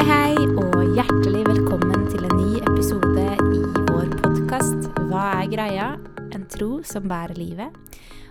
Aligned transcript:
Hei, 0.00 0.06
hei, 0.08 0.44
og 0.56 0.94
hjertelig 0.96 1.42
velkommen 1.44 2.06
til 2.08 2.22
en 2.24 2.38
ny 2.38 2.54
episode 2.56 3.24
i 3.52 3.58
vår 3.84 4.06
podkast 4.22 4.86
Hva 5.10 5.24
er 5.42 5.50
greia? 5.52 5.88
En 6.32 6.46
tro 6.48 6.78
som 6.88 7.04
bærer 7.04 7.36
livet. 7.36 7.76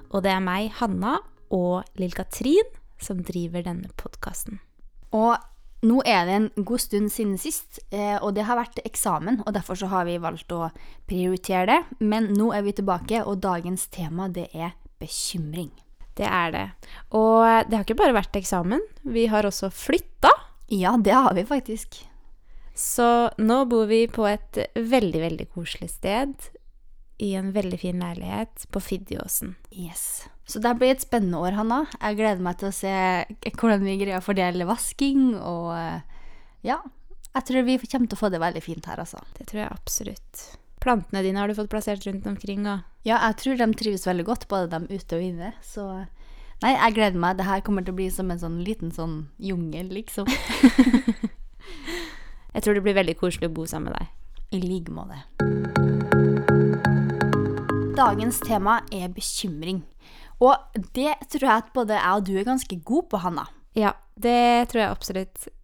Og 0.09 0.23
det 0.25 0.31
er 0.33 0.41
meg, 0.41 0.71
Hanna, 0.79 1.19
og 1.53 1.85
Lill-Katrin 2.01 2.73
som 2.97 3.21
driver 3.21 3.67
denne 3.67 3.91
podkasten. 4.01 4.57
Og 5.13 5.37
nå 5.85 5.99
er 6.09 6.25
det 6.25 6.39
en 6.39 6.49
god 6.57 6.81
stund 6.87 7.13
siden 7.13 7.37
sist, 7.37 7.83
eh, 7.93 8.17
og 8.17 8.33
det 8.33 8.49
har 8.49 8.57
vært 8.57 8.81
eksamen, 8.81 9.43
og 9.45 9.53
derfor 9.53 9.77
så 9.77 9.93
har 9.93 10.09
vi 10.09 10.17
valgt 10.17 10.49
å 10.49 10.71
prioritere 11.05 11.69
det. 11.69 11.79
Men 12.01 12.33
nå 12.33 12.49
er 12.49 12.65
vi 12.65 12.79
tilbake, 12.81 13.21
og 13.21 13.45
dagens 13.45 13.85
tema 13.93 14.25
det 14.25 14.49
er 14.57 14.73
bekymring. 14.97 15.69
Det 16.17 16.25
er 16.25 16.49
det. 16.57 16.67
Og 17.13 17.69
det 17.69 17.77
har 17.77 17.85
ikke 17.85 18.01
bare 18.01 18.17
vært 18.23 18.41
eksamen. 18.41 18.81
Vi 19.05 19.29
har 19.29 19.45
også 19.45 19.69
flytta. 19.69 20.33
Ja, 20.69 20.97
det 20.97 21.15
har 21.17 21.33
vi 21.33 21.45
faktisk. 21.49 21.97
Så 22.77 23.29
nå 23.37 23.63
bor 23.65 23.89
vi 23.89 24.05
på 24.07 24.27
et 24.29 24.57
veldig, 24.75 25.21
veldig 25.21 25.47
koselig 25.55 25.89
sted. 25.97 26.35
I 27.19 27.33
en 27.35 27.49
veldig 27.51 27.79
fin 27.81 27.99
leilighet 27.99 28.67
på 28.71 28.79
Fiddjåsen. 28.79 29.57
Yes. 29.75 30.29
Så 30.47 30.61
det 30.63 30.71
blir 30.79 30.93
et 30.93 31.03
spennende 31.03 31.41
år, 31.41 31.57
Hanna. 31.57 31.81
Jeg 31.97 32.15
gleder 32.21 32.45
meg 32.45 32.61
til 32.61 32.69
å 32.69 32.77
se 32.77 32.93
hvordan 33.49 33.83
vi 33.83 33.97
greier 33.99 34.21
å 34.21 34.23
fordele 34.23 34.69
vasking, 34.69 35.33
og 35.35 35.73
eh, 35.75 36.23
ja. 36.69 36.79
Jeg 37.33 37.45
tror 37.49 37.67
vi 37.67 37.75
kommer 37.83 38.07
til 38.09 38.17
å 38.17 38.21
få 38.21 38.31
det 38.31 38.39
veldig 38.41 38.63
fint 38.63 38.87
her, 38.87 39.01
altså. 39.03 39.19
Det 39.35 39.49
tror 39.49 39.65
jeg 39.65 39.75
absolutt. 39.75 40.45
Plantene 40.79 41.25
dine 41.25 41.41
har 41.41 41.51
du 41.51 41.57
fått 41.57 41.69
plassert 41.73 42.07
rundt 42.07 42.29
omkring, 42.29 42.63
og 42.63 42.85
Ja, 43.03 43.19
jeg 43.27 43.41
tror 43.41 43.59
de 43.59 43.67
trives 43.77 44.07
veldig 44.07 44.25
godt, 44.29 44.47
både 44.47 44.71
de 44.77 44.95
ute 44.95 45.19
og 45.19 45.27
inne, 45.27 45.51
så 45.65 45.89
Nei, 46.59 46.73
jeg 46.75 46.95
gleder 46.97 47.19
meg. 47.23 47.37
Det 47.39 47.45
her 47.47 47.61
kommer 47.63 47.85
til 47.85 47.93
å 47.93 47.97
bli 47.99 48.09
som 48.11 48.31
en 48.33 48.39
sånn 48.41 48.57
liten 48.67 48.91
sånn 48.91 49.29
jungel, 49.39 49.87
liksom. 49.95 50.27
jeg 52.53 52.63
tror 52.65 52.75
det 52.75 52.83
blir 52.83 52.97
veldig 52.97 53.15
koselig 53.21 53.47
å 53.47 53.53
bo 53.55 53.67
sammen 53.69 53.93
med 53.93 54.01
deg. 54.01 54.07
I 54.49 54.59
like 54.65 54.91
måte. 54.91 55.21
Dagens 57.95 58.41
tema 58.43 58.81
er 58.91 59.07
bekymring. 59.15 59.85
Og 60.43 60.55
det 60.95 61.15
tror 61.31 61.47
jeg 61.47 61.53
at 61.53 61.71
både 61.75 61.95
jeg 61.95 62.19
og 62.19 62.27
du 62.27 62.33
er 62.35 62.47
ganske 62.47 62.81
gode 62.83 63.07
på, 63.13 63.23
Hanna. 63.23 63.47
Ja, 63.77 63.95
det 64.19 64.67
tror 64.71 64.83
jeg 64.83 64.91
absolutt. 64.91 65.47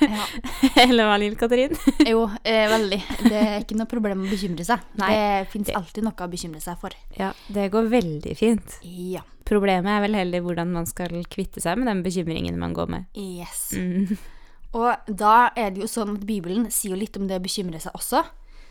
Ja. 0.00 0.24
Eller 0.86 1.04
hva, 1.04 1.18
Lill-Katrin? 1.20 1.74
Jo, 2.08 2.22
eh, 2.48 2.64
veldig. 2.72 2.98
Det 3.26 3.36
er 3.36 3.58
ikke 3.60 3.76
noe 3.76 3.90
problem 3.90 4.22
å 4.24 4.30
bekymre 4.30 4.64
seg. 4.64 4.80
Nei. 4.98 5.10
Det 5.12 5.50
fins 5.52 5.68
alltid 5.76 6.06
noe 6.06 6.16
å 6.16 6.30
bekymre 6.32 6.62
seg 6.64 6.80
for. 6.80 6.96
Ja, 7.18 7.34
det 7.52 7.68
går 7.74 7.90
veldig 7.92 8.32
fint. 8.40 8.78
Ja. 8.82 9.20
Problemet 9.50 9.90
er 9.90 10.04
vel 10.04 10.14
heller 10.14 10.44
hvordan 10.44 10.70
man 10.76 10.86
skal 10.86 11.24
kvitte 11.30 11.62
seg 11.62 11.80
med 11.80 11.90
den 11.90 12.04
bekymringen 12.06 12.58
man 12.60 12.74
går 12.76 12.90
med. 12.92 13.08
Yes. 13.18 13.72
Mm. 13.74 14.14
Og 14.78 15.10
da 15.10 15.50
er 15.58 15.72
det 15.74 15.82
jo 15.82 15.90
sånn 15.90 16.14
at 16.14 16.26
Bibelen 16.26 16.68
sier 16.70 16.94
jo 16.94 17.00
litt 17.00 17.18
om 17.18 17.26
det 17.26 17.40
å 17.40 17.42
bekymre 17.42 17.80
seg 17.82 17.96
også. 17.98 18.22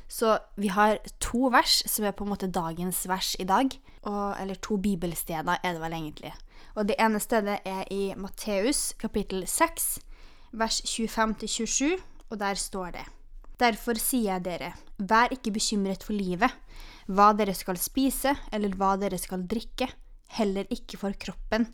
Så 0.10 0.38
vi 0.58 0.72
har 0.74 0.98
to 1.22 1.52
vers 1.54 1.82
som 1.86 2.08
er 2.08 2.16
på 2.18 2.26
en 2.26 2.32
måte 2.32 2.50
dagens 2.50 3.04
vers 3.12 3.36
i 3.40 3.46
dag. 3.50 3.76
Og, 4.08 4.38
eller 4.40 4.58
to 4.64 4.80
bibelsteder 4.80 5.60
er 5.60 5.76
det 5.76 5.84
vel 5.84 5.98
egentlig. 6.00 6.32
Og 6.80 6.88
det 6.88 6.96
ene 7.02 7.20
stedet 7.20 7.60
er 7.68 7.84
i 7.92 8.14
Matteus 8.18 8.94
kapittel 9.00 9.44
6, 9.48 9.90
vers 10.56 10.82
25-27, 10.88 12.00
og 12.30 12.40
der 12.40 12.56
står 12.56 12.96
det. 12.96 13.06
Derfor 13.60 14.00
sier 14.00 14.38
jeg 14.38 14.46
dere, 14.46 14.72
vær 14.98 15.34
ikke 15.36 15.52
bekymret 15.52 16.06
for 16.08 16.16
livet, 16.16 16.54
hva 17.12 17.34
dere 17.36 17.54
skal 17.58 17.78
spise, 17.82 18.32
eller 18.56 18.78
hva 18.80 18.94
dere 19.02 19.20
skal 19.20 19.44
drikke, 19.52 19.90
heller 20.38 20.68
ikke 20.74 21.00
for 21.02 21.16
kroppen, 21.18 21.70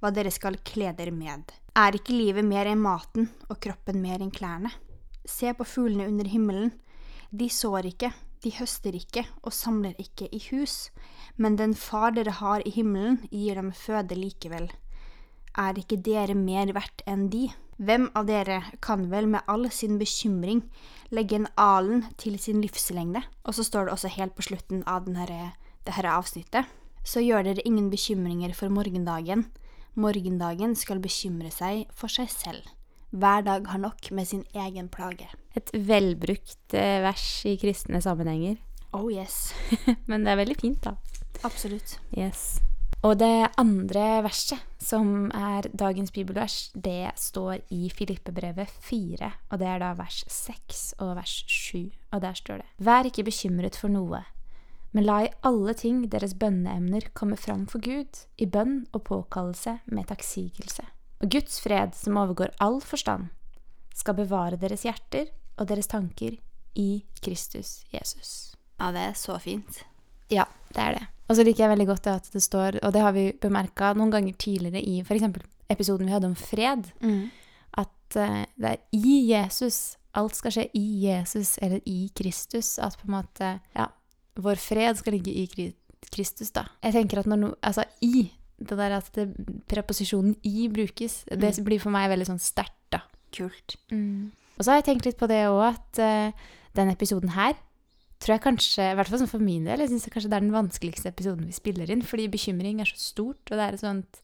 hva 0.00 0.10
dere 0.14 0.32
skal 0.34 0.58
kle 0.66 0.92
dere 0.96 1.14
med. 1.14 1.52
Er 1.76 1.96
ikke 1.96 2.16
livet 2.16 2.46
mer 2.46 2.66
enn 2.70 2.82
maten, 2.82 3.28
og 3.48 3.60
kroppen 3.62 4.00
mer 4.02 4.22
enn 4.22 4.34
klærne? 4.34 4.72
Se 5.28 5.52
på 5.54 5.66
fuglene 5.68 6.08
under 6.08 6.26
himmelen. 6.26 6.72
De 7.30 7.46
sår 7.52 7.92
ikke, 7.92 8.10
de 8.42 8.50
høster 8.56 8.96
ikke 8.96 9.26
og 9.44 9.52
samler 9.54 9.94
ikke 10.00 10.26
i 10.32 10.40
hus, 10.50 10.88
men 11.36 11.58
den 11.60 11.74
far 11.76 12.14
dere 12.16 12.38
har 12.40 12.64
i 12.66 12.72
himmelen, 12.74 13.20
gir 13.30 13.60
dem 13.60 13.70
føde 13.76 14.16
likevel. 14.18 14.70
Er 15.58 15.78
ikke 15.78 16.00
dere 16.00 16.34
mer 16.38 16.72
verdt 16.74 17.04
enn 17.10 17.28
de? 17.30 17.48
Hvem 17.80 18.10
av 18.16 18.26
dere 18.28 18.58
kan 18.84 19.06
vel 19.12 19.28
med 19.30 19.46
all 19.48 19.64
sin 19.72 19.96
bekymring 20.00 20.60
legge 21.14 21.38
en 21.38 21.48
alen 21.56 22.04
til 22.20 22.36
sin 22.38 22.60
livslengde? 22.60 23.22
Og 23.44 23.56
så 23.56 23.64
står 23.64 23.88
det 23.88 23.94
også 23.94 24.12
helt 24.16 24.36
på 24.36 24.44
slutten 24.50 24.84
av 24.86 25.06
denne, 25.06 25.52
det 25.84 25.96
her 25.96 26.10
avsnittet. 26.12 26.68
Så 27.04 27.22
gjør 27.24 27.46
dere 27.46 27.64
ingen 27.66 27.88
bekymringer 27.92 28.52
for 28.56 28.72
morgendagen. 28.72 29.46
Morgendagen 29.98 30.76
skal 30.78 31.00
bekymre 31.02 31.50
seg 31.54 31.88
for 31.96 32.12
seg 32.12 32.30
selv. 32.32 32.68
Hver 33.10 33.42
dag 33.42 33.66
har 33.66 33.80
nok 33.82 34.12
med 34.14 34.28
sin 34.30 34.44
egen 34.54 34.88
plage. 34.88 35.26
Et 35.58 35.70
velbrukt 35.74 36.74
eh, 36.78 37.00
vers 37.02 37.26
i 37.48 37.56
kristne 37.58 37.98
sammenhenger. 38.02 38.60
Oh 38.94 39.10
yes. 39.10 39.50
Men 40.10 40.26
det 40.26 40.34
er 40.34 40.42
veldig 40.44 40.58
fint, 40.60 40.84
da. 40.84 40.94
Absolutt. 41.46 41.98
Yes. 42.14 42.60
Og 43.02 43.16
det 43.16 43.48
andre 43.56 44.20
verset, 44.26 44.60
som 44.78 45.30
er 45.32 45.64
dagens 45.72 46.12
bibelvers, 46.12 46.68
det 46.74 47.14
står 47.16 47.62
i 47.72 47.88
Filippebrevet 47.88 48.68
4, 48.84 49.30
og 49.48 49.62
det 49.62 49.68
er 49.72 49.80
da 49.80 49.94
vers 49.96 50.18
6 50.28 50.82
og 51.00 51.14
vers 51.16 51.38
7, 51.48 51.88
og 52.12 52.20
der 52.20 52.36
står 52.36 52.60
det 52.60 52.84
Vær 52.84 53.08
ikke 53.08 53.24
bekymret 53.24 53.78
for 53.80 53.88
noe, 53.88 54.20
men 54.90 55.06
la 55.06 55.20
i 55.24 55.32
alle 55.46 55.74
ting 55.78 56.02
deres 56.10 56.34
bønneemner 56.38 57.10
komme 57.14 57.38
fram 57.38 57.66
for 57.70 57.82
Gud, 57.84 58.24
i 58.36 58.46
bønn 58.46 58.84
og 58.90 59.04
påkallelse 59.06 59.78
med 59.86 60.08
takksigelse. 60.10 60.86
Og 61.20 61.30
Guds 61.30 61.60
fred, 61.62 61.94
som 61.94 62.18
overgår 62.18 62.54
all 62.58 62.80
forstand, 62.82 63.28
skal 63.94 64.16
bevare 64.18 64.58
deres 64.60 64.86
hjerter 64.86 65.30
og 65.60 65.68
deres 65.68 65.90
tanker 65.90 66.38
i 66.78 66.88
Kristus 67.22 67.80
Jesus. 67.92 68.54
Ja, 68.80 68.90
det 68.94 69.04
er 69.10 69.16
så 69.18 69.36
fint. 69.42 69.82
Ja, 70.32 70.46
det 70.74 70.82
er 70.82 70.96
det. 70.96 71.06
Og 71.30 71.36
så 71.38 71.44
liker 71.46 71.64
jeg 71.64 71.74
veldig 71.74 71.86
godt 71.86 72.08
at 72.10 72.30
det 72.32 72.42
står, 72.42 72.80
og 72.82 72.94
det 72.94 73.02
har 73.04 73.14
vi 73.14 73.28
bemerka 73.38 73.92
noen 73.94 74.10
ganger 74.10 74.34
tidligere 74.40 74.82
i 74.82 74.98
f.eks. 75.04 75.28
episoden 75.70 76.08
vi 76.08 76.14
hadde 76.14 76.30
om 76.32 76.34
fred, 76.38 76.88
at 77.78 78.16
eh, 78.18 78.46
det 78.56 78.72
er 78.72 78.80
i 78.96 79.12
Jesus. 79.30 79.96
Alt 80.18 80.34
skal 80.34 80.54
skje 80.56 80.64
i 80.74 80.86
Jesus 81.04 81.54
eller 81.62 81.78
i 81.86 82.10
Kristus. 82.16 82.78
At 82.82 82.96
på 82.98 83.06
en 83.06 83.14
måte 83.20 83.60
Ja, 83.76 83.86
vår 84.44 84.60
fred 84.60 84.98
skal 84.98 85.16
ligge 85.16 85.32
i 85.32 85.46
Kristus, 86.10 86.52
da. 86.56 86.66
Jeg 86.84 86.96
tenker 86.96 87.22
at 87.22 87.30
når 87.30 87.42
noe 87.44 87.56
Altså 87.66 87.84
i. 88.04 88.30
Det 88.60 88.76
der 88.76 88.92
at 88.92 89.08
det, 89.16 89.30
preposisjonen 89.72 90.34
i 90.44 90.66
brukes, 90.68 91.22
det 91.24 91.54
blir 91.64 91.80
for 91.80 91.94
meg 91.94 92.10
veldig 92.12 92.26
sånn 92.28 92.42
sterkt, 92.42 92.76
da. 92.92 93.00
Kult. 93.32 93.78
Og 94.58 94.66
så 94.66 94.72
har 94.74 94.82
jeg 94.82 94.90
tenkt 94.90 95.06
litt 95.08 95.20
på 95.20 95.28
det 95.30 95.46
òg, 95.48 95.62
at 95.70 96.00
uh, 96.04 96.50
denne 96.76 96.92
episoden 96.92 97.32
her 97.32 97.56
tror 98.20 98.34
jeg 98.34 98.44
kanskje, 98.44 98.90
i 98.90 98.96
hvert 98.98 99.08
fall 99.08 99.22
sånn 99.22 99.30
for 99.30 99.40
min 99.40 99.64
del, 99.64 99.80
jeg 99.80 99.94
synes 99.94 100.10
kanskje 100.12 100.28
det 100.28 100.36
er 100.36 100.44
den 100.44 100.52
vanskeligste 100.52 101.08
episoden 101.08 101.46
vi 101.48 101.56
spiller 101.56 101.88
inn, 101.88 102.02
fordi 102.04 102.26
bekymring 102.28 102.82
er 102.82 102.90
så 102.90 102.98
stort, 103.00 103.40
og 103.48 103.54
det 103.54 103.64
er 103.64 103.78
et 103.78 103.80
sånt 103.80 104.20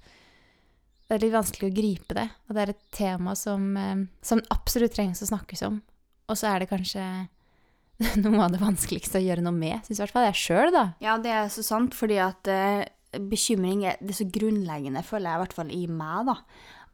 Det 1.06 1.14
er 1.14 1.22
litt 1.22 1.32
vanskelig 1.32 1.70
å 1.70 1.74
gripe 1.74 2.16
det, 2.18 2.26
og 2.44 2.56
det 2.56 2.62
er 2.62 2.74
et 2.74 2.84
tema 2.92 3.32
som, 3.38 3.70
uh, 3.78 4.04
som 4.20 4.42
absolutt 4.52 4.92
trengs 4.92 5.22
å 5.24 5.30
snakkes 5.30 5.64
om. 5.64 5.80
Og 6.26 6.36
så 6.36 6.50
er 6.50 6.60
det 6.60 6.68
kanskje 6.68 7.04
noe 8.22 8.44
av 8.44 8.52
det 8.52 8.60
vanskeligste 8.60 9.20
å 9.20 9.24
gjøre 9.24 9.44
noe 9.44 9.56
med, 9.56 9.80
syns 9.86 10.00
i 10.00 10.04
hvert 10.04 10.14
fall 10.14 10.26
jeg 10.28 10.40
sjøl, 10.40 10.72
da. 10.74 10.86
Ja, 11.04 11.16
det 11.22 11.32
er 11.32 11.52
så 11.52 11.64
sant, 11.64 11.96
fordi 11.96 12.18
at 12.22 12.50
uh, 12.50 12.82
bekymring 13.30 13.86
er, 13.88 14.00
det 14.02 14.12
er 14.12 14.20
så 14.20 14.28
grunnleggende, 14.32 15.04
føler 15.06 15.30
jeg 15.30 15.38
i 15.38 15.44
hvert 15.44 15.56
fall 15.56 15.72
i 15.72 15.84
meg, 15.88 16.32
da. 16.32 16.36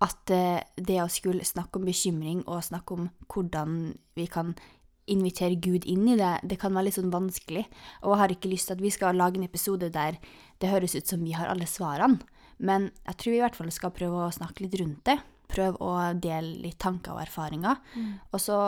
At 0.03 0.35
uh, 0.35 0.61
det 0.79 1.01
å 1.03 1.11
skulle 1.11 1.47
snakke 1.47 1.81
om 1.81 1.89
bekymring 1.89 2.45
og 2.47 2.63
snakke 2.67 2.99
om 2.99 3.11
hvordan 3.33 3.83
vi 4.19 4.29
kan 4.31 4.55
invitere 5.11 5.59
Gud 5.59 5.87
inn 5.91 6.07
i 6.13 6.19
det, 6.19 6.37
det 6.47 6.61
kan 6.63 6.75
være 6.75 6.89
litt 6.89 6.99
sånn 7.01 7.13
vanskelig. 7.13 7.65
Og 8.05 8.15
jeg 8.15 8.21
har 8.21 8.35
ikke 8.37 8.53
lyst 8.53 8.71
til 8.71 8.79
at 8.79 8.85
vi 8.85 8.93
skal 8.95 9.19
lage 9.19 9.41
en 9.41 9.49
episode 9.49 9.91
der 9.95 10.21
det 10.63 10.71
høres 10.71 10.95
ut 10.95 11.11
som 11.11 11.25
vi 11.27 11.35
har 11.35 11.51
alle 11.51 11.67
svarene. 11.67 12.23
Men 12.63 12.93
jeg 13.09 13.19
tror 13.19 13.33
vi 13.33 13.39
i 13.41 13.43
hvert 13.43 13.59
fall 13.59 13.73
skal 13.75 13.95
prøve 13.97 14.23
å 14.23 14.35
snakke 14.35 14.63
litt 14.63 14.77
rundt 14.79 15.03
det. 15.09 15.19
Prøve 15.51 15.83
å 15.83 15.95
dele 16.15 16.63
litt 16.63 16.79
tanker 16.81 17.17
og 17.17 17.25
erfaringer. 17.25 17.81
Og 18.31 18.39
så 18.41 18.59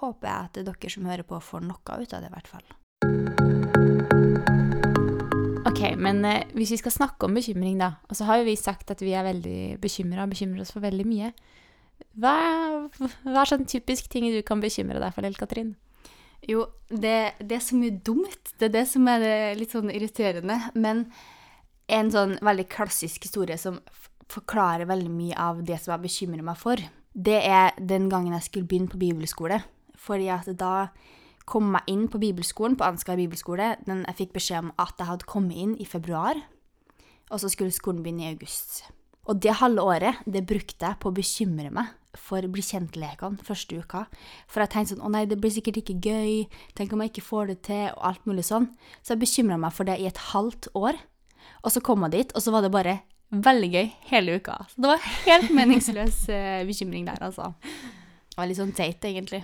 håper 0.00 0.28
jeg 0.28 0.48
at 0.48 0.60
dere 0.66 0.90
som 0.92 1.06
hører 1.08 1.26
på, 1.28 1.40
får 1.40 1.64
noe 1.66 2.00
ut 2.00 2.14
av 2.16 2.24
det, 2.24 2.30
i 2.30 2.34
hvert 2.34 2.50
fall. 2.50 2.66
Ok, 5.64 5.80
men 5.98 6.24
eh, 6.28 6.44
hvis 6.54 6.74
vi 6.74 6.80
skal 6.80 6.94
snakke 6.94 7.26
om 7.26 7.36
bekymring, 7.36 7.78
da, 7.80 7.96
og 8.08 8.18
så 8.18 8.28
har 8.28 8.40
jo 8.40 8.48
vi 8.48 8.56
sagt 8.60 8.92
at 8.92 9.02
vi 9.02 9.14
er 9.16 9.26
veldig 9.26 9.80
bekymra 9.82 10.26
og 10.26 10.34
bekymrer 10.34 10.62
oss 10.64 10.74
for 10.74 10.84
veldig 10.84 11.06
mye. 11.08 11.32
Hva, 12.20 12.34
hva 12.98 13.40
er 13.42 13.50
sånn 13.50 13.66
typisk 13.70 14.10
ting 14.12 14.28
du 14.30 14.42
kan 14.46 14.62
bekymre 14.62 15.00
deg 15.02 15.14
for, 15.16 15.26
Lill 15.26 15.38
Katrin? 15.38 15.74
Jo, 16.44 16.66
det, 16.90 17.34
det 17.40 17.56
er 17.56 17.64
så 17.64 17.78
mye 17.78 17.96
dumt. 18.04 18.52
Det 18.58 18.68
er 18.68 18.74
det 18.74 18.84
som 18.90 19.08
er 19.08 19.22
det 19.22 19.36
litt 19.58 19.72
sånn 19.72 19.90
irriterende. 19.92 20.58
Men 20.76 21.06
en 21.92 22.10
sånn 22.12 22.36
veldig 22.44 22.66
klassisk 22.72 23.24
historie 23.26 23.56
som 23.60 23.80
forklarer 24.30 24.88
veldig 24.88 25.12
mye 25.12 25.38
av 25.40 25.62
det 25.66 25.78
som 25.80 25.94
jeg 25.94 26.04
bekymrer 26.04 26.44
meg 26.44 26.60
for, 26.60 26.80
det 27.14 27.40
er 27.46 27.72
den 27.78 28.10
gangen 28.12 28.34
jeg 28.36 28.48
skulle 28.48 28.68
begynne 28.68 28.92
på 28.92 29.00
bibelskole. 29.00 29.62
Fordi 30.04 30.28
at 30.32 30.48
da 30.60 30.88
kom 31.48 31.74
jeg 31.76 31.94
inn 31.94 32.04
på 32.08 32.20
bibelskolen, 32.20 32.76
på 32.76 32.86
Ansgar 32.86 33.18
bibelskole. 33.20 33.74
Men 33.88 34.04
jeg 34.08 34.20
fikk 34.22 34.36
beskjed 34.36 34.66
om 34.66 34.74
at 34.80 35.00
jeg 35.00 35.10
hadde 35.10 35.28
kommet 35.30 35.60
inn 35.60 35.74
i 35.80 35.88
februar, 35.88 36.40
og 37.32 37.40
så 37.40 37.50
skulle 37.52 37.74
skolen 37.74 38.04
begynne 38.04 38.26
i 38.26 38.32
august. 38.34 38.84
Og 39.24 39.40
det 39.40 39.56
halve 39.60 39.80
året 39.80 40.24
det 40.28 40.44
brukte 40.44 40.84
jeg 40.84 41.00
på 41.00 41.10
å 41.10 41.16
bekymre 41.16 41.70
meg 41.72 41.92
for 42.14 42.44
bli 42.46 42.62
kjent-lekene 42.62 43.42
første 43.42 43.80
uka. 43.80 44.04
For 44.46 44.62
jeg 44.62 44.72
tenkte 44.74 44.94
sånn 44.94 45.06
å 45.06 45.10
nei, 45.10 45.24
det 45.26 45.40
blir 45.40 45.52
sikkert 45.54 45.80
ikke 45.80 45.96
gøy, 46.04 46.44
tenk 46.78 46.92
om 46.94 47.02
jeg 47.02 47.14
ikke 47.14 47.26
får 47.26 47.50
det 47.50 47.56
til, 47.66 47.88
og 47.96 48.04
alt 48.10 48.28
mulig 48.28 48.44
sånn. 48.46 48.68
Så 49.02 49.14
jeg 49.14 49.24
bekymra 49.24 49.58
meg 49.60 49.74
for 49.74 49.88
det 49.88 49.96
i 49.98 50.06
et 50.10 50.20
halvt 50.30 50.70
år. 50.78 51.00
Og 51.64 51.74
så 51.74 51.82
kom 51.84 52.04
jeg 52.06 52.14
dit, 52.14 52.36
og 52.36 52.44
så 52.44 52.54
var 52.54 52.64
det 52.64 52.72
bare 52.74 52.98
veldig 53.34 53.70
gøy 53.72 53.90
hele 54.12 54.38
uka. 54.38 54.60
Så 54.70 54.84
det 54.84 54.92
var 54.92 55.10
helt 55.24 55.50
meningsløs 55.56 56.20
eh, 56.30 56.62
bekymring 56.68 57.08
der, 57.08 57.18
altså. 57.24 57.54
Det 57.64 58.38
var 58.38 58.50
litt 58.50 58.60
sånn 58.60 58.76
teit, 58.76 59.02
egentlig. 59.08 59.42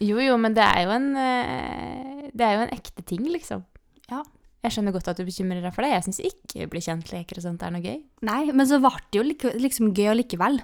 Jo, 0.00 0.20
jo, 0.22 0.36
men 0.40 0.54
det 0.56 0.64
er 0.64 0.84
jo 0.86 0.92
en 0.96 1.08
eh, 1.20 2.28
Det 2.32 2.46
er 2.46 2.54
jo 2.56 2.66
en 2.66 2.76
ekte 2.76 3.04
ting, 3.04 3.26
liksom. 3.28 3.66
Ja. 4.10 4.22
Jeg 4.60 4.74
skjønner 4.74 4.92
godt 4.92 5.08
at 5.08 5.16
du 5.16 5.24
bekymrer 5.24 5.62
deg 5.64 5.72
for 5.72 5.84
det. 5.86 5.90
Jeg 5.94 6.04
syns 6.04 6.18
ikke 6.20 6.66
bli 6.68 6.82
kjent-leker 6.84 7.38
og 7.40 7.44
sånt 7.46 7.62
er 7.64 7.72
noe 7.72 7.80
gøy. 7.80 8.02
Nei, 8.28 8.40
men 8.52 8.68
så 8.68 8.76
ble 8.82 8.90
det 9.08 9.16
jo 9.16 9.22
like, 9.24 9.52
liksom 9.56 9.94
gøy 9.96 10.10
allikevel. 10.12 10.58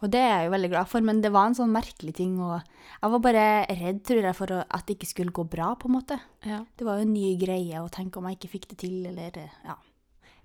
Og 0.00 0.12
det 0.14 0.22
er 0.24 0.30
jeg 0.30 0.46
jo 0.46 0.54
veldig 0.54 0.70
glad 0.72 0.88
for, 0.88 1.04
men 1.04 1.20
det 1.20 1.32
var 1.34 1.50
en 1.50 1.58
sånn 1.58 1.74
merkelig 1.74 2.14
ting. 2.16 2.38
Og 2.40 2.54
jeg 2.62 3.12
var 3.12 3.22
bare 3.26 3.44
redd, 3.68 4.00
tror 4.08 4.24
jeg, 4.24 4.38
for 4.38 4.56
at 4.62 4.86
det 4.88 4.96
ikke 4.96 5.10
skulle 5.10 5.36
gå 5.36 5.44
bra, 5.52 5.74
på 5.76 5.90
en 5.90 5.96
måte. 5.98 6.16
Ja. 6.48 6.62
Det 6.64 6.88
var 6.88 6.96
jo 6.96 7.04
en 7.04 7.12
ny 7.12 7.34
greie, 7.40 7.76
og 7.84 7.92
tenk 7.92 8.16
om 8.16 8.30
jeg 8.30 8.40
ikke 8.40 8.52
fikk 8.54 8.70
det 8.72 8.80
til, 8.86 8.96
eller 9.12 9.36
ja. 9.42 9.76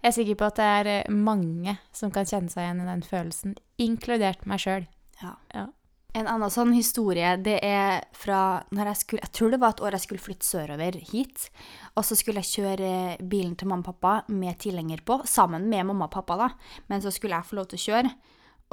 Jeg 0.03 0.11
er 0.11 0.17
sikker 0.19 0.37
på 0.37 0.51
at 0.51 0.59
det 0.59 0.67
er 0.67 0.91
eh, 0.97 1.15
mange 1.15 1.77
som 1.95 2.11
kan 2.13 2.27
kjenne 2.27 2.51
seg 2.51 2.67
igjen 2.67 2.83
i 2.83 2.91
den 2.91 3.07
følelsen, 3.07 3.55
inkludert 3.81 4.43
meg 4.49 4.61
sjøl. 4.61 4.91
ja. 5.23 5.37
Ja. 5.55 5.69
En 6.15 6.27
annen 6.29 6.49
sånn 6.49 6.71
historie, 6.73 7.33
det 7.43 7.57
er 7.65 8.05
fra 8.15 8.63
når 8.73 8.91
jeg 8.91 8.99
skulle 9.01 9.25
Jeg 9.25 9.33
tror 9.35 9.51
det 9.51 9.59
var 9.61 9.75
et 9.75 9.83
år 9.83 9.97
jeg 9.97 10.05
skulle 10.05 10.23
flytte 10.23 10.47
sørover 10.47 10.97
hit. 11.11 11.49
Og 11.95 12.07
så 12.07 12.15
skulle 12.17 12.41
jeg 12.41 12.53
kjøre 12.61 12.91
bilen 13.27 13.57
til 13.59 13.69
mamma 13.69 13.83
og 13.83 13.91
pappa 13.91 14.33
med 14.33 14.57
tilhenger 14.63 15.03
på, 15.05 15.21
sammen 15.27 15.67
med 15.69 15.85
mamma 15.89 16.07
og 16.07 16.15
pappa, 16.15 16.39
da. 16.39 16.49
Men 16.87 17.03
så 17.03 17.11
skulle 17.13 17.35
jeg 17.35 17.49
få 17.49 17.59
lov 17.59 17.69
til 17.69 17.79
å 17.81 17.85
kjøre. 17.85 18.13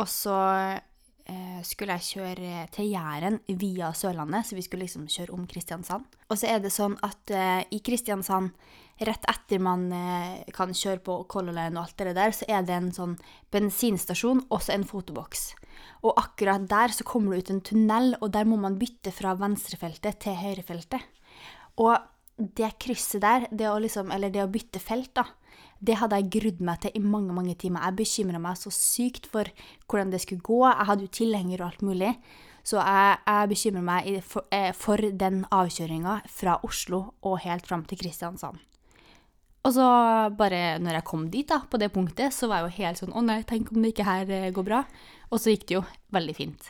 Og 0.02 0.08
så 0.10 0.38
eh, 1.26 1.60
skulle 1.66 1.96
jeg 1.98 2.08
kjøre 2.14 2.64
til 2.74 2.90
Jæren 2.92 3.40
via 3.60 3.90
Sørlandet, 3.96 4.48
så 4.48 4.56
vi 4.56 4.64
skulle 4.64 4.86
liksom 4.86 5.06
kjøre 5.10 5.34
om 5.36 5.44
Kristiansand. 5.50 6.06
Og 6.28 6.40
så 6.40 6.48
er 6.50 6.62
det 6.64 6.72
sånn 6.74 6.96
at 7.04 7.34
eh, 7.34 7.60
i 7.74 7.82
Kristiansand, 7.84 8.54
rett 9.04 9.24
etter 9.26 9.58
man 9.62 9.88
eh, 9.90 10.44
kan 10.54 10.70
kjøre 10.74 11.02
på 11.02 11.18
Color 11.30 11.56
Line 11.56 11.74
og 11.74 11.88
alt 11.88 11.98
det 11.98 12.16
der, 12.16 12.34
så 12.34 12.46
er 12.46 12.66
det 12.66 12.76
en 12.78 12.92
sånn 12.94 13.16
bensinstasjon, 13.54 14.44
også 14.54 14.76
en 14.76 14.86
fotoboks. 14.86 15.48
Og 16.04 16.18
akkurat 16.20 16.66
der 16.68 16.92
så 16.92 17.06
kommer 17.08 17.34
det 17.34 17.44
ut 17.44 17.52
en 17.54 17.62
tunnel, 17.64 18.12
og 18.20 18.32
der 18.34 18.44
må 18.48 18.58
man 18.60 18.76
bytte 18.80 19.12
fra 19.14 19.32
venstrefeltet 19.40 20.20
til 20.24 20.36
høyrefeltet. 20.36 21.00
Og 21.80 21.96
det 22.36 22.74
krysset 22.82 23.22
der, 23.24 23.46
det 23.50 23.70
å 23.70 23.78
liksom, 23.80 24.12
det 24.12 24.42
å 24.42 24.50
bytte 24.50 24.82
felt, 24.82 25.14
da, 25.16 25.24
det 25.84 25.98
hadde 26.00 26.18
jeg 26.20 26.32
grudd 26.36 26.60
meg 26.64 26.80
til 26.82 26.96
i 26.96 27.02
mange, 27.02 27.34
mange 27.36 27.54
timer. 27.60 27.84
Jeg 27.86 27.98
bekymra 27.98 28.40
meg 28.42 28.58
så 28.58 28.72
sykt 28.74 29.28
for 29.30 29.48
hvordan 29.88 30.12
det 30.12 30.22
skulle 30.24 30.44
gå. 30.44 30.60
Jeg 30.66 30.88
hadde 30.90 31.06
jo 31.06 31.14
tilhenger 31.20 31.60
og 31.60 31.66
alt 31.70 31.84
mulig. 31.84 32.12
Så 32.64 32.78
jeg, 32.80 33.18
jeg 33.26 33.50
bekymrer 33.50 33.84
meg 33.84 34.12
for, 34.24 34.48
eh, 34.54 34.70
for 34.72 35.00
den 35.24 35.42
avkjøringa 35.52 36.20
fra 36.32 36.56
Oslo 36.64 37.02
og 37.20 37.42
helt 37.44 37.68
fram 37.68 37.84
til 37.88 38.00
Kristiansand. 38.00 38.62
Og 39.64 39.72
så 39.72 39.84
bare 40.36 40.76
når 40.82 40.98
jeg 40.98 41.08
kom 41.08 41.28
dit, 41.32 41.48
da, 41.48 41.62
på 41.64 41.80
det 41.80 41.90
punktet, 41.94 42.34
så 42.36 42.50
var 42.50 42.60
jeg 42.60 42.66
jo 42.66 42.82
helt 42.82 43.00
sånn 43.00 43.14
Å 43.16 43.24
nei, 43.24 43.40
tenk 43.48 43.72
om 43.72 43.80
det 43.80 43.94
ikke 43.94 44.08
her 44.08 44.32
eh, 44.32 44.50
går 44.54 44.66
bra. 44.66 44.82
Og 45.32 45.40
så 45.40 45.54
gikk 45.54 45.68
det 45.70 45.78
jo 45.78 45.84
veldig 46.14 46.34
fint. 46.36 46.68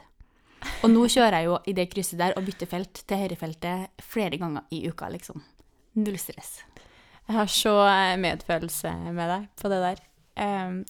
Og 0.84 0.92
nå 0.92 1.02
kjører 1.10 1.40
jeg 1.40 1.48
jo 1.50 1.56
i 1.68 1.74
det 1.76 1.88
krysset 1.92 2.20
der 2.20 2.36
og 2.38 2.46
bytter 2.46 2.70
felt 2.70 3.02
til 3.04 3.20
høyrefeltet 3.20 4.04
flere 4.14 4.38
ganger 4.40 4.64
i 4.72 4.84
uka, 4.88 5.10
liksom. 5.12 5.42
Null 5.98 6.16
stress. 6.22 6.60
Jeg 7.26 7.36
har 7.38 7.50
så 7.50 7.74
eh, 7.88 8.14
medfølelse 8.20 8.94
med 9.10 9.30
deg 9.32 9.50
på 9.60 9.72
det 9.72 9.80
der. 9.88 10.04
Um, 10.34 10.80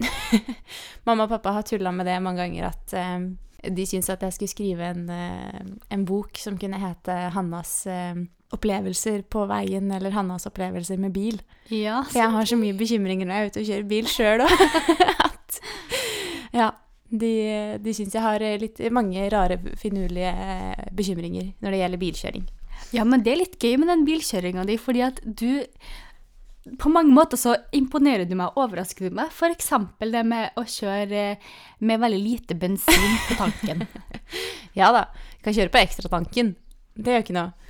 mamma 1.07 1.27
og 1.27 1.33
pappa 1.35 1.53
har 1.59 1.67
tulla 1.69 1.93
med 1.93 2.09
det 2.09 2.17
mange 2.25 2.41
ganger 2.41 2.71
at 2.71 2.95
um, 2.97 3.27
de 3.61 3.85
syntes 3.85 4.09
at 4.13 4.23
jeg 4.25 4.37
skulle 4.37 4.53
skrive 4.55 4.87
en, 4.89 5.05
uh, 5.09 5.75
en 5.93 6.05
bok 6.09 6.41
som 6.41 6.57
kunne 6.61 6.81
hete 6.81 7.17
Hannas 7.35 7.75
em, 7.93 8.25
opplevelser 8.55 9.23
på 9.31 9.45
veien, 9.51 9.91
eller 9.93 10.15
Hannas 10.15 10.47
opplevelser 10.49 11.01
med 11.01 11.15
bil. 11.15 11.41
Ja, 11.73 12.03
For 12.09 12.21
jeg 12.21 12.33
har 12.35 12.49
så 12.49 12.59
mye 12.61 12.77
bekymringer 12.79 13.29
når 13.29 13.35
jeg 13.35 13.45
er 13.45 13.53
ute 13.53 13.63
og 13.63 13.69
kjører 13.71 13.91
bil 13.93 14.09
sjøl 14.11 14.45
òg. 14.47 14.65
ja. 16.61 16.71
De, 17.15 17.31
de 17.79 17.93
syns 17.95 18.15
jeg 18.17 18.25
har 18.25 18.43
eh, 18.43 18.57
litt 18.59 18.81
mange 18.91 19.23
rare, 19.31 19.55
finurlige 19.79 20.31
eh, 20.35 20.87
bekymringer 20.97 21.53
når 21.63 21.75
det 21.75 21.79
gjelder 21.79 22.01
bilkjøring. 22.01 22.47
Ja, 22.97 23.05
men 23.07 23.23
det 23.23 23.35
er 23.35 23.39
litt 23.45 23.59
gøy 23.63 23.77
med 23.79 23.91
den 23.93 24.03
bilkjøringa 24.09 24.65
di, 24.67 24.79
fordi 24.81 25.05
at 25.07 25.21
du 25.23 25.63
På 26.81 26.89
mange 26.89 27.13
måter 27.13 27.37
så 27.39 27.53
imponerer 27.77 28.25
du 28.25 28.35
meg 28.41 28.55
og 28.55 28.65
overrasker 28.65 29.07
du 29.07 29.15
meg. 29.15 29.31
Eksempel 29.53 30.15
det 30.15 30.23
med 30.27 30.57
å 30.57 30.65
kjøre 30.65 31.37
med 31.85 32.01
veldig 32.01 32.21
lite 32.23 32.57
bensin 32.57 33.19
på 33.29 33.39
tanken. 33.43 33.87
Ja 34.75 34.89
da, 34.91 35.05
kan 35.45 35.55
kjøre 35.55 35.71
på 35.71 35.79
ekstratanken. 35.85 36.55
Det 36.99 37.13
gjør 37.13 37.23
ikke 37.23 37.37
noe. 37.37 37.64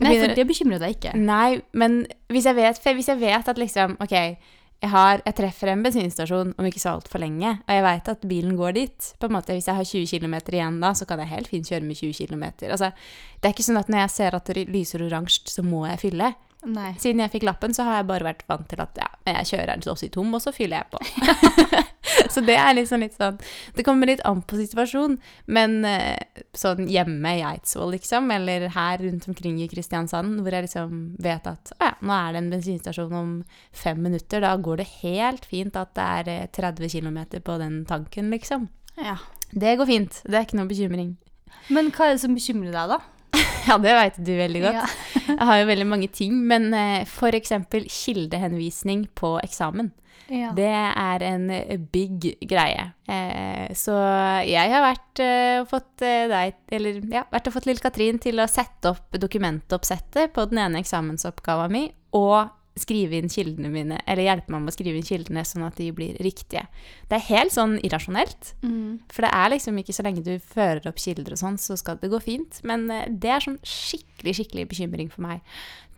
Nei, 0.00 0.14
for 0.16 0.32
det 0.36 0.46
bekymrer 0.48 0.80
deg 0.82 0.96
ikke. 0.96 1.12
Nei, 1.18 1.60
men 1.76 2.02
hvis 2.32 2.48
jeg 2.48 2.56
vet, 2.56 2.80
hvis 2.80 3.10
jeg 3.12 3.20
vet 3.20 3.52
at 3.52 3.60
liksom, 3.60 3.98
ok, 4.00 4.14
jeg, 4.80 4.88
har, 4.94 5.20
jeg 5.26 5.36
treffer 5.36 5.72
en 5.72 5.82
bensinstasjon 5.84 6.54
om 6.56 6.68
ikke 6.68 6.80
så 6.80 6.94
altfor 6.96 7.20
lenge, 7.20 7.52
og 7.66 7.74
jeg 7.76 7.84
vet 7.84 8.12
at 8.14 8.28
bilen 8.28 8.54
går 8.56 8.76
dit, 8.78 9.10
på 9.20 9.28
en 9.28 9.36
måte, 9.36 9.56
hvis 9.56 9.68
jeg 9.68 9.76
har 9.76 9.88
20 9.90 10.08
km 10.08 10.36
igjen 10.54 10.78
da, 10.80 10.94
så 10.96 11.08
kan 11.08 11.20
jeg 11.20 11.32
helt 11.34 11.50
fint 11.52 11.68
kjøre 11.68 11.84
med 11.84 12.00
20 12.00 12.16
km. 12.16 12.46
Altså, 12.70 12.92
det 13.40 13.50
er 13.50 13.56
ikke 13.56 13.66
sånn 13.68 13.80
at 13.82 13.92
når 13.92 14.04
jeg 14.06 14.14
ser 14.16 14.38
at 14.38 14.48
det 14.48 14.64
lyser 14.72 15.04
oransje, 15.04 15.44
så 15.52 15.64
må 15.66 15.84
jeg 15.90 16.00
fylle. 16.06 16.32
Nei. 16.68 16.90
Siden 17.00 17.22
jeg 17.22 17.32
fikk 17.32 17.46
lappen, 17.48 17.72
så 17.72 17.86
har 17.86 18.00
jeg 18.00 18.08
bare 18.10 18.26
vært 18.26 18.42
vant 18.50 18.66
til 18.68 18.82
at 18.82 18.98
ja, 19.00 19.08
jeg 19.30 19.48
kjører 19.54 19.70
den 19.72 19.92
også 19.92 20.08
i 20.08 20.12
tom, 20.12 20.34
og 20.36 20.42
så 20.44 20.52
fyller 20.52 20.82
jeg 20.82 20.90
på. 20.92 21.00
så 22.34 22.42
det 22.44 22.56
er 22.60 22.74
liksom 22.76 23.00
litt 23.00 23.14
sånn 23.16 23.38
Det 23.76 23.84
kommer 23.86 24.10
litt 24.10 24.20
an 24.28 24.42
på 24.44 24.58
situasjonen, 24.58 25.16
men 25.48 25.78
eh, 25.88 26.44
sånn 26.56 26.84
hjemme 26.90 27.32
i 27.38 27.44
Eidsvoll, 27.48 27.94
liksom, 27.96 28.28
eller 28.34 28.68
her 28.74 29.00
rundt 29.00 29.28
omkring 29.32 29.62
i 29.64 29.70
Kristiansand, 29.72 30.42
hvor 30.44 30.56
jeg 30.56 30.68
liksom 30.68 30.98
vet 31.22 31.48
at 31.48 31.72
å 31.78 31.80
ja, 31.88 31.94
nå 32.04 32.16
er 32.18 32.36
det 32.36 32.42
en 32.42 32.52
bensinstasjon 32.52 33.16
om 33.16 33.32
fem 33.72 34.02
minutter, 34.04 34.44
da 34.44 34.52
går 34.60 34.82
det 34.82 34.90
helt 35.00 35.48
fint 35.48 35.78
at 35.80 35.94
det 35.96 36.10
er 36.20 36.32
eh, 36.34 36.50
30 36.60 36.92
km 36.92 37.22
på 37.40 37.56
den 37.62 37.80
tanken, 37.88 38.28
liksom. 38.34 38.68
Ja. 39.00 39.16
Det 39.50 39.78
går 39.80 39.88
fint. 39.88 40.20
Det 40.28 40.36
er 40.36 40.44
ikke 40.44 40.60
noe 40.60 40.70
bekymring. 40.70 41.16
Men 41.72 41.88
hva 41.94 42.10
er 42.10 42.14
det 42.14 42.22
som 42.22 42.36
bekymrer 42.36 42.74
deg, 42.74 42.92
da? 42.92 43.00
Ja, 43.68 43.76
det 43.78 43.92
veit 43.92 44.16
du 44.24 44.30
veldig 44.34 44.60
godt. 44.64 44.78
Ja. 44.80 44.86
Jeg 45.30 45.46
har 45.46 45.58
jo 45.60 45.66
veldig 45.68 45.86
mange 45.86 46.08
ting, 46.10 46.38
men 46.48 46.72
f.eks. 46.74 47.12
for 47.12 47.36
eksempel 47.36 47.84
kildehenvisning 47.86 49.04
på 49.14 49.36
eksamen. 49.44 49.92
Ja. 50.30 50.52
Det 50.54 50.68
er 50.70 51.24
en 51.26 51.48
eh, 51.50 51.78
big 51.90 52.22
greie. 52.46 52.84
Eh, 53.10 53.66
så 53.74 53.96
jeg 54.46 54.70
har 54.70 54.84
vært, 54.84 55.22
eh, 55.24 55.56
og 55.58 55.66
fått 55.72 56.04
eh, 56.06 56.28
deg, 56.30 56.60
eller 56.70 57.00
ja, 57.10 57.24
vært 57.34 57.50
og 57.50 57.56
fått 57.56 57.66
lille 57.66 57.82
Katrin 57.82 58.20
til 58.22 58.38
å 58.38 58.46
sette 58.50 58.92
opp 58.92 59.18
dokumentoppsettet 59.18 60.30
på 60.36 60.46
den 60.52 60.62
ene 60.62 60.82
eksamensoppgaven 60.84 61.74
mi, 61.74 61.84
og 62.14 62.54
skrive 62.78 63.18
inn 63.18 63.28
kildene 63.28 63.68
mine, 63.72 63.98
eller 64.06 64.22
hjelpe 64.22 64.52
meg 64.54 64.62
med 64.62 64.70
å 64.72 64.76
skrive 64.76 64.96
inn 65.00 65.06
kildene 65.06 65.42
sånn 65.44 65.66
at 65.66 65.76
de 65.76 65.90
blir 65.92 66.14
riktige. 66.22 66.62
Det 67.10 67.18
er 67.18 67.26
helt 67.26 67.52
sånn 67.52 67.78
irrasjonelt. 67.82 68.54
Mm. 68.62 69.00
For 69.10 69.26
det 69.26 69.30
er 69.34 69.50
liksom 69.50 69.78
ikke 69.82 69.96
så 69.96 70.04
lenge 70.06 70.22
du 70.24 70.32
fører 70.38 70.86
opp 70.88 71.00
kilder 71.02 71.34
og 71.34 71.40
sånn, 71.42 71.58
så 71.58 71.76
skal 71.76 71.98
det 72.00 72.10
gå 72.12 72.20
fint. 72.22 72.60
Men 72.62 72.86
eh, 72.94 73.06
det 73.10 73.30
er 73.34 73.44
sånn 73.44 73.58
skikkelig, 73.66 74.36
skikkelig 74.38 74.68
bekymring 74.70 75.10
for 75.12 75.26
meg. 75.26 75.42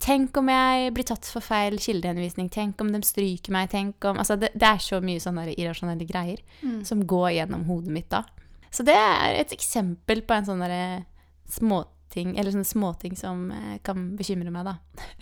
Tenk 0.03 0.35
om 0.41 0.49
jeg 0.51 0.91
blir 0.97 1.07
tatt 1.07 1.29
for 1.31 1.45
feil 1.45 1.77
kildehenvisning, 1.79 2.49
tenk 2.51 2.81
om 2.83 2.89
de 2.91 2.99
stryker 3.07 3.53
meg, 3.55 3.69
tenk 3.71 4.03
om 4.11 4.19
Altså, 4.19 4.35
det, 4.41 4.51
det 4.59 4.67
er 4.67 4.81
så 4.83 4.99
mye 5.05 5.23
sånne 5.23 5.45
irrasjonelle 5.55 6.09
greier 6.09 6.41
Mm. 6.63 6.85
som 6.87 7.05
går 7.07 7.31
gjennom 7.37 7.65
hodet 7.69 7.93
mitt 7.95 8.09
da. 8.11 8.25
Så 8.73 8.83
det 8.87 8.95
er 8.97 9.35
et 9.39 9.53
eksempel 9.55 10.23
på 10.27 10.35
en 10.35 10.45
sånn 10.49 10.63
derre 10.65 11.05
småting, 11.53 11.91
eller 12.17 12.53
sånne 12.53 12.69
småting 12.69 13.17
som 13.19 13.49
eh, 13.55 13.79
kan 13.87 14.13
bekymre 14.19 14.53
meg, 14.55 14.69
da. 14.69 14.77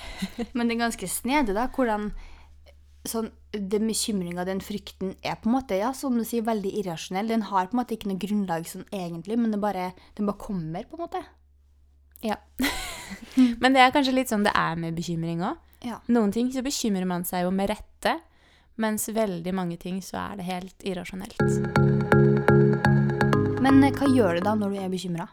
Men 0.57 0.69
det 0.69 0.77
er 0.77 0.85
ganske 0.87 1.09
snedig, 1.11 1.55
da, 1.57 1.69
hvordan 1.75 2.11
sånn, 3.09 3.31
den 3.55 3.89
bekymringa, 3.89 4.45
den 4.45 4.61
frykten, 4.65 5.15
er 5.25 5.39
på 5.41 5.49
en 5.49 5.57
måte, 5.57 5.79
ja, 5.81 5.93
som 5.97 6.19
du 6.19 6.25
sier, 6.27 6.45
veldig 6.47 6.73
irrasjonell. 6.83 7.31
Den 7.33 7.47
har 7.49 7.71
på 7.71 7.77
en 7.77 7.81
måte 7.81 7.97
ikke 7.97 8.11
noe 8.11 8.21
grunnlag 8.21 8.69
sånn 8.69 8.87
egentlig, 8.93 9.39
men 9.41 9.55
det 9.55 9.61
bare, 9.63 9.91
den 10.19 10.29
bare 10.29 10.43
kommer, 10.43 10.85
på 10.89 10.99
en 10.99 11.05
måte. 11.07 11.23
Ja. 12.27 12.37
Men 13.63 13.73
det 13.73 13.81
er 13.81 13.93
kanskje 13.95 14.13
litt 14.13 14.31
sånn 14.31 14.45
det 14.45 14.53
er 14.55 14.77
med 14.79 14.95
bekymring 14.95 15.41
òg. 15.43 15.57
Ja. 15.87 15.97
Noen 16.13 16.33
ting 16.35 16.51
så 16.53 16.61
bekymrer 16.63 17.07
man 17.09 17.25
seg 17.25 17.47
jo 17.47 17.53
med 17.55 17.71
rette, 17.73 18.19
mens 18.81 19.09
veldig 19.09 19.55
mange 19.57 19.79
ting 19.81 20.03
så 20.05 20.19
er 20.21 20.41
det 20.41 20.49
helt 20.51 20.85
irrasjonelt. 20.85 21.41
Men 23.65 23.81
eh, 23.85 23.95
hva 23.97 24.09
gjør 24.13 24.39
du 24.39 24.45
da 24.45 24.55
når 24.59 24.75
du 24.75 24.81
er 24.83 24.93
bekymra? 24.93 25.27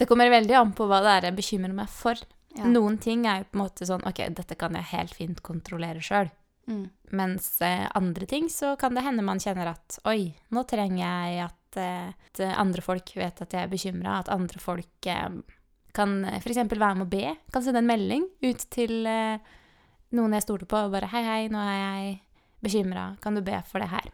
Det 0.00 0.08
kommer 0.08 0.32
veldig 0.32 0.54
an 0.56 0.70
på 0.72 0.86
hva 0.88 1.02
det 1.04 1.10
er 1.12 1.28
jeg 1.28 1.36
bekymrer 1.36 1.76
meg 1.76 1.90
for. 1.92 2.18
Ja. 2.56 2.64
Noen 2.66 2.96
ting 2.98 3.26
er 3.28 3.42
jo 3.42 3.50
på 3.50 3.58
en 3.58 3.62
måte 3.62 3.86
sånn 3.86 4.04
ok, 4.08 4.22
dette 4.34 4.56
kan 4.58 4.74
jeg 4.78 4.90
helt 4.94 5.12
fint 5.14 5.42
kontrollere 5.44 6.00
sjøl. 6.02 6.30
Mm. 6.70 6.86
Mens 7.18 7.52
eh, 7.66 7.84
andre 7.98 8.26
ting 8.30 8.48
så 8.50 8.72
kan 8.80 8.96
det 8.96 9.04
hende 9.04 9.24
man 9.26 9.42
kjenner 9.42 9.72
at 9.74 9.98
oi, 10.08 10.32
nå 10.54 10.64
trenger 10.70 11.02
jeg 11.02 11.44
at, 11.44 11.78
eh, 11.82 12.10
at 12.30 12.42
andre 12.48 12.84
folk 12.84 13.12
vet 13.18 13.42
at 13.44 13.56
jeg 13.56 13.66
er 13.66 13.72
bekymra. 13.72 14.20
At 14.22 14.32
andre 14.32 14.62
folk 14.62 15.10
eh, 15.10 15.28
kan 15.96 16.16
f.eks. 16.38 16.62
være 16.70 16.96
med 17.02 17.06
å 17.06 17.10
be. 17.10 17.34
Kan 17.52 17.66
sende 17.66 17.82
en 17.84 17.90
melding 17.90 18.24
ut 18.46 18.66
til 18.72 19.04
eh, 19.10 19.52
noen 20.16 20.38
jeg 20.38 20.46
stoler 20.46 20.70
på 20.70 20.80
og 20.86 20.94
bare 20.96 21.10
hei, 21.12 21.22
hei, 21.26 21.42
nå 21.52 21.60
er 21.60 21.76
jeg 21.76 22.16
bekymra. 22.64 23.10
Kan 23.20 23.36
du 23.38 23.44
be 23.44 23.60
for 23.68 23.82
det 23.82 23.92
her? 23.92 24.08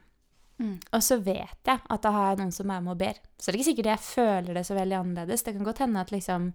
Mm. 0.56 0.78
Og 0.96 1.02
så 1.04 1.18
vet 1.20 1.68
jeg 1.68 1.80
at 1.84 2.02
da 2.04 2.12
har 2.14 2.30
jeg 2.30 2.40
noen 2.40 2.54
som 2.54 2.70
er 2.72 2.80
med 2.84 2.94
og 2.94 3.00
ber. 3.00 3.18
Så 3.36 3.50
det 3.50 3.56
er 3.56 3.60
ikke 3.60 3.70
sikkert 3.70 3.90
jeg 3.92 4.04
føler 4.06 4.56
det 4.56 4.64
så 4.68 4.76
veldig 4.78 4.96
annerledes. 4.98 5.44
Det 5.44 5.54
kan 5.56 5.68
godt 5.68 5.82
hende 5.84 6.00
at 6.00 6.12
liksom 6.14 6.50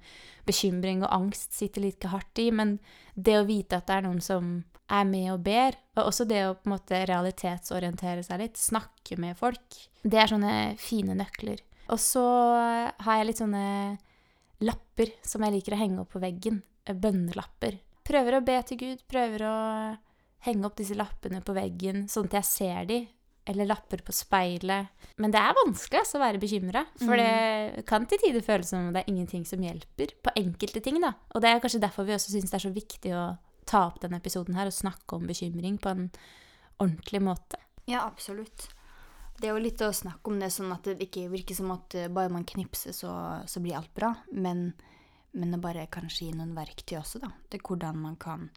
bekymring 0.48 1.03
og 1.05 1.13
angst 1.13 1.53
sitter 1.58 1.86
like 1.86 2.10
hardt 2.12 2.41
i, 2.41 2.50
men 2.55 2.79
det 3.13 3.38
å 3.38 3.48
vite 3.48 3.77
at 3.77 3.89
det 3.89 4.00
er 4.00 4.08
noen 4.08 4.22
som 4.25 4.53
er 4.91 5.05
med 5.08 5.29
og 5.31 5.43
ber, 5.46 5.77
og 5.96 6.10
også 6.10 6.25
det 6.27 6.41
å 6.43 6.55
på 6.58 6.67
en 6.67 6.74
måte 6.74 7.03
realitetsorientere 7.08 8.25
seg 8.27 8.41
litt, 8.41 8.60
snakke 8.60 9.15
med 9.22 9.38
folk, 9.39 9.77
det 10.03 10.20
er 10.20 10.34
sånne 10.34 10.55
fine 10.81 11.15
nøkler. 11.15 11.62
Og 11.91 12.00
så 12.01 12.25
har 12.25 13.20
jeg 13.20 13.29
litt 13.29 13.39
sånne 13.39 13.65
lapper 14.65 15.13
som 15.25 15.46
jeg 15.46 15.55
liker 15.58 15.75
å 15.75 15.79
henge 15.79 16.03
opp 16.03 16.12
på 16.15 16.22
veggen. 16.24 16.62
eh, 16.86 16.98
Bønnelapper. 16.98 17.79
Prøver 18.03 18.38
å 18.38 18.43
be 18.46 18.58
til 18.65 18.77
Gud, 18.81 19.03
prøver 19.08 19.46
å 19.46 19.55
henge 20.48 20.65
opp 20.65 20.75
disse 20.79 20.98
lappene 20.98 21.41
på 21.46 21.53
veggen 21.53 22.08
sånn 22.10 22.25
at 22.31 22.39
jeg 22.41 22.50
ser 22.50 22.86
de, 22.89 23.00
eller 23.46 23.66
lapper 23.66 24.04
på 24.06 24.14
speilet. 24.14 24.92
Men 25.22 25.34
det 25.34 25.40
er 25.42 25.58
vanskelig 25.58 26.02
altså, 26.02 26.18
å 26.20 26.24
være 26.24 26.42
bekymra, 26.42 26.84
for 27.02 27.18
det 27.20 27.86
kan 27.90 28.06
til 28.10 28.22
tider 28.22 28.46
føles 28.46 28.70
som 28.70 28.88
om 28.88 28.92
det 28.94 29.04
er 29.04 29.12
ingenting 29.12 29.46
som 29.50 29.64
hjelper 29.64 30.14
på 30.22 30.34
enkelte 30.40 30.84
ting. 30.84 31.00
da. 31.02 31.16
Og 31.34 31.44
det 31.44 31.50
er 31.50 31.64
kanskje 31.64 31.82
derfor 31.82 32.08
vi 32.08 32.16
også 32.18 32.34
syns 32.34 32.54
det 32.54 32.60
er 32.60 32.68
så 32.68 32.76
viktig 32.76 33.16
å 33.18 33.26
ta 33.70 33.86
opp 33.88 34.02
denne 34.04 34.20
episoden 34.22 34.58
her 34.58 34.70
og 34.70 34.76
snakke 34.76 35.18
om 35.18 35.28
bekymring 35.30 35.80
på 35.82 35.94
en 35.94 36.06
ordentlig 36.82 37.22
måte. 37.24 37.60
Ja, 37.90 38.06
absolutt. 38.06 38.70
Det 39.38 39.50
er 39.50 39.56
jo 39.56 39.64
litt 39.64 39.82
å 39.82 39.94
snakke 39.96 40.30
om 40.30 40.42
det 40.42 40.52
sånn 40.54 40.74
at 40.74 40.86
det 40.86 41.08
ikke 41.08 41.30
virker 41.32 41.58
som 41.58 41.72
at 41.74 41.96
eh, 41.98 42.12
bare 42.14 42.30
man 42.34 42.46
knipser, 42.46 42.94
så, 42.94 43.12
så 43.50 43.62
blir 43.64 43.80
alt 43.80 43.94
bra. 43.98 44.14
Men, 44.34 44.68
men 45.34 45.58
å 45.58 45.62
bare 45.62 45.88
kanskje 45.90 46.28
gi 46.28 46.36
noen 46.36 46.54
verktøy 46.58 47.00
også, 47.00 47.24
da. 47.24 47.32
Til 47.50 47.64
hvordan 47.66 47.98
man 48.04 48.20
kan 48.22 48.52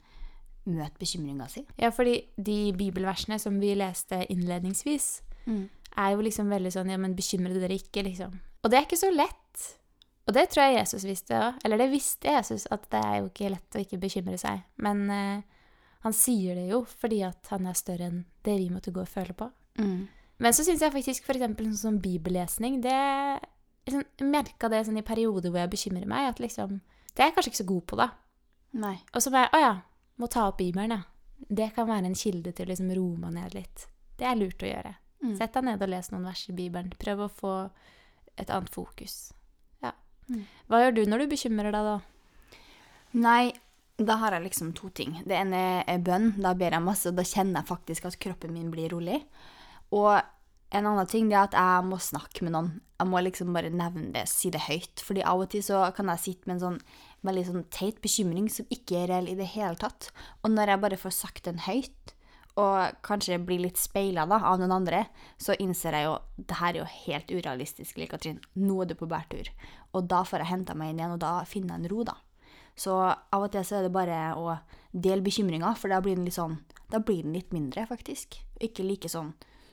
møte 0.71 1.01
bekymringa 1.01 1.49
si. 1.53 1.65
Ja, 1.81 1.91
fordi 1.95 2.19
de 2.37 2.73
bibelversene 2.77 3.39
som 3.43 3.61
vi 3.61 3.75
leste 3.79 4.25
innledningsvis, 4.33 5.09
er 5.95 6.15
jo 6.15 6.25
liksom 6.25 6.51
veldig 6.51 6.73
sånn 6.73 6.91
Ja, 6.91 6.99
men 7.01 7.17
bekymre 7.17 7.55
dere 7.59 7.77
ikke, 7.79 8.05
liksom. 8.07 8.35
Og 8.65 8.71
det 8.73 8.79
er 8.79 8.87
ikke 8.87 9.01
så 9.01 9.11
lett. 9.13 9.65
Og 10.25 10.33
det 10.33 10.47
tror 10.51 10.65
jeg 10.65 10.79
Jesus 10.79 11.05
visste 11.05 11.37
òg. 11.37 11.59
Eller 11.65 11.83
det 11.83 11.91
visste 11.93 12.33
Jesus, 12.33 12.65
at 12.73 12.87
det 12.93 13.01
er 13.05 13.19
jo 13.21 13.29
ikke 13.29 13.53
lett 13.53 13.77
å 13.77 13.83
ikke 13.83 14.01
bekymre 14.01 14.39
seg. 14.41 14.65
Men 14.81 15.05
eh, 15.13 15.65
han 16.07 16.17
sier 16.17 16.57
det 16.57 16.67
jo 16.71 16.83
fordi 16.89 17.21
at 17.27 17.53
han 17.53 17.69
er 17.69 17.77
større 17.77 18.09
enn 18.11 18.23
det 18.45 18.57
vi 18.61 18.71
måtte 18.73 18.93
gå 18.95 19.05
og 19.05 19.11
føle 19.11 19.37
på. 19.37 19.51
Mm. 19.81 20.07
Men 20.45 20.57
så 20.57 20.65
syns 20.67 20.83
jeg 20.83 20.93
faktisk 20.95 21.29
f.eks. 21.29 21.45
sånn 21.45 21.77
som 21.79 22.01
bibellesning 22.03 22.81
det 22.83 22.99
liksom, 23.87 24.03
Jeg 24.19 24.29
merka 24.29 24.69
det 24.71 24.85
sånn 24.87 24.99
i 24.99 25.07
perioder 25.07 25.53
hvor 25.53 25.63
jeg 25.63 25.73
bekymrer 25.73 26.09
meg, 26.11 26.29
at 26.33 26.43
liksom 26.43 26.81
Det 27.15 27.23
er 27.23 27.31
jeg 27.31 27.37
kanskje 27.37 27.53
ikke 27.53 27.63
så 27.63 27.69
god 27.71 27.85
på, 27.91 27.99
da. 28.01 28.09
Nei. 28.83 28.97
Og 29.15 29.23
så 29.23 29.33
bare 29.35 29.51
Å 29.55 29.63
ja, 29.63 29.75
må 30.21 30.29
ta 30.31 30.49
opp 30.51 30.61
Bibelen, 30.61 30.95
ja. 30.95 31.03
Det 31.45 31.73
kan 31.77 31.89
være 31.89 32.09
en 32.09 32.17
kilde 32.17 32.53
til 32.55 32.69
å 32.69 32.71
liksom 32.73 32.93
roe 32.97 33.19
meg 33.21 33.35
ned 33.37 33.57
litt. 33.57 33.87
Det 34.19 34.27
er 34.29 34.39
lurt 34.39 34.63
å 34.63 34.71
gjøre. 34.71 34.95
Mm. 35.25 35.35
Sett 35.39 35.57
deg 35.57 35.67
ned 35.67 35.83
og 35.83 35.91
les 35.91 36.11
noen 36.13 36.29
vers 36.29 36.45
i 36.49 36.55
Bibelen. 36.57 36.93
Prøv 37.01 37.25
å 37.25 37.33
få 37.33 37.55
et 38.41 38.51
annet 38.51 38.73
fokus. 38.73 39.33
Ja. 39.85 39.93
Mm. 40.31 40.45
Hva 40.71 40.81
gjør 40.85 40.97
du 40.97 41.03
når 41.11 41.25
du 41.25 41.35
bekymrer 41.35 41.75
deg, 41.75 41.91
da? 41.91 42.61
Nei, 43.25 43.53
da 43.99 44.19
har 44.23 44.35
jeg 44.35 44.47
liksom 44.49 44.73
to 44.79 44.91
ting. 44.95 45.19
Det 45.27 45.37
ene 45.39 45.83
er 45.87 46.07
bønn. 46.07 46.33
Da 46.43 46.55
ber 46.59 46.75
jeg 46.75 46.87
masse, 46.87 47.11
og 47.11 47.19
da 47.19 47.27
kjenner 47.27 47.61
jeg 47.61 47.71
faktisk 47.71 48.09
at 48.09 48.19
kroppen 48.23 48.55
min 48.55 48.73
blir 48.75 48.91
rolig. 48.95 49.21
Og 49.95 50.17
en 50.75 50.89
annen 50.91 51.11
ting 51.11 51.31
er 51.33 51.45
at 51.45 51.55
jeg 51.55 51.87
må 51.87 52.01
snakke 52.03 52.47
med 52.47 52.55
noen. 52.57 52.73
Jeg 52.99 53.11
må 53.11 53.21
liksom 53.23 53.55
bare 53.55 53.71
nevne 53.75 54.11
det, 54.15 54.27
si 54.31 54.51
det 54.55 54.65
høyt. 54.67 55.03
Fordi 55.05 55.23
av 55.27 55.45
og 55.45 55.51
til 55.53 55.63
så 55.67 55.85
kan 55.95 56.11
jeg 56.13 56.25
sitte 56.25 56.51
med 56.51 56.59
en 56.59 56.65
sånn 56.65 56.81
veldig 57.25 57.45
sånn 57.49 57.69
teit 57.73 58.01
bekymring 58.05 58.51
som 58.53 58.69
ikke 58.73 59.03
er 59.03 59.11
reell 59.13 59.31
i 59.33 59.39
det 59.39 59.51
hele 59.55 59.79
tatt. 59.81 60.11
Og 60.43 60.53
når 60.53 60.75
jeg 60.75 60.83
bare 60.85 61.01
får 61.01 61.17
sagt 61.17 61.49
den 61.49 61.63
høyt, 61.65 62.15
og 62.61 63.01
kanskje 63.03 63.41
blir 63.43 63.65
litt 63.65 63.81
speila 63.81 64.29
av 64.29 64.61
noen 64.61 64.73
andre, 64.77 65.01
så 65.43 65.57
innser 65.59 65.97
jeg 65.97 66.07
jo 66.07 66.13
det 66.37 66.59
her 66.61 66.71
er 66.71 66.81
jo 66.85 66.91
helt 67.07 67.33
urealistisk, 67.35 67.99
Lill 67.99 68.11
Katrin. 68.11 68.39
Nå 68.55 68.83
er 68.83 68.93
du 68.93 68.95
på 68.99 69.11
bærtur. 69.11 69.51
Og 69.93 70.07
da 70.11 70.23
får 70.27 70.45
jeg 70.45 70.53
henta 70.53 70.77
meg 70.79 70.93
inn 70.93 71.03
igjen, 71.03 71.17
og 71.17 71.23
da 71.25 71.41
finner 71.51 71.75
jeg 71.75 71.83
en 71.83 71.91
ro, 71.91 72.05
da. 72.07 72.15
Så 72.79 72.95
av 72.95 73.43
og 73.43 73.51
til 73.55 73.67
så 73.67 73.79
er 73.79 73.87
det 73.87 73.95
bare 73.95 74.21
å 74.39 74.57
dele 74.91 75.23
bekymringa, 75.27 75.75
for 75.79 75.91
da 75.91 76.01
blir 76.03 76.19
den 76.19 76.27
litt 76.27 76.39
sånn 76.39 76.61
Da 76.91 77.01
blir 77.03 77.23
den 77.25 77.35
litt 77.35 77.51
mindre, 77.51 77.87
faktisk. 77.91 78.39
Ikke 78.63 78.87
like 78.87 79.11
sånn 79.11 79.33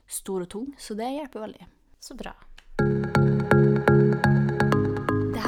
stor 0.10 0.48
og 0.48 0.50
tung, 0.50 0.72
så 0.80 0.98
det 0.98 1.12
hjelper 1.12 1.46
veldig. 1.46 1.70
Så 2.02 2.18
bra. 2.18 2.34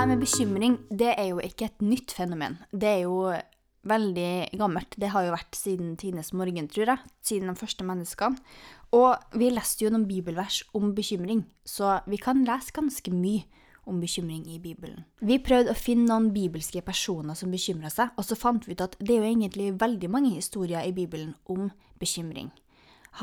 Her 0.03 0.09
med 0.09 0.19
bekymring, 0.19 0.73
det 0.91 1.13
er 1.15 1.29
jo 1.29 1.37
ikke 1.39 1.69
et 1.69 1.79
nytt 1.79 2.11
fenomen. 2.11 2.57
Det 2.75 2.89
er 2.89 3.01
jo 3.05 3.31
veldig 3.87 4.49
gammelt. 4.59 4.97
Det 4.99 5.13
har 5.13 5.23
jo 5.23 5.31
vært 5.31 5.55
siden 5.55 5.93
tidenes 5.95 6.33
morgen, 6.35 6.65
tror 6.67 6.89
jeg. 6.91 6.99
Siden 7.23 7.47
de 7.47 7.55
første 7.55 7.85
menneskene. 7.87 8.35
Og 8.91 9.15
vi 9.39 9.47
leste 9.47 9.85
jo 9.85 9.93
noen 9.93 10.03
bibelvers 10.09 10.57
om 10.75 10.89
bekymring, 10.97 11.45
så 11.63 12.01
vi 12.03 12.19
kan 12.19 12.43
lese 12.43 12.75
ganske 12.75 13.13
mye 13.15 13.45
om 13.87 14.01
bekymring 14.03 14.43
i 14.51 14.59
Bibelen. 14.59 15.05
Vi 15.23 15.39
prøvde 15.39 15.71
å 15.71 15.79
finne 15.79 16.09
noen 16.11 16.33
bibelske 16.35 16.83
personer 16.83 17.39
som 17.39 17.55
bekymra 17.55 17.87
seg, 17.87 18.11
og 18.19 18.27
så 18.27 18.35
fant 18.35 18.67
vi 18.67 18.75
ut 18.75 18.83
at 18.83 18.99
det 18.99 19.15
er 19.15 19.23
jo 19.23 19.31
egentlig 19.31 19.71
veldig 19.79 20.11
mange 20.11 20.33
historier 20.35 20.83
i 20.83 20.91
Bibelen 20.91 21.31
om 21.47 21.71
bekymring. 22.03 22.51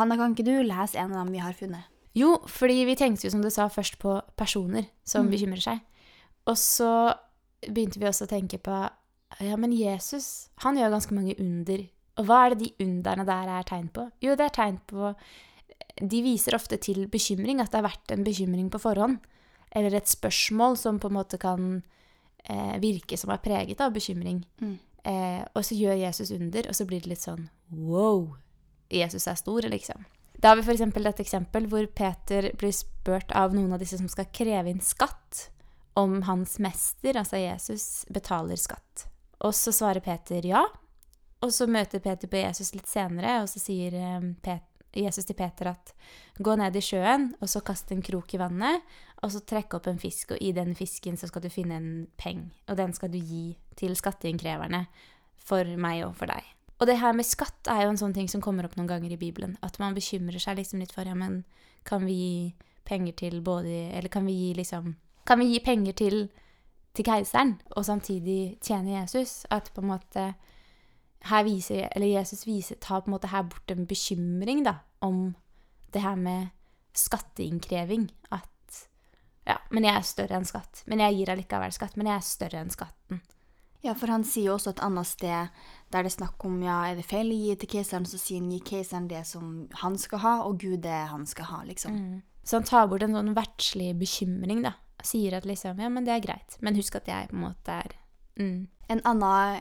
Hanna, 0.00 0.16
kan 0.16 0.32
ikke 0.32 0.48
du 0.48 0.56
lese 0.64 0.96
en 0.96 1.12
av 1.12 1.26
dem 1.26 1.36
vi 1.36 1.44
har 1.44 1.52
funnet? 1.52 1.92
Jo, 2.16 2.38
fordi 2.48 2.86
vi 2.88 2.96
tenkte 2.96 3.28
jo, 3.28 3.36
som 3.36 3.44
du 3.44 3.52
sa, 3.52 3.68
først 3.68 4.00
på 4.00 4.16
personer 4.40 4.88
som 5.04 5.28
Mm. 5.28 5.30
bekymrer 5.36 5.60
seg. 5.60 5.80
Og 6.50 6.58
så 6.58 6.90
begynte 7.62 8.00
vi 8.00 8.08
også 8.08 8.26
å 8.26 8.32
tenke 8.32 8.60
på 8.62 8.76
Ja, 9.40 9.56
men 9.60 9.72
Jesus, 9.76 10.50
han 10.64 10.78
gjør 10.78 10.96
ganske 10.96 11.14
mange 11.14 11.36
under. 11.38 11.84
Og 12.18 12.26
hva 12.28 12.42
er 12.44 12.54
det 12.54 12.64
de 12.64 12.86
underne 12.86 13.24
der 13.28 13.52
er 13.54 13.68
tegn 13.68 13.88
på? 13.94 14.08
Jo, 14.24 14.34
det 14.36 14.48
er 14.48 14.56
tegn 14.56 14.80
på 14.90 15.12
De 16.00 16.22
viser 16.24 16.56
ofte 16.56 16.80
til 16.82 17.06
bekymring, 17.12 17.60
at 17.62 17.70
det 17.70 17.80
har 17.80 17.88
vært 17.88 18.12
en 18.14 18.26
bekymring 18.26 18.68
på 18.72 18.82
forhånd. 18.82 19.20
Eller 19.76 19.94
et 19.94 20.10
spørsmål 20.10 20.76
som 20.80 20.98
på 20.98 21.10
en 21.10 21.18
måte 21.20 21.38
kan 21.40 21.82
eh, 22.44 22.76
virke 22.82 23.18
som 23.20 23.30
er 23.30 23.42
preget 23.44 23.80
av 23.84 23.94
bekymring. 23.94 24.42
Mm. 24.60 24.78
Eh, 25.04 25.42
og 25.54 25.64
så 25.64 25.76
gjør 25.78 26.00
Jesus 26.02 26.32
under, 26.34 26.68
og 26.68 26.76
så 26.76 26.86
blir 26.88 27.04
det 27.04 27.12
litt 27.12 27.24
sånn 27.24 27.46
wow. 27.70 28.26
Jesus 28.90 29.28
er 29.30 29.38
stor, 29.38 29.68
liksom. 29.70 30.02
Da 30.40 30.50
har 30.50 30.58
vi 30.58 30.64
f.eks. 30.64 30.82
et 30.82 31.22
eksempel 31.22 31.68
hvor 31.70 31.86
Peter 31.94 32.50
blir 32.58 32.72
spurt 32.74 33.32
av 33.36 33.54
noen 33.54 33.74
av 33.76 33.82
disse 33.82 33.98
som 34.00 34.08
skal 34.10 34.30
kreve 34.34 34.72
inn 34.72 34.80
skatt, 34.84 35.50
om 35.98 36.22
hans 36.22 36.58
mester, 36.62 37.16
altså 37.18 37.40
Jesus, 37.40 37.86
betaler 38.08 38.58
skatt. 38.60 39.06
Og 39.40 39.54
så 39.56 39.72
svarer 39.72 40.04
Peter 40.04 40.44
ja. 40.46 40.64
Og 41.40 41.52
så 41.56 41.66
møter 41.70 42.02
Peter 42.04 42.28
på 42.28 42.42
Jesus 42.42 42.74
litt 42.74 42.88
senere, 42.88 43.38
og 43.40 43.48
så 43.48 43.62
sier 43.62 43.96
eh, 43.96 44.58
Jesus 44.96 45.24
til 45.24 45.38
Peter 45.38 45.70
at 45.72 45.94
gå 46.38 46.56
ned 46.60 46.76
i 46.76 46.82
sjøen, 46.84 47.30
og 47.40 47.48
så 47.48 47.62
kast 47.64 47.92
en 47.94 48.04
krok 48.04 48.34
i 48.36 48.40
vannet, 48.42 48.84
og 49.24 49.32
så 49.32 49.40
trekke 49.40 49.78
opp 49.78 49.88
en 49.88 50.00
fisk, 50.00 50.34
og 50.34 50.42
i 50.44 50.52
den 50.56 50.74
fisken 50.76 51.16
så 51.20 51.30
skal 51.30 51.44
du 51.44 51.50
finne 51.52 51.78
en 51.80 51.90
peng, 52.20 52.48
og 52.68 52.76
den 52.80 52.92
skal 52.96 53.12
du 53.12 53.18
gi 53.18 53.54
til 53.80 53.96
skatteinnkreverne 53.96 54.84
for 55.40 55.76
meg 55.80 56.04
og 56.06 56.16
for 56.18 56.28
deg. 56.30 56.44
Og 56.80 56.88
det 56.88 56.96
her 57.00 57.12
med 57.16 57.28
skatt 57.28 57.68
er 57.68 57.84
jo 57.84 57.92
en 57.92 58.00
sånn 58.00 58.16
ting 58.16 58.28
som 58.32 58.40
kommer 58.44 58.64
opp 58.64 58.76
noen 58.78 58.88
ganger 58.88 59.12
i 59.12 59.20
Bibelen. 59.20 59.58
At 59.64 59.76
man 59.82 59.96
bekymrer 59.96 60.40
seg 60.40 60.56
liksom 60.56 60.80
litt 60.80 60.94
for 60.96 61.04
ja, 61.04 61.12
men 61.16 61.42
kan 61.84 62.06
vi 62.08 62.16
gi 62.16 62.36
penger 62.88 63.16
til 63.20 63.40
både 63.44 63.90
Eller 63.96 64.08
kan 64.12 64.24
vi 64.24 64.32
gi 64.32 64.54
liksom 64.56 64.94
Kan 65.26 65.42
vi 65.42 65.50
gi 65.52 65.60
penger 65.64 65.96
til, 65.96 66.22
til 66.96 67.06
keiseren 67.06 67.58
og 67.76 67.84
samtidig 67.86 68.58
tjene 68.64 69.00
Jesus? 69.00 69.44
At 69.50 69.70
på 69.74 69.84
en 69.84 69.92
måte 69.92 70.30
her 71.28 71.44
viser, 71.44 71.88
eller 71.94 72.14
Jesus 72.18 72.46
viser, 72.46 72.80
tar 72.80 73.02
på 73.02 73.10
en 73.10 73.16
måte 73.16 73.32
her 73.32 73.44
bort 73.48 73.72
en 73.72 73.86
bekymring 73.86 74.64
da, 74.64 74.78
om 75.04 75.34
det 75.92 76.02
her 76.02 76.16
med 76.16 76.48
skatteinnkreving. 76.96 78.08
At 78.32 78.48
ja, 79.48 79.58
men 79.70 79.84
jeg 79.84 79.96
er 79.96 80.06
større 80.06 80.38
enn 80.38 80.48
skatt. 80.48 80.82
Men 80.86 81.02
jeg 81.04 81.18
gir 81.18 81.34
allikevel 81.34 81.74
skatt. 81.74 81.96
Men 81.98 82.10
jeg 82.10 82.16
er 82.20 82.26
større 82.26 82.64
enn 82.64 82.72
skatten. 82.72 83.20
Ja, 83.80 83.94
for 83.96 84.12
han 84.12 84.26
sier 84.28 84.50
jo 84.50 84.56
også 84.58 84.74
et 84.74 84.82
annet 84.84 85.08
sted 85.08 85.52
der 85.90 86.04
det 86.04 86.10
er 86.10 86.16
snakk 86.18 86.44
om 86.44 86.58
ja, 86.62 86.82
er 86.90 86.98
det 86.98 87.06
feil 87.08 87.32
å 87.32 87.38
gi 87.38 87.54
til 87.58 87.70
keiseren, 87.72 88.04
så 88.06 88.20
sier 88.20 88.42
han 88.42 88.50
gi 88.52 88.60
keiseren 88.62 89.08
det 89.10 89.22
som 89.26 89.64
han 89.80 89.96
skal 89.98 90.20
ha, 90.22 90.34
og 90.46 90.60
Gud 90.60 90.82
det 90.84 90.98
han 91.10 91.24
skal 91.26 91.48
ha, 91.48 91.62
liksom. 91.66 91.96
Så 92.44 92.60
han 92.60 92.68
tar 92.68 92.90
bort 92.90 93.02
en 93.02 93.16
sånn 93.16 93.32
verdslig 93.36 93.94
bekymring, 93.98 94.60
da. 94.68 94.74
Sier 95.06 95.36
at 95.38 95.46
liksom, 95.48 95.80
ja, 95.80 95.88
men 95.92 96.06
det 96.06 96.14
er 96.14 96.24
greit. 96.24 96.56
Men 96.60 96.76
husk 96.78 96.98
at 96.98 97.08
jeg 97.08 97.30
på 97.30 97.38
en 97.38 97.46
måte 97.48 97.80
er 97.84 97.96
mm. 98.40 98.68
En 98.90 99.02
annen 99.06 99.60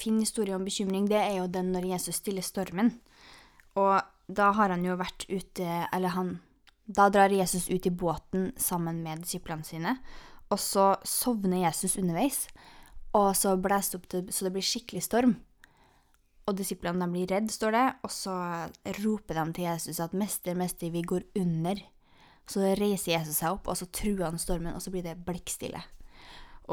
fin 0.00 0.16
historie 0.20 0.56
om 0.56 0.64
bekymring, 0.64 1.08
det 1.10 1.18
er 1.20 1.34
jo 1.40 1.50
den 1.52 1.72
når 1.74 1.90
Jesus 1.92 2.20
stiller 2.22 2.44
stormen. 2.44 2.94
Og 3.78 4.00
da 4.30 4.50
har 4.56 4.72
han 4.72 4.84
jo 4.86 4.96
vært 4.98 5.26
ute 5.30 5.66
Eller 5.94 6.14
han 6.14 6.38
Da 6.86 7.08
drar 7.12 7.30
Jesus 7.30 7.68
ut 7.70 7.86
i 7.86 7.92
båten 7.92 8.50
sammen 8.58 9.02
med 9.04 9.22
disiplene 9.22 9.66
sine, 9.66 9.92
og 10.50 10.58
så 10.58 10.96
sovner 11.06 11.68
Jesus 11.68 11.94
underveis. 12.00 12.48
Og 13.14 13.36
så 13.38 13.52
blåser 13.54 13.92
det 13.92 14.00
opp 14.00 14.08
til, 14.10 14.32
så 14.34 14.46
det 14.46 14.52
blir 14.56 14.66
skikkelig 14.66 15.02
storm. 15.06 15.36
Og 16.50 16.56
disiplene 16.58 17.06
blir 17.12 17.30
redd, 17.30 17.46
står 17.54 17.76
det, 17.76 17.84
og 18.02 18.10
så 18.10 18.34
roper 19.04 19.38
de 19.38 19.44
til 19.54 19.68
Jesus 19.68 20.00
at 20.02 20.10
'Mester, 20.12 20.54
mester, 20.58 20.90
vi 20.90 21.02
går 21.02 21.22
under'. 21.38 21.84
Så 22.50 22.64
reiser 22.78 23.14
Jesus 23.14 23.38
seg 23.38 23.54
opp, 23.54 23.70
og 23.70 23.78
så 23.78 23.86
truer 23.94 24.26
han 24.26 24.40
stormen, 24.42 24.74
og 24.74 24.82
så 24.82 24.92
blir 24.92 25.06
det 25.06 25.20
blikkstille. 25.26 25.82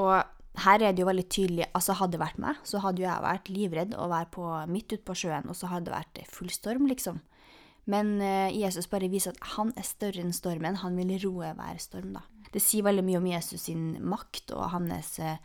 Og 0.01 0.15
her 0.63 0.81
er 0.81 0.93
det 0.93 1.03
jo 1.03 1.10
veldig 1.10 1.25
tydelig 1.29 1.67
altså 1.77 1.96
Hadde 2.00 2.15
det 2.15 2.22
vært 2.24 2.39
meg, 2.41 2.62
så 2.65 2.81
hadde 2.81 3.03
jo 3.03 3.07
jeg 3.07 3.25
vært 3.25 3.50
livredd 3.53 3.93
og 3.98 4.12
vært 4.13 4.31
på, 4.34 4.46
midt 4.74 4.93
ute 4.96 5.05
på 5.05 5.17
sjøen, 5.17 5.50
og 5.50 5.57
så 5.57 5.69
hadde 5.69 5.89
det 5.89 5.98
vært 5.98 6.34
full 6.34 6.50
storm, 6.53 6.88
liksom. 6.89 7.22
Men 7.88 8.17
eh, 8.19 8.51
Jesus 8.51 8.89
bare 8.91 9.07
viser 9.12 9.36
at 9.36 9.53
han 9.55 9.72
er 9.79 9.86
større 9.88 10.19
enn 10.19 10.34
stormen. 10.36 10.81
Han 10.81 10.98
vil 11.00 11.13
roe 11.24 11.53
hver 11.55 11.77
storm, 11.79 12.17
da. 12.17 12.25
Det 12.51 12.60
sier 12.63 12.84
veldig 12.84 13.03
mye 13.05 13.22
om 13.22 13.29
Jesus 13.29 13.67
sin 13.69 13.93
makt 14.03 14.51
og 14.55 14.72
hans 14.74 15.13
eh, 15.24 15.39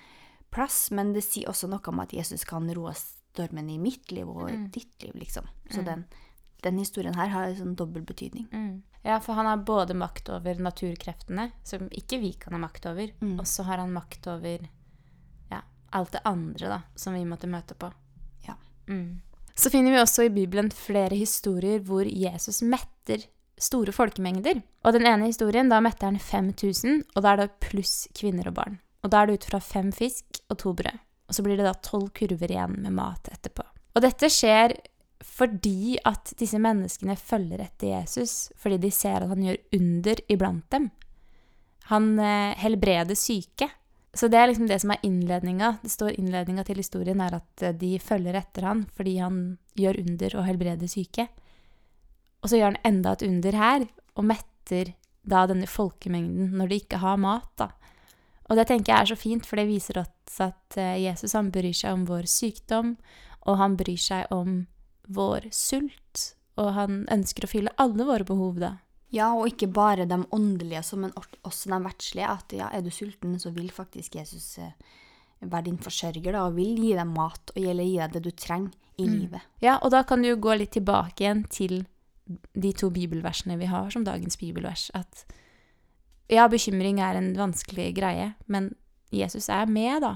plass, 0.55 0.89
men 0.95 1.13
det 1.15 1.23
sier 1.27 1.51
også 1.51 1.71
noe 1.71 1.93
om 1.93 2.03
at 2.03 2.15
Jesus 2.17 2.47
kan 2.49 2.67
roe 2.75 2.95
stormen 2.97 3.71
i 3.71 3.79
mitt 3.81 4.11
liv 4.13 4.29
og 4.29 4.51
i 4.51 4.59
ditt 4.75 5.07
liv, 5.07 5.15
liksom. 5.23 5.47
Så 5.71 5.85
den, 5.87 6.05
den 6.63 6.79
historien 6.79 7.17
her 7.19 7.31
har 7.33 7.55
sånn 7.59 7.75
dobbel 7.79 8.05
betydning. 8.07 8.47
Mm. 8.53 8.83
Ja, 9.03 9.19
for 9.21 9.35
han 9.35 9.49
har 9.51 9.65
både 9.67 9.97
makt 9.99 10.31
over 10.31 10.61
naturkreftene, 10.63 11.49
som 11.67 11.89
ikke 11.91 12.21
vi 12.23 12.33
kan 12.39 12.55
ha 12.55 12.63
makt 12.63 12.87
over, 12.87 13.11
og 13.35 13.45
så 13.51 13.67
har 13.67 13.83
han 13.83 13.95
makt 13.95 14.29
over 14.31 14.69
ja, 15.51 15.61
alt 15.91 16.15
det 16.15 16.23
andre 16.29 16.71
da, 16.71 16.81
som 16.95 17.19
vi 17.19 17.25
måtte 17.27 17.51
møte 17.51 17.75
på. 17.75 17.91
Ja. 18.47 18.55
Mm. 18.87 19.21
Så 19.59 19.71
finner 19.75 19.93
vi 19.93 20.01
også 20.01 20.29
i 20.29 20.33
Bibelen 20.33 20.71
flere 20.71 21.19
historier 21.19 21.83
hvor 21.85 22.07
Jesus 22.07 22.63
metter 22.63 23.27
store 23.63 23.93
folkemengder. 23.95 24.63
Og 24.87 24.95
den 24.97 25.07
ene 25.07 25.29
historien, 25.31 25.71
da 25.71 25.81
metter 25.83 26.09
han 26.09 26.19
5000, 26.19 27.03
og 27.15 27.25
da 27.25 27.35
er 27.35 27.43
det 27.43 27.53
pluss 27.63 28.07
kvinner 28.19 28.51
og 28.51 28.57
barn. 28.59 28.79
Og 29.03 29.11
da 29.13 29.23
er 29.23 29.29
det 29.29 29.41
ut 29.41 29.51
fra 29.51 29.61
fem 29.63 29.91
fisk 29.95 30.41
og 30.49 30.59
to 30.63 30.73
brød. 30.79 31.03
Og 31.29 31.37
så 31.37 31.45
blir 31.45 31.59
det 31.59 31.67
da 31.67 31.75
tolv 31.85 32.11
kurver 32.15 32.51
igjen 32.53 32.79
med 32.85 32.95
mat 32.97 33.31
etterpå. 33.33 33.65
Og 33.93 34.05
dette 34.05 34.31
skjer 34.33 34.75
fordi 35.23 35.97
at 36.09 36.35
disse 36.39 36.59
menneskene 36.61 37.17
følger 37.19 37.63
etter 37.65 37.95
Jesus, 37.95 38.51
fordi 38.59 38.81
de 38.83 38.91
ser 38.95 39.23
at 39.23 39.31
han 39.31 39.45
gjør 39.47 39.61
under 39.79 40.23
iblant 40.33 40.67
dem. 40.75 40.91
Han 41.91 42.15
eh, 42.19 42.55
helbreder 42.63 43.19
syke. 43.19 43.69
Så 44.15 44.29
det 44.29 44.39
er 44.39 44.51
liksom 44.51 44.69
det 44.69 44.79
som 44.83 44.93
er 44.93 45.05
innledninga. 45.07 45.77
Det 45.83 45.91
står 45.93 46.19
innledninga 46.21 46.65
til 46.69 46.83
historien 46.83 47.23
er 47.25 47.39
at 47.39 47.65
eh, 47.65 47.77
de 47.77 47.95
følger 48.03 48.37
etter 48.39 48.67
han 48.69 48.85
fordi 48.97 49.17
han 49.23 49.39
gjør 49.79 50.03
under 50.03 50.37
og 50.39 50.47
helbreder 50.49 50.91
syke. 50.91 51.29
Og 52.43 52.51
så 52.51 52.59
gjør 52.59 52.73
han 52.73 52.83
enda 52.89 53.15
et 53.15 53.25
under 53.27 53.57
her, 53.57 53.87
og 54.19 54.27
metter 54.27 54.93
da 55.23 55.45
denne 55.47 55.69
folkemengden 55.71 56.51
når 56.59 56.71
de 56.71 56.81
ikke 56.83 56.99
har 56.99 57.21
mat, 57.23 57.51
da. 57.61 57.71
Og 58.51 58.59
det 58.59 58.67
tenker 58.69 58.91
jeg 58.91 59.01
er 59.01 59.11
så 59.13 59.17
fint, 59.17 59.47
for 59.47 59.57
det 59.57 59.69
viser 59.71 60.01
oss 60.03 60.41
at 60.43 60.77
eh, 60.81 60.99
Jesus 61.07 61.37
han 61.39 61.53
bryr 61.55 61.73
seg 61.77 61.95
om 61.95 62.07
vår 62.09 62.27
sykdom, 62.29 62.97
og 63.47 63.59
han 63.59 63.79
bryr 63.79 64.01
seg 64.01 64.33
om 64.35 64.65
vår 65.09 65.49
sult, 65.55 66.33
og 66.61 66.73
han 66.77 67.03
ønsker 67.13 67.47
å 67.47 67.51
fylle 67.51 67.75
alle 67.81 68.07
våre 68.09 68.27
behov, 68.29 68.61
da. 68.63 68.77
Ja, 69.13 69.33
og 69.37 69.51
ikke 69.51 69.69
bare 69.69 70.07
de 70.09 70.23
åndelige, 70.33 70.83
men 70.97 71.13
også 71.45 71.69
de 71.69 71.79
verdslige. 71.85 72.29
At 72.33 72.55
ja, 72.57 72.71
er 72.73 72.85
du 72.85 72.91
sulten, 72.93 73.37
så 73.41 73.53
vil 73.53 73.69
faktisk 73.73 74.17
Jesus 74.17 74.57
eh, 74.59 74.73
være 75.41 75.67
din 75.69 75.81
forsørger, 75.81 76.33
da, 76.33 76.47
og 76.47 76.57
vil 76.57 76.79
gi 76.81 76.95
deg 76.97 77.11
mat, 77.11 77.53
og 77.53 77.61
eller 77.61 77.89
gi 77.89 77.99
deg 78.01 78.17
det 78.17 78.25
du 78.25 78.31
trenger 78.33 78.73
i 79.01 79.09
livet. 79.09 79.45
Ja, 79.65 79.79
og 79.83 79.93
da 79.93 80.03
kan 80.09 80.23
du 80.23 80.31
jo 80.31 80.41
gå 80.41 80.57
litt 80.57 80.75
tilbake 80.77 81.25
igjen 81.25 81.45
til 81.53 81.83
de 82.55 82.73
to 82.77 82.89
bibelversene 82.93 83.59
vi 83.61 83.69
har 83.69 83.91
som 83.93 84.05
dagens 84.07 84.39
bibelvers. 84.41 84.89
At 84.97 85.25
ja, 86.33 86.47
bekymring 86.49 87.01
er 87.03 87.19
en 87.19 87.33
vanskelig 87.37 87.91
greie, 87.97 88.33
men 88.47 88.73
Jesus 89.13 89.49
er 89.53 89.69
med, 89.69 90.05
da. 90.05 90.15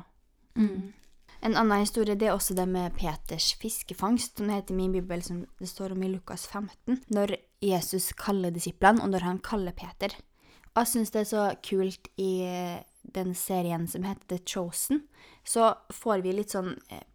En 1.46 1.54
annen 1.54 1.84
historie 1.84 2.16
det 2.18 2.26
er 2.26 2.34
også 2.34 2.56
det 2.58 2.64
med 2.66 2.96
Peters 2.98 3.52
fiskefangst, 3.60 4.34
som 4.34 4.48
det 4.48 4.56
heter 4.56 4.74
i 4.74 4.78
min 4.80 4.94
bibel, 4.96 5.20
som 5.22 5.44
det 5.60 5.68
står 5.70 5.92
om 5.94 6.02
i 6.02 6.08
Lukas 6.10 6.48
15. 6.48 7.04
Når 7.14 7.36
Jesus 7.62 8.08
kaller 8.18 8.50
disiplene, 8.50 9.04
og 9.04 9.12
når 9.12 9.22
han 9.28 9.38
kaller 9.38 9.76
Peter. 9.76 10.16
Og 10.72 10.80
jeg 10.82 10.90
syns 10.90 11.14
det 11.14 11.20
er 11.22 11.28
så 11.30 11.44
kult 11.62 12.10
i 12.18 12.30
eh, 12.42 12.80
den 13.14 13.30
serien 13.38 13.86
som 13.86 14.08
heter 14.08 14.26
The 14.32 14.40
Chosen, 14.42 15.04
så 15.46 15.70
får 15.94 16.24
vi 16.26 16.34
litt 16.34 16.56
sånn 16.56 16.74
eh, 16.90 17.06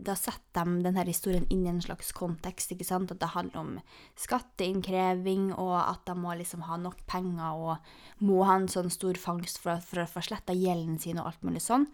Da 0.00 0.14
setter 0.16 0.64
de 0.64 0.84
denne 0.84 1.02
historien 1.08 1.48
inn 1.50 1.64
i 1.64 1.72
en 1.72 1.80
slags 1.82 2.12
kontekst, 2.16 2.70
ikke 2.72 2.86
sant? 2.86 3.10
At 3.12 3.20
det 3.20 3.32
handler 3.32 3.60
om 3.60 3.72
skatteinnkreving, 4.20 5.50
og 5.56 5.74
at 5.80 6.04
de 6.06 6.14
må 6.16 6.36
liksom 6.36 6.68
ha 6.68 6.76
nok 6.80 7.00
penger, 7.10 7.56
og 7.56 8.22
må 8.24 8.44
ha 8.44 8.60
en 8.60 8.68
sånn 8.68 8.92
stor 8.92 9.16
fangst 9.20 9.60
for, 9.60 9.80
for 9.80 10.04
å 10.04 10.08
få 10.08 10.22
sletta 10.28 10.56
gjelden 10.56 11.00
sin 11.00 11.20
og 11.20 11.32
alt 11.32 11.44
mulig 11.48 11.64
sånn. 11.64 11.88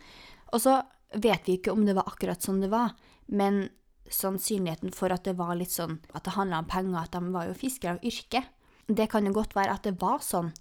Og 0.54 0.62
så 0.62 0.80
vet 1.14 1.46
vi 1.48 1.58
ikke 1.58 1.74
om 1.74 1.84
det 1.86 1.96
var 1.96 2.08
akkurat 2.10 2.42
sånn 2.42 2.62
det 2.64 2.70
var, 2.72 2.94
men 3.26 3.68
sannsynligheten 4.12 4.92
for 4.94 5.10
at 5.14 5.26
det 5.26 5.36
var 5.38 5.56
litt 5.58 5.74
sånn 5.74 5.98
at 6.14 6.26
det 6.26 6.36
handla 6.36 6.62
om 6.62 6.70
penger, 6.70 6.98
at 7.00 7.16
de 7.16 7.32
var 7.34 7.48
jo 7.48 7.58
fiskere 7.58 7.96
av 7.96 8.06
yrke, 8.06 8.44
det 8.86 9.08
kan 9.10 9.26
jo 9.26 9.34
godt 9.34 9.56
være 9.56 9.74
at 9.74 9.86
det 9.86 9.96
var 9.98 10.20
sånn. 10.22 10.52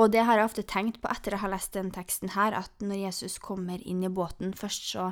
Og 0.00 0.10
det 0.12 0.26
har 0.28 0.36
jeg 0.36 0.48
ofte 0.50 0.64
tenkt 0.68 1.00
på 1.00 1.08
etter 1.08 1.36
jeg 1.36 1.42
har 1.44 1.52
lest 1.52 1.76
den 1.76 1.88
teksten 1.94 2.34
her, 2.34 2.56
at 2.56 2.84
når 2.84 3.06
Jesus 3.06 3.38
kommer 3.40 3.80
inn 3.80 4.04
i 4.04 4.12
båten 4.12 4.52
først, 4.56 4.90
så, 4.92 5.10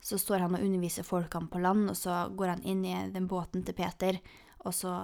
så 0.00 0.18
står 0.20 0.46
han 0.46 0.56
og 0.56 0.64
underviser 0.64 1.06
folkene 1.06 1.52
på 1.52 1.60
land, 1.60 1.90
og 1.92 1.98
så 1.98 2.26
går 2.32 2.54
han 2.54 2.64
inn 2.64 2.84
i 2.88 2.96
den 3.12 3.28
båten 3.28 3.66
til 3.66 3.76
Peter, 3.76 4.20
og 4.64 4.72
så 4.76 4.96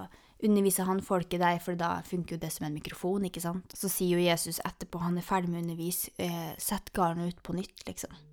underviser 0.43 0.89
han 0.89 1.05
folket 1.05 1.45
der, 1.45 1.61
for 1.63 1.79
da 1.79 1.99
funker 2.07 2.37
jo 2.37 2.43
det 2.43 2.51
som 2.55 2.67
en 2.67 2.75
mikrofon, 2.81 3.29
ikke 3.29 3.45
sant. 3.45 3.77
Så 3.79 3.93
sier 3.93 4.17
jo 4.17 4.25
Jesus 4.25 4.63
etterpå, 4.65 5.05
han 5.05 5.21
er 5.21 5.27
ferdig 5.27 5.53
med 5.53 5.61
å 5.61 5.67
undervise, 5.67 6.17
eh, 6.19 6.53
sett 6.59 6.95
garnet 6.97 7.37
ut 7.37 7.43
på 7.45 7.55
nytt, 7.61 7.85
liksom. 7.87 8.32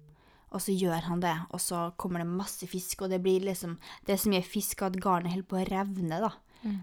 Og 0.50 0.62
så 0.66 0.74
gjør 0.74 1.06
han 1.12 1.22
det, 1.22 1.36
og 1.54 1.62
så 1.62 1.92
kommer 1.98 2.24
det 2.24 2.30
masse 2.32 2.66
fisk, 2.68 3.04
og 3.06 3.12
det 3.14 3.22
blir 3.22 3.44
liksom 3.46 3.78
Det 4.06 4.14
er 4.16 4.22
så 4.22 4.32
mye 4.32 4.46
fisk 4.46 4.82
at 4.82 4.98
garnet 4.98 5.32
holder 5.32 5.50
på 5.50 5.60
å 5.60 5.68
revne, 5.70 6.22
da. 6.26 6.32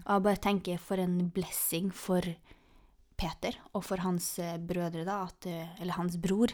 Og 0.05 0.13
jeg 0.13 0.23
bare 0.25 0.41
tenker 0.41 0.77
for 0.81 0.97
en 0.97 1.17
blessing 1.29 1.91
for 1.93 2.25
Peter 3.17 3.57
og 3.73 3.83
for 3.85 4.01
hans 4.05 4.37
eh, 4.39 4.57
brødre, 4.57 5.03
da, 5.05 5.23
at, 5.27 5.45
eh, 5.49 5.81
eller 5.81 5.97
hans 5.97 6.17
bror. 6.21 6.53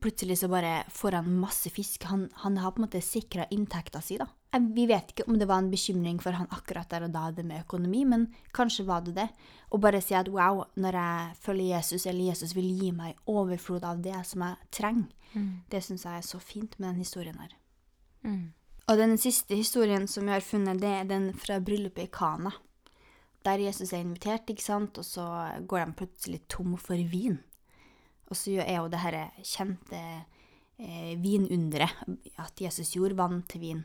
Plutselig 0.00 0.38
så 0.38 0.48
bare 0.50 0.84
får 0.90 1.12
han 1.12 1.28
masse 1.40 1.70
fisk. 1.70 2.04
Han, 2.10 2.28
han 2.42 2.56
har 2.58 2.72
på 2.74 2.82
en 2.82 2.86
måte 2.86 3.00
sikra 3.04 3.46
inntekta 3.50 4.00
si, 4.02 4.16
da. 4.18 4.26
Vi 4.54 4.86
vet 4.86 5.10
ikke 5.10 5.26
om 5.26 5.38
det 5.38 5.48
var 5.50 5.58
en 5.62 5.70
bekymring 5.70 6.20
for 6.22 6.36
han 6.36 6.46
akkurat 6.54 6.90
der 6.90 7.06
og 7.08 7.14
da, 7.14 7.30
det 7.34 7.42
med 7.46 7.64
økonomi, 7.64 8.04
men 8.06 8.28
kanskje 8.54 8.84
var 8.86 9.02
det 9.06 9.16
det. 9.16 9.28
Å 9.74 9.78
bare 9.82 10.00
si 10.02 10.14
at 10.14 10.28
wow, 10.30 10.64
når 10.78 10.98
jeg 11.00 11.36
følger 11.42 11.70
Jesus, 11.76 12.06
eller 12.06 12.28
Jesus 12.30 12.54
vil 12.54 12.68
gi 12.78 12.92
meg 12.94 13.18
overflod 13.26 13.84
av 13.84 14.02
det 14.04 14.20
som 14.28 14.44
jeg 14.46 14.68
trenger, 14.70 15.08
det 15.70 15.80
syns 15.82 16.04
jeg 16.06 16.20
er 16.20 16.26
så 16.26 16.38
fint 16.38 16.78
med 16.78 16.92
den 16.92 17.02
historien 17.02 17.38
her. 17.42 17.56
Og 18.86 18.98
den 19.00 19.16
siste 19.18 19.56
historien 19.56 20.06
som 20.06 20.26
vi 20.26 20.34
har 20.36 20.44
funnet, 20.44 20.80
det 20.80 20.92
er 21.00 21.04
den 21.08 21.32
fra 21.34 21.58
bryllupet 21.58 22.06
i 22.06 22.12
Kana. 22.12 22.52
Der 23.44 23.58
Jesus 23.58 23.92
er 23.92 24.04
invitert, 24.04 24.48
ikke 24.48 24.62
sant, 24.62 24.98
og 24.98 25.04
så 25.04 25.24
går 25.66 25.84
de 25.84 25.98
plutselig 25.98 26.40
tom 26.48 26.76
for 26.78 26.94
vin. 26.96 27.40
Og 28.30 28.38
så 28.38 28.60
er 28.64 28.78
jo 28.78 28.90
det 28.92 29.02
her 29.02 29.18
kjente 29.42 30.00
eh, 30.78 31.14
vinunderet, 31.20 31.92
at 32.40 32.60
Jesus 32.60 32.94
gjorde 32.96 33.18
vann 33.18 33.42
til 33.50 33.64
vin. 33.64 33.84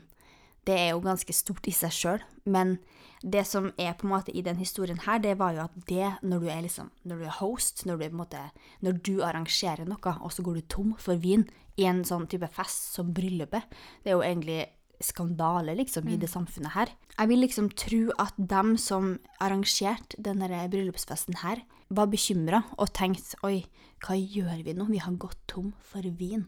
Det 0.66 0.76
er 0.76 0.90
jo 0.92 1.04
ganske 1.04 1.32
stort 1.32 1.66
i 1.70 1.72
seg 1.72 1.92
sjøl, 1.94 2.24
men 2.44 2.76
det 3.24 3.46
som 3.48 3.70
er 3.80 3.94
på 3.96 4.06
en 4.06 4.12
måte 4.14 4.32
i 4.36 4.42
den 4.44 4.58
historien 4.60 5.00
her, 5.06 5.20
det 5.20 5.38
var 5.40 5.54
jo 5.56 5.62
at 5.64 5.76
det, 5.88 6.08
når 6.24 6.42
du 6.42 6.50
er 6.52 6.60
liksom, 6.64 6.90
når 7.08 7.20
du 7.20 7.24
er 7.28 7.38
host, 7.40 7.84
når 7.88 7.96
du, 7.96 8.04
er 8.04 8.16
måte, 8.16 8.42
når 8.84 9.00
du 9.04 9.14
arrangerer 9.24 9.88
noe, 9.88 10.14
og 10.20 10.32
så 10.32 10.44
går 10.44 10.60
du 10.60 10.68
tom 10.72 10.92
for 11.00 11.20
vin 11.20 11.46
i 11.80 11.88
en 11.88 12.04
sånn 12.04 12.28
type 12.28 12.48
fest 12.52 12.94
som 12.96 13.12
bryllupet, 13.16 13.72
det 14.04 14.12
er 14.12 14.18
jo 14.18 14.26
egentlig 14.26 14.60
skandale, 15.00 15.72
liksom, 15.78 16.08
i 16.12 16.18
det 16.20 16.28
samfunnet 16.28 16.74
her. 16.74 16.90
Jeg 17.16 17.28
vil 17.30 17.40
liksom 17.40 17.70
tro 17.72 18.00
at 18.20 18.36
dem 18.36 18.74
som 18.80 19.14
arrangerte 19.40 20.20
denne 20.20 20.48
bryllupsfesten 20.72 21.40
her, 21.40 21.64
var 21.90 22.10
bekymra 22.12 22.62
og 22.76 22.92
tenkte 22.94 23.38
oi, 23.46 23.64
hva 24.00 24.16
gjør 24.16 24.62
vi 24.64 24.74
nå? 24.76 24.86
Vi 24.88 25.02
har 25.02 25.18
gått 25.20 25.40
tom 25.50 25.72
for 25.84 26.04
vin. 26.16 26.46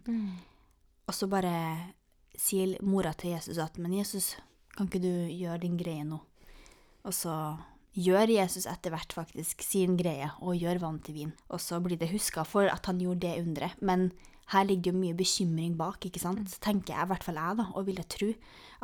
Og 1.09 1.15
så 1.17 1.29
bare 1.31 1.55
sier 2.39 2.79
mora 2.85 3.13
til 3.13 3.35
Jesus 3.35 3.61
at 3.61 3.77
men 3.79 3.93
Jesus, 3.99 4.35
kan 4.77 4.89
ikke 4.89 5.03
du 5.03 5.13
gjøre 5.29 5.63
din 5.67 5.77
greie 5.77 6.05
nå? 6.09 6.21
Og 7.05 7.15
så 7.17 7.35
gjør 7.93 8.31
Jesus 8.33 8.65
etter 8.71 8.95
hvert 8.95 9.13
faktisk 9.13 9.65
sin 9.67 9.99
greie 10.01 10.31
og 10.41 10.57
gjør 10.57 10.81
vann 10.81 11.01
til 11.05 11.19
vin. 11.19 11.33
Og 11.53 11.61
så 11.61 11.81
blir 11.83 12.01
det 12.01 12.13
huska 12.13 12.45
for 12.49 12.71
at 12.73 12.87
han 12.89 13.03
gjorde 13.03 13.27
det 13.27 13.43
underet. 13.43 13.83
Men 13.85 14.11
her 14.53 14.65
ligger 14.65 14.93
jo 14.93 15.01
mye 15.03 15.17
bekymring 15.17 15.77
bak, 15.77 16.05
ikke 16.07 16.23
sant? 16.23 16.57
Tenker 16.65 16.95
jeg, 16.95 17.05
i 17.05 17.11
hvert 17.11 17.27
fall 17.27 17.41
jeg, 17.41 17.59
da, 17.61 17.69
og 17.77 17.87
vil 17.87 18.01
jeg 18.01 18.11
tro, 18.13 18.31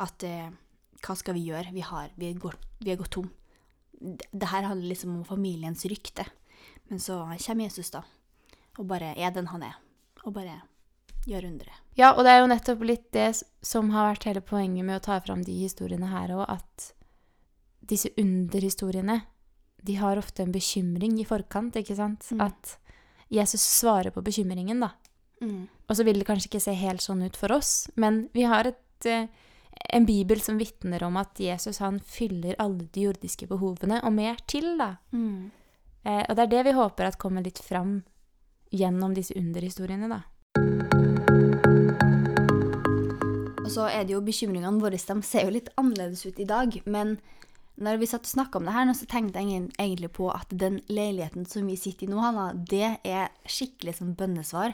at 0.05 0.25
eh, 0.27 0.53
hva 1.05 1.15
skal 1.17 1.35
vi 1.37 1.47
gjøre? 1.49 1.73
Vi 1.73 1.83
har, 1.85 2.13
vi 2.19 2.31
går, 2.37 2.55
vi 2.83 2.93
er 2.93 3.01
gått 3.01 3.15
tom. 3.17 3.31
Det, 3.99 4.29
det 4.31 4.51
her 4.51 4.67
handler 4.69 4.93
liksom 4.93 5.17
om 5.17 5.25
familiens 5.27 5.83
rykte. 5.89 6.27
Men 6.89 7.01
så 7.01 7.21
kommer 7.45 7.67
Jesus, 7.67 7.91
da, 7.93 8.03
og 8.79 8.87
bare 8.87 9.13
er 9.19 9.33
den 9.35 9.49
han 9.51 9.63
er, 9.67 9.75
og 10.23 10.33
bare 10.37 10.61
gjør 11.27 11.49
undre. 11.49 11.73
Ja, 11.99 12.13
og 12.13 12.23
det 12.23 12.31
er 12.31 12.41
jo 12.41 12.51
nettopp 12.51 12.85
litt 12.87 13.09
det 13.15 13.27
som 13.65 13.91
har 13.91 14.13
vært 14.13 14.29
hele 14.29 14.43
poenget 14.45 14.87
med 14.87 15.01
å 15.01 15.03
ta 15.03 15.19
fram 15.23 15.43
de 15.45 15.55
historiene 15.65 16.07
her 16.13 16.31
òg, 16.37 16.45
at 16.47 16.93
disse 17.89 18.11
underhistoriene, 18.19 19.21
de 19.83 19.95
har 19.99 20.19
ofte 20.19 20.43
en 20.43 20.53
bekymring 20.53 21.17
i 21.19 21.27
forkant, 21.27 21.75
ikke 21.79 21.97
sant? 21.97 22.25
Mm. 22.31 22.43
At 22.47 22.75
Jesus 23.31 23.63
svarer 23.63 24.13
på 24.15 24.23
bekymringen, 24.25 24.81
da. 24.83 24.93
Og 25.87 25.97
så 25.97 26.05
vil 26.07 26.19
det 26.19 26.27
kanskje 26.27 26.49
ikke 26.51 26.63
se 26.63 26.75
helt 26.77 27.03
sånn 27.03 27.23
ut 27.25 27.37
for 27.39 27.51
oss, 27.55 27.89
men 27.99 28.27
vi 28.35 28.43
har 28.49 28.67
et, 28.67 29.07
eh, 29.07 29.27
en 29.95 30.05
bibel 30.05 30.41
som 30.43 30.59
vitner 30.59 31.03
om 31.03 31.17
at 31.17 31.39
Jesus 31.39 31.79
han 31.79 31.99
fyller 31.99 32.55
alle 32.59 32.87
de 32.91 33.07
jordiske 33.07 33.47
behovene, 33.47 34.01
og 34.03 34.13
mer 34.13 34.39
til, 34.47 34.77
da. 34.77 34.97
Eh, 36.05 36.23
og 36.27 36.35
det 36.35 36.45
er 36.45 36.53
det 36.55 36.63
vi 36.69 36.77
håper 36.79 37.07
at 37.07 37.19
kommer 37.19 37.43
litt 37.43 37.59
fram 37.59 38.03
gjennom 38.71 39.13
disse 39.17 39.33
underhistoriene, 39.37 40.09
da. 40.11 40.21
Og 43.63 43.69
så 43.73 43.89
er 43.89 44.05
det 44.05 44.15
jo 44.15 44.21
bekymringene 44.25 44.81
våre, 44.81 44.97
de 44.97 45.21
ser 45.25 45.45
jo 45.45 45.53
litt 45.53 45.69
annerledes 45.77 46.25
ut 46.25 46.39
i 46.39 46.49
dag, 46.49 46.81
men 46.85 47.19
Når 47.79 47.95
vi 48.01 48.07
satt 48.11 48.25
og 48.27 48.33
snakka 48.33 48.59
om 48.59 48.65
det 48.67 48.73
her, 48.75 48.83
nå, 48.89 48.93
så 48.97 49.05
tenkte 49.07 49.39
jeg 49.39 49.69
egentlig 49.79 50.09
på 50.17 50.27
at 50.33 50.51
den 50.51 50.81
leiligheten 50.91 51.45
som 51.47 51.67
vi 51.69 51.77
sitter 51.79 52.09
i 52.09 52.11
nå, 52.11 52.19
Hanna, 52.19 52.49
det 52.51 52.97
er 53.07 53.29
skikkelig 53.47 53.93
sånn 54.01 54.17
bønnesvar. 54.19 54.73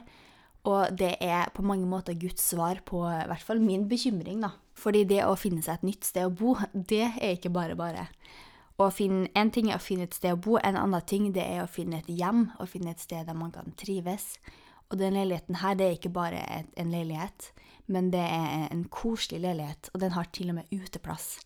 Og 0.66 0.96
det 0.98 1.12
er 1.22 1.52
på 1.54 1.62
mange 1.62 1.86
måter 1.86 2.18
Guds 2.18 2.42
svar 2.50 2.82
på 2.82 3.04
i 3.06 3.28
hvert 3.30 3.46
fall 3.46 3.62
min 3.62 3.86
bekymring, 3.92 4.42
da. 4.42 4.56
Fordi 4.74 5.04
det 5.06 5.22
å 5.22 5.38
finne 5.38 5.62
seg 5.62 5.78
et 5.78 5.86
nytt 5.92 6.08
sted 6.10 6.26
å 6.26 6.34
bo, 6.34 6.56
det 6.74 7.04
er 7.12 7.36
ikke 7.36 7.54
bare 7.54 7.78
bare. 7.78 8.08
Å 8.76 8.90
finne, 8.92 9.30
en 9.40 9.52
ting 9.56 9.70
er 9.72 9.78
å 9.80 9.84
finne 9.84 10.04
et 10.10 10.16
sted 10.18 10.36
å 10.36 10.40
bo, 10.42 10.58
en 10.60 10.76
annen 10.76 11.06
ting 11.08 11.30
det 11.36 11.46
er 11.46 11.64
å 11.64 11.72
finne 11.72 12.02
et 12.02 12.10
hjem, 12.12 12.50
og 12.60 12.68
finne 12.68 12.92
et 12.92 13.04
sted 13.04 13.28
der 13.28 13.38
man 13.38 13.54
kan 13.56 13.72
trives. 13.80 14.34
Og 14.92 15.00
den 15.00 15.16
leiligheten 15.16 15.62
her, 15.62 15.78
det 15.80 15.86
er 15.86 15.96
ikke 15.96 16.12
bare 16.14 16.42
et, 16.52 16.68
en 16.76 16.92
leilighet, 16.92 17.54
men 17.88 18.12
det 18.12 18.22
er 18.26 18.68
en 18.68 18.84
koselig 18.92 19.40
leilighet, 19.46 19.90
og 19.94 20.04
den 20.04 20.14
har 20.18 20.28
til 20.36 20.52
og 20.52 20.60
med 20.60 20.76
uteplass. 20.76 21.40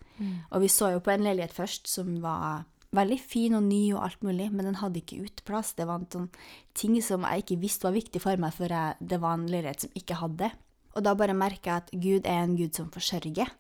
Og 0.51 0.63
vi 0.65 0.71
så 0.73 0.89
jo 0.95 1.03
på 1.05 1.13
en 1.13 1.23
leilighet 1.23 1.53
først 1.55 1.87
som 1.87 2.17
var 2.23 2.65
veldig 2.97 3.19
fin 3.21 3.53
og 3.53 3.63
ny 3.67 3.93
og 3.93 4.03
alt 4.07 4.23
mulig, 4.25 4.49
men 4.51 4.65
den 4.65 4.79
hadde 4.81 4.99
ikke 5.03 5.21
uteplass. 5.21 5.75
Det 5.77 5.85
var 5.87 6.01
en 6.01 6.09
sånn 6.09 6.29
ting 6.73 6.97
som 7.05 7.27
jeg 7.27 7.45
ikke 7.45 7.61
visste 7.61 7.85
var 7.85 7.95
viktig 7.95 8.21
for 8.23 8.41
meg 8.41 8.55
før 8.57 8.73
jeg, 8.73 8.97
det 9.13 9.21
var 9.21 9.37
en 9.37 9.47
leilighet 9.51 9.85
som 9.85 9.95
ikke 10.01 10.17
hadde. 10.23 10.51
Og 10.97 11.05
da 11.05 11.13
bare 11.15 11.37
merker 11.37 11.69
jeg 11.69 11.83
at 11.83 11.91
Gud 11.93 12.25
er 12.25 12.41
en 12.41 12.57
Gud 12.57 12.73
som 12.75 12.89
forsørger, 12.91 13.53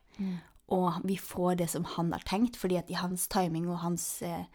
og 0.73 1.01
vi 1.07 1.17
får 1.19 1.59
det 1.61 1.69
som 1.71 1.85
han 1.95 2.11
har 2.15 2.23
tenkt, 2.27 2.57
fordi 2.59 2.79
at 2.79 2.89
i 2.91 2.97
hans 2.99 3.27
timing 3.31 3.69
og 3.69 3.81
hans 3.83 4.07
eh, 4.25 4.45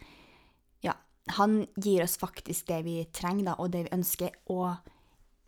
Ja, 0.85 0.95
han 1.37 1.65
gir 1.75 2.03
oss 2.05 2.17
faktisk 2.21 2.67
det 2.71 2.83
vi 2.87 2.99
trenger, 3.15 3.51
da, 3.51 3.55
og 3.59 3.71
det 3.73 3.85
vi 3.87 3.95
ønsker, 3.95 4.35
og 4.53 4.75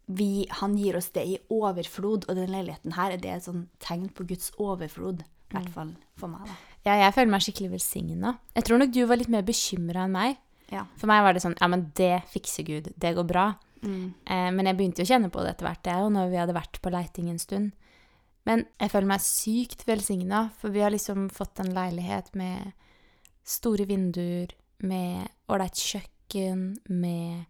vi, 0.07 0.47
han 0.61 0.77
gir 0.79 0.95
oss 0.97 1.09
det 1.15 1.25
i 1.27 1.37
overflod, 1.51 2.29
og 2.29 2.39
den 2.39 2.51
leiligheten 2.53 2.95
her 2.95 3.17
det 3.17 3.29
er 3.29 3.41
et 3.41 3.47
sånn 3.47 3.67
tegn 3.83 4.07
på 4.15 4.27
Guds 4.29 4.53
overflod, 4.55 5.25
i 5.47 5.55
hvert 5.55 5.71
fall 5.75 5.93
for 6.19 6.31
meg, 6.31 6.47
da. 6.47 6.57
Ja, 6.87 6.95
jeg 7.03 7.15
føler 7.17 7.31
meg 7.33 7.43
skikkelig 7.43 7.73
velsigna. 7.73 8.37
Jeg 8.55 8.67
tror 8.67 8.79
nok 8.79 8.91
du 8.95 9.01
var 9.07 9.19
litt 9.19 9.31
mer 9.31 9.43
bekymra 9.43 10.05
enn 10.07 10.13
meg. 10.15 10.37
Ja. 10.71 10.85
For 10.99 11.09
meg 11.11 11.23
var 11.23 11.35
det 11.35 11.41
sånn 11.43 11.55
Ja, 11.59 11.67
men 11.71 11.85
det 11.95 12.21
fikser 12.31 12.65
Gud. 12.67 12.89
Det 12.99 13.13
går 13.15 13.27
bra. 13.27 13.47
Eh, 13.83 14.49
men 14.55 14.67
jeg 14.67 14.77
begynte 14.77 15.03
jo 15.03 15.07
å 15.07 15.11
kjenne 15.11 15.31
på 15.31 15.43
det 15.43 15.53
etter 15.53 15.67
hvert, 15.67 15.87
jeg 15.87 16.05
òg, 16.05 16.13
når 16.15 16.31
vi 16.31 16.39
hadde 16.41 16.55
vært 16.57 16.79
på 16.83 16.93
leiting 16.93 17.29
en 17.31 17.41
stund. 17.41 17.86
Men 18.47 18.63
jeg 18.79 18.93
føler 18.93 19.09
meg 19.09 19.23
sykt 19.25 19.83
velsigna, 19.87 20.47
for 20.59 20.71
vi 20.71 20.83
har 20.85 20.93
liksom 20.93 21.27
fått 21.33 21.59
en 21.63 21.73
leilighet 21.75 22.31
med 22.39 22.71
store 23.47 23.87
vinduer, 23.89 24.53
med 24.87 25.27
ålreit 25.51 25.79
kjøkken, 25.79 26.67
med 26.87 27.45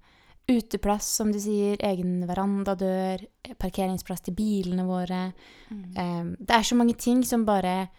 uteplass, 0.48 1.10
som 1.20 1.32
du 1.34 1.40
sier, 1.44 1.78
egen 1.84 2.22
verandadør, 2.28 3.26
parkeringsplass 3.60 4.24
til 4.26 4.38
bilene 4.38 4.86
våre. 4.88 5.24
Eh, 5.70 6.24
det 6.40 6.56
er 6.56 6.68
så 6.68 6.78
mange 6.80 6.96
ting 6.96 7.24
som 7.28 7.46
bare 7.46 7.90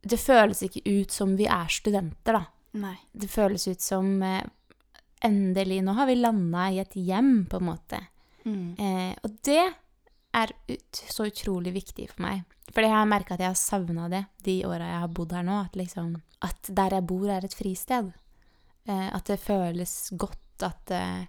Det 0.00 0.16
føles 0.16 0.62
ikke 0.64 0.80
ut 0.88 1.12
som 1.12 1.34
vi 1.36 1.44
er 1.44 1.68
studenter, 1.68 2.38
da. 2.38 2.44
Nei. 2.80 2.96
Det 3.12 3.28
føles 3.28 3.66
ut 3.68 3.82
som 3.84 4.22
eh, 4.24 4.46
endelig 5.26 5.82
Nå 5.84 5.92
har 5.98 6.08
vi 6.08 6.16
landa 6.16 6.70
i 6.70 6.80
et 6.80 6.96
hjem, 6.96 7.44
på 7.50 7.60
en 7.60 7.66
måte. 7.66 8.00
Mm. 8.46 8.72
Eh, 8.80 9.12
og 9.20 9.36
det 9.44 9.66
er 10.36 10.52
ut, 10.68 11.02
så 11.10 11.26
utrolig 11.28 11.72
viktig 11.74 12.08
for 12.12 12.24
meg. 12.24 12.44
Fordi 12.70 12.86
jeg 12.86 12.96
har 12.96 13.08
merka 13.10 13.34
at 13.34 13.42
jeg 13.42 13.50
har 13.50 13.58
savna 13.58 14.06
det 14.10 14.24
de 14.46 14.60
åra 14.68 14.86
jeg 14.86 15.02
har 15.02 15.14
bodd 15.14 15.34
her 15.34 15.46
nå. 15.46 15.56
At, 15.66 15.78
liksom, 15.78 16.12
at 16.46 16.70
der 16.70 16.96
jeg 16.98 17.06
bor, 17.10 17.26
er 17.30 17.46
et 17.46 17.56
fristed. 17.56 18.12
Eh, 18.86 19.08
at 19.10 19.30
det 19.30 19.40
føles 19.42 19.94
godt 20.18 20.66
at 20.66 20.92
eh, 20.94 21.24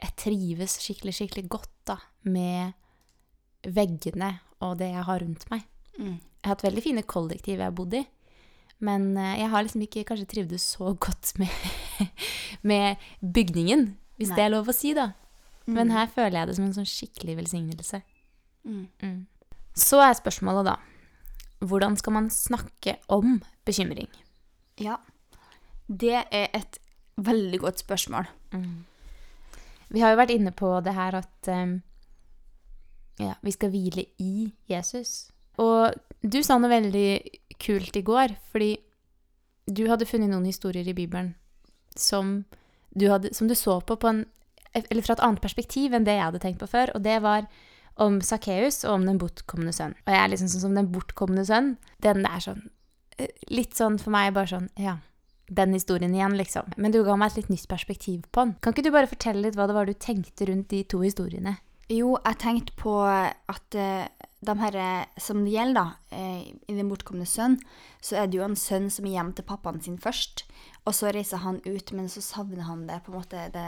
jeg 0.00 0.16
trives 0.20 0.78
skikkelig, 0.82 1.14
skikkelig 1.14 1.46
godt 1.52 1.72
da, 1.92 1.98
med 2.26 2.74
veggene 3.64 4.34
og 4.64 4.78
det 4.80 4.90
jeg 4.90 5.06
har 5.06 5.22
rundt 5.22 5.46
meg. 5.52 5.64
Mm. 5.96 6.18
Jeg 6.18 6.48
har 6.48 6.56
hatt 6.56 6.66
veldig 6.66 6.84
fine 6.84 7.04
kollektiv 7.08 7.58
jeg 7.58 7.68
har 7.68 7.76
bodd 7.76 7.94
i. 8.00 8.02
Men 8.84 9.12
eh, 9.16 9.36
jeg 9.40 9.50
har 9.52 9.64
liksom 9.64 9.84
ikke 9.86 10.06
kanskje 10.10 10.30
trivdes 10.32 10.66
så 10.74 10.90
godt 10.98 11.34
med, 11.40 12.08
med 12.66 13.06
bygningen, 13.20 13.92
hvis 14.18 14.32
Nei. 14.32 14.40
det 14.40 14.46
er 14.48 14.56
lov 14.56 14.70
å 14.70 14.76
si, 14.76 14.92
da. 14.96 15.12
Mm. 15.64 15.78
Men 15.78 15.94
her 15.94 16.10
føler 16.12 16.40
jeg 16.40 16.50
det 16.50 16.58
som 16.58 16.66
en 16.66 16.76
sånn 16.76 16.90
skikkelig 16.90 17.38
velsignelse. 17.38 18.02
Mm. 18.64 18.88
Mm. 19.02 19.26
Så 19.74 20.00
er 20.02 20.16
spørsmålet 20.16 20.68
da 20.72 20.78
hvordan 21.64 21.96
skal 21.96 22.12
man 22.12 22.30
snakke 22.30 22.98
om 23.08 23.38
bekymring? 23.64 24.08
Ja. 24.80 24.98
Det 25.88 26.24
er 26.30 26.48
et 26.52 26.78
veldig 27.16 27.60
godt 27.60 27.78
spørsmål. 27.78 28.26
Vi 29.88 30.00
har 30.00 30.12
jo 30.12 30.18
vært 30.18 30.34
inne 30.34 30.52
på 30.52 30.70
det 30.84 30.94
her 30.96 31.16
at 31.20 31.48
um, 31.48 31.76
ja, 33.20 33.34
vi 33.42 33.54
skal 33.54 33.70
hvile 33.70 34.06
i 34.18 34.50
Jesus. 34.68 35.30
Og 35.62 35.94
du 36.20 36.40
sa 36.42 36.58
noe 36.58 36.72
veldig 36.72 37.08
kult 37.62 37.96
i 37.96 38.02
går, 38.02 38.34
fordi 38.50 38.72
du 39.70 39.86
hadde 39.88 40.08
funnet 40.08 40.32
noen 40.32 40.48
historier 40.48 40.88
i 40.88 40.96
Bibelen 40.96 41.34
som 41.96 42.42
du, 42.90 43.06
hadde, 43.08 43.30
som 43.34 43.48
du 43.48 43.54
så 43.54 43.78
på, 43.80 43.96
på 43.96 44.10
en, 44.10 44.24
eller 44.74 45.04
fra 45.06 45.14
et 45.14 45.22
annet 45.22 45.42
perspektiv 45.42 45.94
enn 45.94 46.06
det 46.06 46.16
jeg 46.18 46.26
hadde 46.26 46.42
tenkt 46.42 46.60
på 46.60 46.68
før, 46.70 46.90
og 46.96 47.04
det 47.06 47.20
var 47.22 47.46
om 48.00 48.20
Sakkeus 48.24 48.82
og 48.84 48.98
om 48.98 49.08
den 49.08 49.18
bortkomne 49.22 49.72
sønn. 49.74 49.96
Og 50.04 50.14
jeg 50.14 50.20
er 50.20 50.30
liksom 50.32 50.50
sånn 50.52 50.66
som 50.66 50.78
den 50.78 50.92
bortkomne 50.92 51.44
sønn. 51.46 51.74
Den 52.04 52.24
er 52.28 52.42
sånn 52.42 52.64
eh, 53.18 53.30
Litt 53.52 53.76
sånn 53.78 54.00
for 54.02 54.14
meg 54.14 54.32
bare 54.34 54.50
sånn 54.50 54.70
Ja, 54.80 54.98
den 55.48 55.76
historien 55.76 56.14
igjen, 56.14 56.36
liksom. 56.38 56.72
Men 56.76 56.94
du 56.94 57.02
ga 57.04 57.16
meg 57.20 57.32
et 57.32 57.42
litt 57.42 57.52
nytt 57.52 57.68
perspektiv 57.70 58.24
på 58.32 58.46
den. 58.46 58.56
Kan 58.64 58.74
ikke 58.74 58.86
du 58.86 58.94
bare 58.94 59.10
fortelle 59.10 59.44
litt 59.44 59.58
hva 59.58 59.68
det 59.68 59.76
var 59.76 59.88
du 59.88 59.94
tenkte 59.94 60.48
rundt 60.48 60.70
de 60.72 60.82
to 60.88 61.02
historiene? 61.04 61.58
Jo, 61.92 62.14
jeg 62.16 62.40
tenkte 62.40 62.72
på 62.80 62.94
at 63.04 63.76
uh, 63.76 64.06
de 64.44 64.54
her 64.60 64.76
eh, 64.80 65.20
som 65.20 65.42
det 65.44 65.52
gjelder, 65.52 65.76
da, 65.76 66.16
uh, 66.16 66.40
i 66.40 66.76
Den 66.76 66.88
bortkomne 66.88 67.26
sønn, 67.28 67.58
så 68.00 68.22
er 68.22 68.28
det 68.28 68.38
jo 68.38 68.46
en 68.46 68.56
sønn 68.56 68.88
som 68.92 69.04
er 69.04 69.18
hjemme 69.18 69.36
til 69.36 69.44
pappaen 69.48 69.82
sin 69.84 70.00
først. 70.00 70.46
Og 70.88 70.96
så 70.96 71.12
reiser 71.12 71.44
han 71.44 71.60
ut, 71.64 71.92
men 71.92 72.08
så 72.12 72.24
savner 72.24 72.64
han 72.64 72.86
det, 72.88 73.02
på 73.04 73.12
en 73.12 73.18
måte, 73.18 73.48
det, 73.52 73.66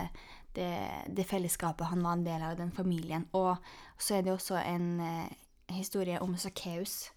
det, 0.57 0.71
det 1.17 1.27
fellesskapet 1.29 1.91
han 1.93 2.05
var 2.05 2.17
en 2.17 2.25
del 2.27 2.43
av, 2.43 2.57
den 2.59 2.73
familien. 2.75 3.27
Og 3.37 3.57
så 3.99 4.19
er 4.19 4.27
det 4.27 4.35
også 4.35 4.59
en 4.63 4.89
eh, 5.05 5.35
historie 5.77 6.21
om 6.23 6.37
Sakkeus. 6.41 7.11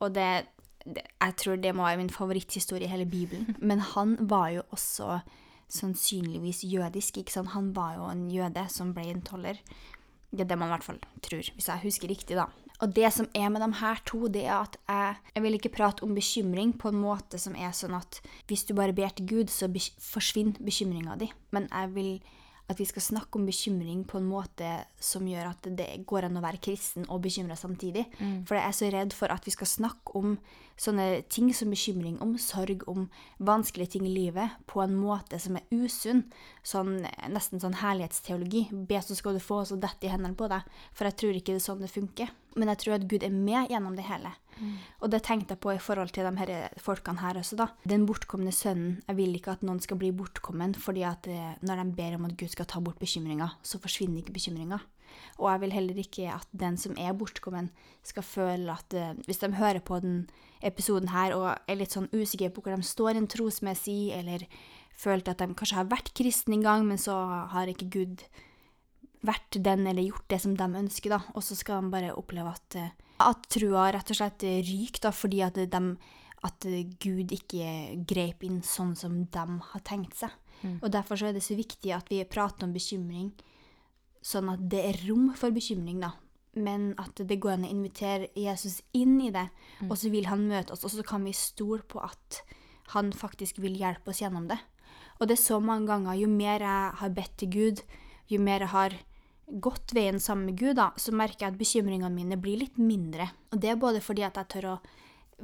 Og 0.00 0.14
det, 0.14 0.46
det 0.84 1.02
Jeg 1.20 1.36
tror 1.42 1.56
det 1.56 1.74
må 1.74 1.86
være 1.86 2.00
min 2.02 2.12
favoritthistorie 2.12 2.86
i 2.86 2.92
hele 2.92 3.06
Bibelen. 3.06 3.56
Men 3.68 3.80
han 3.80 4.16
var 4.20 4.48
jo 4.54 4.62
også 4.70 5.20
sannsynligvis 5.68 6.64
jødisk. 6.64 7.18
ikke 7.18 7.32
sant? 7.32 7.54
Han 7.56 7.74
var 7.76 7.96
jo 7.96 8.06
en 8.10 8.28
jøde 8.30 8.68
som 8.70 8.94
ble 8.94 9.10
en 9.10 9.22
toller. 9.22 9.58
Det 10.30 10.44
er 10.44 10.50
det 10.50 10.58
man 10.58 10.68
i 10.70 10.74
hvert 10.74 10.84
fall 10.84 11.02
tror, 11.22 11.50
hvis 11.54 11.68
jeg 11.68 11.82
husker 11.82 12.10
riktig, 12.10 12.36
da. 12.36 12.46
Og 12.84 12.92
det 12.92 13.08
som 13.14 13.28
er 13.34 13.48
med 13.48 13.62
de 13.64 13.70
her 13.78 14.00
to, 14.04 14.26
det 14.28 14.44
er 14.44 14.58
at 14.58 14.76
jeg, 14.84 15.14
jeg 15.34 15.42
vil 15.42 15.56
ikke 15.56 15.72
prate 15.72 16.04
om 16.04 16.14
bekymring 16.14 16.74
på 16.76 16.90
en 16.92 16.98
måte 17.00 17.38
som 17.40 17.56
er 17.56 17.72
sånn 17.72 17.96
at 17.96 18.20
hvis 18.50 18.66
du 18.68 18.74
bare 18.76 18.92
ber 18.96 19.14
til 19.16 19.28
Gud, 19.30 19.52
så 19.52 19.68
be 19.72 19.80
forsvinner 19.80 20.60
bekymringa 20.60 21.16
di. 21.16 21.30
Men 21.56 21.70
jeg 21.72 21.94
vil 21.94 22.10
at 22.66 22.80
vi 22.80 22.86
skal 22.88 23.02
snakke 23.04 23.38
om 23.38 23.46
bekymring 23.46 24.04
på 24.10 24.18
en 24.18 24.26
måte 24.26 24.68
som 24.98 25.26
gjør 25.28 25.52
at 25.52 25.68
det 25.78 25.86
går 26.06 26.26
an 26.26 26.38
å 26.40 26.42
være 26.42 26.58
kristen 26.62 27.06
og 27.06 27.22
bekymra 27.22 27.54
samtidig. 27.58 28.06
For 28.48 28.58
jeg 28.58 28.66
er 28.66 28.74
så 28.74 28.90
redd 28.90 29.14
for 29.14 29.30
at 29.30 29.46
vi 29.46 29.54
skal 29.54 29.70
snakke 29.70 30.16
om 30.18 30.34
sånne 30.76 31.22
ting 31.32 31.52
som 31.54 31.70
bekymring, 31.72 32.18
om 32.20 32.34
sorg, 32.42 32.82
om 32.90 33.06
vanskelige 33.38 33.94
ting 33.94 34.06
i 34.08 34.12
livet, 34.12 34.58
på 34.66 34.82
en 34.82 34.96
måte 34.98 35.38
som 35.40 35.56
er 35.56 35.64
usunn. 35.70 36.24
Sånn, 36.66 37.06
nesten 37.32 37.62
sånn 37.62 37.78
herlighetsteologi. 37.80 38.66
Be, 38.72 39.00
så 39.00 39.16
skal 39.16 39.38
du 39.38 39.40
få, 39.40 39.62
så 39.64 39.78
detter 39.80 40.10
i 40.10 40.12
hendene 40.12 40.36
på 40.36 40.50
deg. 40.50 40.66
For 40.92 41.08
jeg 41.08 41.20
tror 41.22 41.38
ikke 41.38 41.54
det 41.54 41.62
er 41.62 41.68
sånn 41.68 41.86
det 41.86 41.92
funker. 41.94 42.34
Men 42.56 42.72
jeg 42.72 42.82
tror 42.82 42.98
at 42.98 43.08
Gud 43.08 43.24
er 43.24 43.32
med 43.32 43.70
gjennom 43.70 43.96
det 43.96 44.08
hele. 44.10 44.34
Og 45.02 45.10
det 45.12 45.22
tenkte 45.26 45.54
jeg 45.54 45.62
på 45.62 45.74
i 45.74 45.82
forhold 45.82 46.12
til 46.14 46.26
de 46.26 46.32
her 46.40 46.80
folkene 46.82 47.20
her 47.20 47.40
også, 47.40 47.58
da. 47.60 47.68
Den 47.88 48.06
bortkomne 48.08 48.52
sønnen. 48.54 49.02
Jeg 49.06 49.18
vil 49.18 49.36
ikke 49.36 49.56
at 49.56 49.64
noen 49.66 49.80
skal 49.84 49.98
bli 50.00 50.12
bortkommen, 50.16 50.74
fordi 50.74 51.04
at 51.08 51.28
eh, 51.30 51.56
når 51.60 51.82
de 51.82 51.96
ber 51.98 52.16
om 52.16 52.28
at 52.28 52.36
Gud 52.38 52.52
skal 52.52 52.68
ta 52.70 52.80
bort 52.80 53.00
bekymringa, 53.02 53.50
så 53.62 53.80
forsvinner 53.82 54.22
ikke 54.22 54.36
bekymringa. 54.36 54.80
Og 55.38 55.50
jeg 55.50 55.62
vil 55.62 55.76
heller 55.76 56.00
ikke 56.00 56.30
at 56.32 56.48
den 56.56 56.76
som 56.80 56.96
er 56.98 57.14
bortkommen, 57.16 57.70
skal 58.06 58.22
føle 58.22 58.72
at 58.72 58.94
eh, 58.94 59.14
Hvis 59.26 59.42
de 59.42 59.52
hører 59.52 59.80
på 59.80 60.00
den 60.00 60.28
episoden 60.62 61.08
her 61.12 61.34
og 61.36 61.46
er 61.68 61.78
litt 61.78 61.92
sånn 61.92 62.10
usikre 62.14 62.50
på 62.50 62.62
hvor 62.64 62.76
de 62.76 62.86
står 62.86 63.16
en 63.16 63.28
trosmessig, 63.28 64.12
eller 64.16 64.46
følte 64.96 65.34
at 65.34 65.42
de 65.42 65.54
kanskje 65.54 65.76
har 65.82 65.90
vært 65.90 66.14
kristne 66.16 66.56
en 66.56 66.64
gang, 66.64 66.86
men 66.88 66.98
så 66.98 67.14
har 67.52 67.68
ikke 67.68 67.90
Gud 67.92 68.24
vært 69.26 69.58
den 69.62 69.86
eller 69.86 70.06
gjort 70.06 70.28
det 70.30 70.40
som 70.42 70.54
de 70.56 70.66
ønsker, 70.80 71.12
da. 71.12 71.20
Og 71.34 71.44
så 71.44 71.56
skal 71.58 71.82
de 71.82 71.92
bare 71.92 72.14
oppleve 72.16 72.54
at, 72.54 72.78
eh, 72.78 72.94
at 73.22 73.48
trua 73.52 73.90
rett 73.94 74.10
og 74.12 74.18
slett 74.18 74.44
ryker, 74.44 75.06
da, 75.06 75.12
fordi 75.14 75.42
at, 75.46 75.58
de, 75.72 75.82
at 76.46 76.66
Gud 77.02 77.32
ikke 77.32 77.70
grep 78.08 78.44
inn 78.46 78.62
sånn 78.66 78.94
som 78.98 79.22
de 79.32 79.46
har 79.72 79.84
tenkt 79.86 80.18
seg. 80.20 80.34
Og 80.80 80.90
derfor 80.92 81.18
så 81.20 81.28
er 81.28 81.36
det 81.36 81.44
så 81.44 81.56
viktig 81.56 81.92
at 81.92 82.08
vi 82.10 82.22
prater 82.24 82.66
om 82.66 82.72
bekymring, 82.72 83.32
sånn 84.24 84.48
at 84.50 84.62
det 84.72 84.82
er 84.88 85.02
rom 85.06 85.28
for 85.36 85.54
bekymring, 85.54 86.00
da. 86.02 86.14
Men 86.56 86.94
at 86.98 87.20
det 87.20 87.36
går 87.40 87.58
an 87.58 87.66
å 87.68 87.72
invitere 87.72 88.30
Jesus 88.34 88.80
inn 88.96 89.18
i 89.20 89.32
det, 89.34 89.48
og 89.90 89.96
så 90.00 90.08
vil 90.10 90.26
han 90.30 90.46
møte 90.48 90.72
oss, 90.72 90.86
og 90.88 90.94
så 90.94 91.04
kan 91.06 91.24
vi 91.28 91.34
stole 91.36 91.84
på 91.84 92.00
at 92.00 92.40
han 92.94 93.12
faktisk 93.12 93.60
vil 93.60 93.76
hjelpe 93.76 94.10
oss 94.10 94.22
gjennom 94.22 94.48
det. 94.48 94.58
Og 95.20 95.28
det 95.28 95.36
er 95.36 95.44
så 95.44 95.60
mange 95.60 95.90
ganger, 95.90 96.16
jo 96.16 96.28
mer 96.28 96.64
jeg 96.64 96.96
har 97.00 97.12
bedt 97.16 97.36
til 97.40 97.52
Gud, 97.52 97.82
jo 98.28 98.40
mer 98.40 98.64
jeg 98.64 98.72
har 98.72 98.96
gått 99.46 99.94
veien 99.94 100.18
sammen 100.20 100.50
med 100.50 100.58
Gud, 100.58 100.76
da, 100.78 100.90
så 100.98 101.14
merker 101.14 101.46
jeg 101.46 101.54
at 101.54 101.60
bekymringene 101.60 102.12
mine 102.12 102.38
blir 102.40 102.58
litt 102.64 102.78
mindre. 102.82 103.28
Og 103.52 103.60
det 103.62 103.72
er 103.72 103.80
både 103.80 104.02
fordi 104.04 104.24
at 104.26 104.38
jeg 104.40 104.50
tør 104.56 104.68
å 104.74 104.76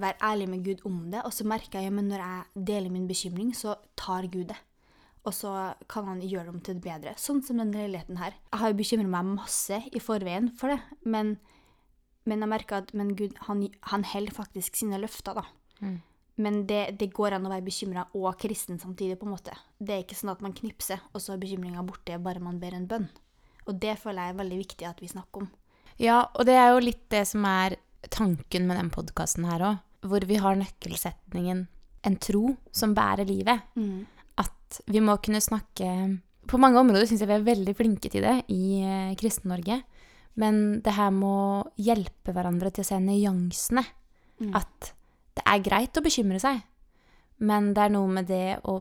være 0.03 0.19
ærlig 0.25 0.49
med 0.51 0.67
Gud 0.67 0.85
om 0.89 0.99
det. 1.13 1.23
Og 1.27 1.35
så 1.37 1.47
merker 1.49 1.81
jeg 1.81 1.93
at 1.93 1.99
når 1.99 2.25
jeg 2.25 2.67
deler 2.73 2.93
min 2.93 3.09
bekymring, 3.11 3.53
så 3.55 3.77
tar 3.99 4.29
Gud 4.33 4.51
det. 4.51 4.59
Og 5.23 5.35
så 5.37 5.53
kan 5.91 6.09
han 6.11 6.23
gjøre 6.25 6.49
det 6.49 6.55
om 6.55 6.61
til 6.61 6.79
det 6.79 6.85
bedre. 6.85 7.15
Sånn 7.21 7.43
som 7.47 7.61
denne 7.61 7.79
leiligheten 7.79 8.19
her. 8.19 8.35
Jeg 8.51 8.63
har 8.63 8.73
jo 8.73 8.79
bekymra 8.81 9.11
meg 9.11 9.35
masse 9.37 9.79
i 9.93 10.03
forveien 10.03 10.51
for 10.59 10.73
det, 10.73 10.81
men, 11.07 11.37
men 12.27 12.43
jeg 12.43 12.51
merker 12.51 12.83
at 12.83 12.91
men 12.99 13.15
Gud, 13.19 13.37
han, 13.47 13.69
han 13.93 14.07
holder 14.11 14.35
faktisk 14.35 14.81
sine 14.81 14.99
løfter, 14.99 15.39
da. 15.39 15.47
Mm. 15.83 16.01
Men 16.43 16.63
det, 16.67 16.97
det 16.99 17.13
går 17.15 17.37
an 17.37 17.47
å 17.47 17.53
være 17.53 17.67
bekymra 17.67 18.09
og 18.19 18.33
kristen 18.41 18.81
samtidig, 18.83 19.19
på 19.21 19.29
en 19.29 19.35
måte. 19.37 19.55
Det 19.79 19.95
er 19.95 20.03
ikke 20.03 20.19
sånn 20.19 20.33
at 20.33 20.43
man 20.43 20.57
knipser, 20.57 21.05
og 21.13 21.23
så 21.23 21.37
er 21.37 21.43
bekymringa 21.45 21.85
borte 21.87 22.19
bare 22.25 22.43
man 22.43 22.59
ber 22.63 22.75
en 22.75 22.89
bønn. 22.91 23.07
Og 23.69 23.79
det 23.83 23.97
føler 24.01 24.27
jeg 24.27 24.35
er 24.35 24.41
veldig 24.41 24.59
viktig 24.63 24.89
at 24.89 25.03
vi 25.03 25.11
snakker 25.11 25.45
om. 25.45 25.51
Ja, 26.01 26.25
og 26.35 26.47
det 26.49 26.57
er 26.59 26.73
jo 26.73 26.83
litt 26.83 27.05
det 27.13 27.23
som 27.31 27.45
er 27.47 27.77
tanken 28.11 28.67
med 28.67 28.81
den 28.81 28.91
podkasten 28.95 29.47
her 29.47 29.67
òg. 29.69 29.81
Hvor 30.03 30.25
vi 30.27 30.35
har 30.43 30.59
nøkkelsetningen 30.59 31.69
'en 32.03 32.17
tro 32.19 32.57
som 32.73 32.95
bærer 32.95 33.25
livet'. 33.25 33.63
At 34.39 34.81
vi 34.87 35.01
må 35.01 35.17
kunne 35.23 35.41
snakke 35.41 36.21
På 36.49 36.59
mange 36.59 36.77
områder 36.77 37.07
syns 37.07 37.21
jeg 37.21 37.29
vi 37.29 37.35
er 37.35 37.55
veldig 37.55 37.77
flinke 37.77 38.11
til 38.11 38.23
det 38.23 38.45
i 38.49 38.83
eh, 38.83 39.15
Kristen-Norge. 39.15 39.85
Men 40.35 40.83
det 40.83 40.93
her 40.97 41.11
med 41.11 41.29
å 41.29 41.71
hjelpe 41.79 42.33
hverandre 42.33 42.73
til 42.73 42.83
å 42.83 42.89
se 42.89 42.99
nyansene. 42.99 43.85
Mm. 44.41 44.51
At 44.57 44.93
det 45.37 45.45
er 45.47 45.63
greit 45.63 45.97
å 45.97 46.03
bekymre 46.03 46.41
seg, 46.41 46.61
men 47.39 47.73
det 47.75 47.85
er 47.85 47.95
noe 47.95 48.11
med 48.11 48.27
det 48.27 48.59
å 48.69 48.81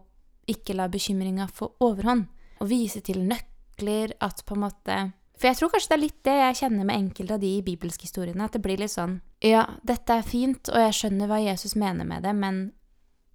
ikke 0.51 0.73
la 0.73 0.89
bekymringa 0.91 1.47
få 1.53 1.69
overhånd. 1.85 2.25
Og 2.61 2.69
vise 2.69 3.01
til 3.05 3.21
nøkler, 3.81 4.13
at 4.19 4.45
på 4.45 4.55
en 4.55 4.65
måte 4.67 5.11
For 5.37 5.49
jeg 5.49 5.57
tror 5.57 5.71
kanskje 5.73 5.89
det 5.89 5.97
er 5.97 6.05
litt 6.05 6.23
det 6.23 6.37
jeg 6.37 6.57
kjenner 6.61 6.85
med 6.85 6.95
enkelte 6.95 7.33
av 7.33 7.41
de 7.41 7.61
bibelske 7.65 8.05
historiene. 8.05 8.45
At 8.45 8.53
det 8.53 8.61
blir 8.61 8.77
litt 8.77 8.93
sånn 8.93 9.21
Ja, 9.41 9.65
dette 9.83 10.13
er 10.13 10.23
fint, 10.23 10.69
og 10.69 10.77
jeg 10.77 10.93
skjønner 10.93 11.27
hva 11.27 11.41
Jesus 11.41 11.75
mener 11.75 12.05
med 12.05 12.23
det, 12.23 12.33
men 12.35 12.71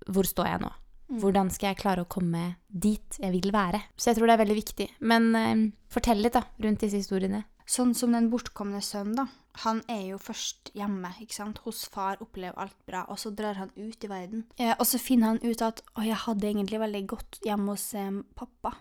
hvor 0.06 0.26
står 0.26 0.46
jeg 0.46 0.62
nå? 0.62 0.70
Hvordan 1.06 1.50
skal 1.50 1.70
jeg 1.70 1.80
klare 1.82 2.02
å 2.02 2.10
komme 2.10 2.56
dit 2.68 3.18
jeg 3.18 3.30
vil 3.30 3.52
være? 3.54 3.80
Så 3.96 4.10
jeg 4.10 4.18
tror 4.18 4.26
det 4.26 4.34
er 4.34 4.42
veldig 4.42 4.56
viktig. 4.58 4.86
Men 5.06 5.34
eh, 5.38 5.66
fortell 5.90 6.22
litt, 6.22 6.34
da, 6.34 6.42
rundt 6.62 6.82
disse 6.82 6.98
historiene. 6.98 7.44
Sånn 7.66 7.94
som 7.98 8.14
den 8.14 8.30
bortkomne 8.30 8.82
sønnen, 8.82 9.18
da. 9.18 9.26
Han 9.64 9.80
er 9.90 10.02
jo 10.10 10.18
først 10.20 10.70
hjemme 10.76 11.12
ikke 11.22 11.34
sant? 11.34 11.62
hos 11.64 11.86
far, 11.90 12.18
opplever 12.20 12.58
alt 12.60 12.76
bra, 12.86 13.04
og 13.10 13.18
så 13.18 13.32
drar 13.34 13.56
han 13.58 13.70
ut 13.74 14.04
i 14.04 14.10
verden. 14.10 14.44
Eh, 14.58 14.74
og 14.74 14.86
så 14.86 15.00
finner 15.02 15.34
han 15.34 15.42
ut 15.42 15.62
at 15.64 15.82
å, 15.94 16.04
jeg 16.06 16.18
hadde 16.26 16.50
egentlig 16.50 16.82
veldig 16.82 17.04
godt 17.14 17.40
hjemme 17.46 17.74
hos 17.74 17.86
eh, 17.94 18.10
pappa. 18.38 18.74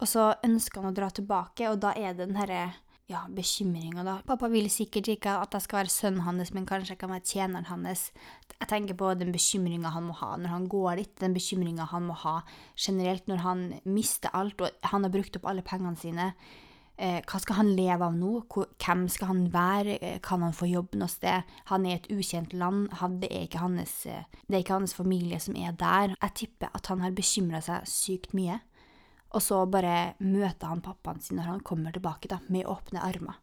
Og 0.00 0.08
så 0.08 0.30
ønsker 0.46 0.80
han 0.80 0.92
å 0.92 0.96
dra 0.96 1.10
tilbake, 1.12 1.68
og 1.68 1.82
da 1.82 1.92
er 1.96 2.14
det 2.14 2.28
den 2.28 2.38
herre 2.40 2.70
ja, 3.10 3.24
bekymringa, 3.28 4.04
da. 4.06 4.14
Pappa 4.26 4.48
vil 4.52 4.68
sikkert 4.70 5.10
ikke 5.10 5.34
at 5.42 5.54
jeg 5.56 5.66
skal 5.66 5.80
være 5.80 5.92
sønnen 5.92 6.24
hans, 6.24 6.52
men 6.54 6.68
kanskje 6.68 6.94
jeg 6.94 7.00
kan 7.02 7.12
være 7.12 7.26
tjeneren 7.26 7.66
hans. 7.66 8.06
Jeg 8.54 8.70
tenker 8.70 8.98
på 8.98 9.10
den 9.18 9.34
bekymringa 9.34 9.90
han 9.96 10.06
må 10.06 10.14
ha 10.20 10.36
når 10.38 10.54
han 10.54 10.68
går 10.70 11.02
dit, 11.02 11.14
den 11.18 11.34
bekymringa 11.34 11.88
han 11.90 12.06
må 12.06 12.16
ha 12.22 12.40
generelt 12.78 13.26
når 13.30 13.44
han 13.44 13.64
mister 13.84 14.32
alt, 14.36 14.62
og 14.62 14.90
han 14.92 15.06
har 15.06 15.14
brukt 15.14 15.40
opp 15.40 15.48
alle 15.50 15.66
pengene 15.66 15.98
sine. 15.98 16.30
Eh, 17.00 17.18
hva 17.24 17.38
skal 17.40 17.56
han 17.62 17.70
leve 17.72 18.04
av 18.04 18.16
nå? 18.16 18.44
Hvem 18.52 19.06
skal 19.08 19.30
han 19.30 19.44
være? 19.54 19.96
Eh, 20.04 20.18
kan 20.22 20.44
han 20.44 20.54
få 20.54 20.68
jobb 20.68 20.98
noe 21.00 21.08
sted? 21.08 21.48
Han 21.72 21.86
er 21.88 21.96
i 21.96 21.98
et 21.98 22.10
ukjent 22.12 22.52
land. 22.52 22.92
Det, 23.22 23.30
er 23.32 23.58
hans, 23.58 23.94
eh, 24.06 24.26
det 24.46 24.58
er 24.58 24.64
ikke 24.66 24.82
hans 24.82 24.94
familie 24.94 25.40
som 25.40 25.56
er 25.56 25.72
der. 25.72 26.14
Jeg 26.20 26.36
tipper 26.44 26.70
at 26.76 26.92
han 26.92 27.00
har 27.00 27.16
bekymra 27.16 27.62
seg 27.64 27.88
sykt 27.88 28.36
mye. 28.36 28.60
Og 29.30 29.42
så 29.44 29.60
bare 29.70 30.14
møter 30.18 30.72
han 30.72 30.82
pappaen 30.82 31.20
sin 31.22 31.38
når 31.38 31.52
han 31.52 31.64
kommer 31.66 31.94
tilbake, 31.94 32.28
da, 32.30 32.40
med 32.48 32.66
åpne 32.66 33.02
armer. 33.06 33.38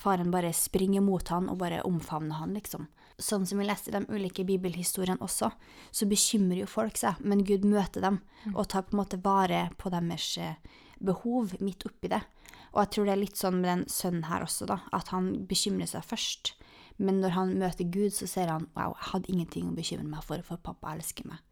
Faren 0.00 0.30
bare 0.30 0.52
springer 0.52 1.02
mot 1.04 1.28
han 1.28 1.48
og 1.50 1.58
bare 1.60 1.82
omfavner 1.84 2.40
han, 2.40 2.54
liksom. 2.54 2.86
Sånn 3.20 3.44
som 3.46 3.60
vi 3.60 3.66
leste 3.68 3.92
de 3.92 4.00
ulike 4.08 4.46
bibelhistoriene 4.48 5.20
også, 5.20 5.50
så 5.92 6.06
bekymrer 6.08 6.62
jo 6.62 6.68
folk 6.70 6.96
seg, 6.96 7.18
men 7.20 7.44
Gud 7.44 7.66
møter 7.68 8.04
dem 8.04 8.20
og 8.54 8.68
tar 8.72 8.86
på 8.86 8.94
en 8.94 9.02
måte 9.02 9.20
vare 9.20 9.66
på 9.76 9.92
deres 9.92 10.30
eh, 10.40 10.56
behov 11.04 11.52
midt 11.60 11.84
oppi 11.88 12.08
det. 12.12 12.22
Og 12.70 12.80
jeg 12.84 12.92
tror 12.94 13.08
det 13.08 13.12
er 13.12 13.20
litt 13.20 13.40
sånn 13.40 13.58
med 13.58 13.68
den 13.68 13.84
sønnen 13.92 14.28
her 14.30 14.46
også, 14.46 14.68
da, 14.70 14.78
at 14.96 15.10
han 15.12 15.32
bekymrer 15.50 15.90
seg 15.90 16.06
først. 16.06 16.54
Men 17.00 17.20
når 17.20 17.34
han 17.36 17.52
møter 17.60 17.88
Gud, 17.92 18.14
så 18.14 18.28
ser 18.30 18.52
han 18.52 18.68
wow, 18.76 18.94
jeg 18.94 19.10
hadde 19.10 19.32
ingenting 19.34 19.68
å 19.68 19.76
bekymre 19.76 20.06
meg 20.06 20.24
for, 20.24 20.40
for 20.46 20.62
pappa 20.62 20.94
elsker 20.94 21.28
meg. 21.28 21.44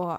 Og 0.00 0.14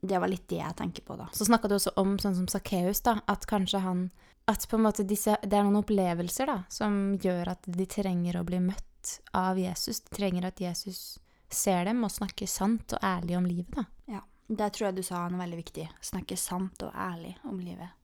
det 0.00 0.18
var 0.18 0.30
litt 0.32 0.48
det 0.48 0.60
jeg 0.62 0.76
tenker 0.76 1.04
på, 1.04 1.16
da. 1.20 1.28
Så 1.32 1.44
snakka 1.44 1.68
du 1.68 1.76
også 1.76 1.92
om 2.00 2.16
sånn 2.20 2.36
som 2.38 2.48
Sakkeus, 2.48 3.02
da, 3.04 3.18
at 3.28 3.46
kanskje 3.50 3.84
han 3.84 4.10
At 4.48 4.64
på 4.68 4.78
en 4.78 4.86
måte 4.86 5.04
disse 5.04 5.36
Det 5.42 5.52
er 5.52 5.66
noen 5.66 5.82
opplevelser, 5.82 6.48
da, 6.48 6.62
som 6.72 7.18
gjør 7.20 7.52
at 7.52 7.68
de 7.68 7.86
trenger 7.86 8.40
å 8.40 8.44
bli 8.44 8.60
møtt 8.64 9.20
av 9.36 9.58
Jesus. 9.60 10.00
De 10.00 10.16
trenger 10.16 10.48
at 10.48 10.60
Jesus 10.60 11.18
ser 11.50 11.84
dem 11.84 12.02
og 12.04 12.12
snakker 12.12 12.48
sant 12.48 12.94
og 12.96 13.04
ærlig 13.04 13.36
om 13.36 13.46
livet, 13.46 13.76
da. 13.76 13.84
Ja, 14.16 14.22
det 14.48 14.72
tror 14.74 14.88
jeg 14.88 14.98
du 14.98 15.04
sa 15.06 15.26
noe 15.28 15.42
veldig 15.42 15.60
viktig. 15.60 15.86
Snakke 16.00 16.36
sant 16.40 16.82
og 16.86 16.96
ærlig 16.96 17.36
om 17.48 17.60
livet. 17.60 17.96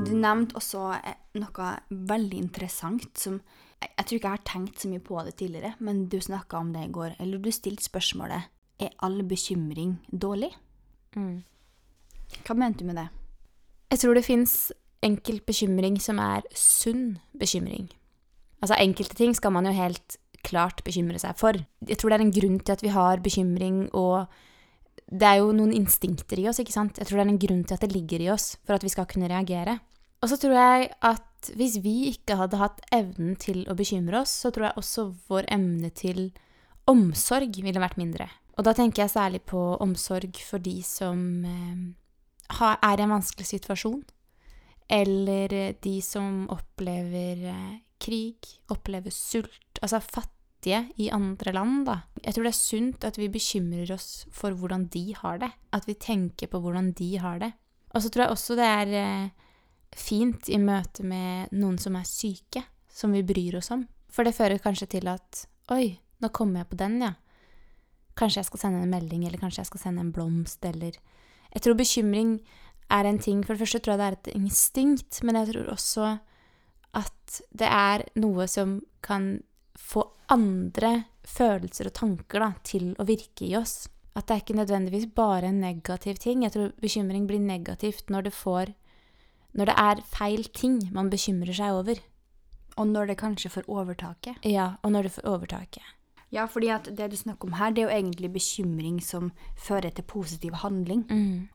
Du 0.00 0.12
nevnte 0.16 0.58
også 0.58 0.86
eh, 0.98 1.18
noe 1.38 1.72
veldig 1.88 2.38
interessant 2.40 3.10
som 3.18 3.38
jeg, 3.80 3.90
jeg 3.94 4.06
tror 4.06 4.18
ikke 4.18 4.32
jeg 4.32 4.38
har 4.38 4.48
tenkt 4.48 4.82
så 4.82 4.90
mye 4.90 5.04
på 5.04 5.20
det 5.24 5.36
tidligere, 5.40 5.74
men 5.78 6.08
du 6.12 6.18
snakka 6.20 6.58
om 6.60 6.72
det 6.74 6.88
i 6.88 6.92
går. 6.92 7.14
Eller 7.22 7.40
du 7.40 7.52
stilte 7.54 7.86
spørsmålet 7.86 8.50
er 8.86 8.96
all 9.04 9.20
bekymring 9.28 9.98
dårlig? 10.10 10.50
Hva 12.46 12.56
mente 12.56 12.84
du 12.84 12.90
med 12.90 13.00
det? 13.00 13.08
Jeg 13.90 14.02
tror 14.02 14.14
det 14.14 14.26
fins 14.26 14.54
enkelt 15.02 15.46
bekymring 15.48 15.96
som 16.02 16.20
er 16.22 16.44
sunn 16.54 17.18
bekymring. 17.36 17.88
Altså 18.60 18.76
enkelte 18.78 19.16
ting 19.18 19.32
skal 19.36 19.54
man 19.54 19.66
jo 19.66 19.74
helt 19.74 20.18
klart 20.46 20.84
bekymre 20.84 21.20
seg 21.20 21.36
for. 21.40 21.56
Jeg 21.86 21.98
tror 22.00 22.12
det 22.12 22.20
er 22.20 22.26
en 22.26 22.36
grunn 22.36 22.60
til 22.60 22.76
at 22.76 22.84
vi 22.84 22.92
har 22.94 23.22
bekymring, 23.24 23.82
og 23.96 24.28
det 25.10 25.26
er 25.26 25.40
jo 25.40 25.52
noen 25.56 25.72
instinkter 25.76 26.40
i 26.40 26.46
oss, 26.48 26.60
ikke 26.62 26.76
sant? 26.76 27.00
Jeg 27.00 27.08
tror 27.08 27.20
det 27.20 27.26
er 27.26 27.32
en 27.34 27.42
grunn 27.44 27.64
til 27.64 27.76
at 27.76 27.84
det 27.84 27.92
ligger 27.94 28.24
i 28.24 28.30
oss 28.32 28.54
for 28.64 28.76
at 28.76 28.84
vi 28.86 28.92
skal 28.92 29.08
kunne 29.10 29.30
reagere. 29.32 29.80
Og 30.20 30.28
så 30.28 30.36
tror 30.40 30.56
jeg 30.56 30.90
at 31.08 31.50
hvis 31.56 31.78
vi 31.80 32.10
ikke 32.10 32.36
hadde 32.36 32.60
hatt 32.60 32.82
evnen 32.92 33.34
til 33.40 33.64
å 33.72 33.76
bekymre 33.76 34.20
oss, 34.20 34.34
så 34.44 34.52
tror 34.52 34.68
jeg 34.68 34.80
også 34.80 35.06
vår 35.32 35.48
evne 35.56 35.90
til 35.96 36.28
omsorg 36.90 37.56
ville 37.64 37.80
vært 37.80 38.00
mindre. 38.00 38.28
Og 38.60 38.66
da 38.66 38.74
tenker 38.76 39.06
jeg 39.06 39.14
særlig 39.14 39.40
på 39.48 39.58
omsorg 39.80 40.36
for 40.44 40.60
de 40.60 40.82
som 40.84 41.20
eh, 41.48 42.66
er 42.68 43.00
i 43.00 43.04
en 43.06 43.14
vanskelig 43.14 43.46
situasjon. 43.48 44.02
Eller 44.92 45.54
eh, 45.56 45.76
de 45.80 45.94
som 46.04 46.42
opplever 46.52 47.46
eh, 47.48 47.78
krig, 48.04 48.50
opplever 48.68 49.14
sult. 49.16 49.80
Altså 49.80 50.02
fattige 50.04 50.82
i 51.00 51.08
andre 51.08 51.54
land, 51.56 51.86
da. 51.88 51.94
Jeg 52.20 52.36
tror 52.36 52.50
det 52.50 52.52
er 52.52 52.58
sunt 52.58 53.06
at 53.08 53.16
vi 53.16 53.30
bekymrer 53.32 53.94
oss 53.96 54.26
for 54.28 54.52
hvordan 54.52 54.90
de 54.92 55.06
har 55.22 55.40
det. 55.40 55.48
At 55.72 55.88
vi 55.88 55.96
tenker 55.96 56.52
på 56.52 56.60
hvordan 56.60 56.92
de 57.00 57.14
har 57.24 57.40
det. 57.40 57.54
Og 57.94 58.04
så 58.04 58.12
tror 58.12 58.26
jeg 58.26 58.34
også 58.34 58.58
det 58.60 58.68
er 58.68 59.32
fint 59.96 60.52
i 60.52 60.60
møte 60.60 61.00
med 61.08 61.56
noen 61.56 61.80
som 61.80 61.96
er 61.96 62.04
syke, 62.04 62.66
som 62.92 63.16
vi 63.16 63.24
bryr 63.24 63.56
oss 63.62 63.72
om. 63.72 63.88
For 64.12 64.28
det 64.28 64.36
fører 64.36 64.60
kanskje 64.60 64.92
til 64.98 65.08
at 65.08 65.46
Oi, 65.72 65.94
nå 66.20 66.28
kommer 66.34 66.60
jeg 66.60 66.72
på 66.74 66.82
den, 66.84 67.00
ja. 67.08 67.14
Kanskje 68.20 68.42
jeg 68.42 68.50
skal 68.50 68.64
sende 68.64 68.82
en 68.84 68.92
melding, 68.92 69.24
eller 69.26 69.40
kanskje 69.40 69.64
jeg 69.64 69.70
skal 69.70 69.84
sende 69.86 70.04
en 70.04 70.12
blomst, 70.14 70.64
eller 70.64 70.98
Jeg 71.50 71.62
tror 71.62 71.74
bekymring 71.74 72.40
er 72.90 73.04
en 73.04 73.18
ting 73.18 73.42
For 73.42 73.54
det 73.54 73.64
første 73.64 73.80
tror 73.80 73.96
jeg 73.96 74.00
det 74.00 74.06
er 74.06 74.18
et 74.18 74.34
instinkt, 74.36 75.22
men 75.22 75.38
jeg 75.38 75.52
tror 75.52 75.72
også 75.72 76.18
at 76.90 77.40
det 77.54 77.68
er 77.70 78.02
noe 78.18 78.46
som 78.50 78.80
kan 79.06 79.42
få 79.78 80.02
andre 80.28 81.04
følelser 81.22 81.86
og 81.86 81.94
tanker 81.94 82.42
da, 82.42 82.48
til 82.66 82.88
å 82.98 83.06
virke 83.06 83.46
i 83.46 83.54
oss. 83.54 83.86
At 84.18 84.26
det 84.26 84.34
er 84.34 84.42
ikke 84.42 84.58
nødvendigvis 84.58 85.06
bare 85.14 85.52
en 85.52 85.60
negativ 85.62 86.18
ting. 86.18 86.42
Jeg 86.42 86.54
tror 86.56 86.72
bekymring 86.82 87.28
blir 87.30 87.38
negativt 87.38 88.10
når 88.10 88.28
det 88.28 88.34
får 88.34 88.74
Når 89.52 89.66
det 89.66 89.74
er 89.82 90.02
feil 90.06 90.44
ting 90.54 90.76
man 90.94 91.10
bekymrer 91.10 91.54
seg 91.54 91.74
over. 91.74 91.98
Og 92.78 92.86
når 92.86 93.06
det 93.10 93.16
kanskje 93.18 93.50
får 93.50 93.66
overtaket? 93.66 94.36
Ja, 94.46 94.76
og 94.82 94.92
når 94.92 95.02
det 95.02 95.12
får 95.12 95.26
overtaket. 95.26 95.82
Ja, 96.30 96.46
fordi 96.46 96.68
at 96.70 96.86
det 96.94 97.08
du 97.10 97.16
snakker 97.18 97.48
om 97.48 97.56
her, 97.58 97.72
det 97.74 97.82
er 97.82 97.88
jo 97.88 97.96
egentlig 97.96 98.32
bekymring 98.32 99.00
som 99.02 99.32
fører 99.58 99.90
til 99.90 100.06
positiv 100.06 100.54
handling. 100.62 101.02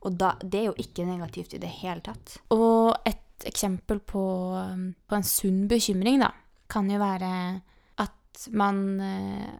Og 0.04 0.18
da, 0.20 0.34
det 0.42 0.60
er 0.60 0.66
jo 0.68 0.74
ikke 0.76 1.06
negativt 1.08 1.56
i 1.56 1.60
det 1.62 1.70
hele 1.78 2.04
tatt. 2.04 2.36
Og 2.52 2.92
et 3.08 3.46
eksempel 3.48 4.00
på, 4.04 4.24
um, 4.52 4.90
på 5.08 5.16
en 5.16 5.24
sunn 5.24 5.64
bekymring, 5.68 6.20
da, 6.20 6.30
kan 6.68 6.90
jo 6.90 7.00
være 7.00 7.30
at 8.04 8.48
man 8.52 9.00
eh, 9.00 9.52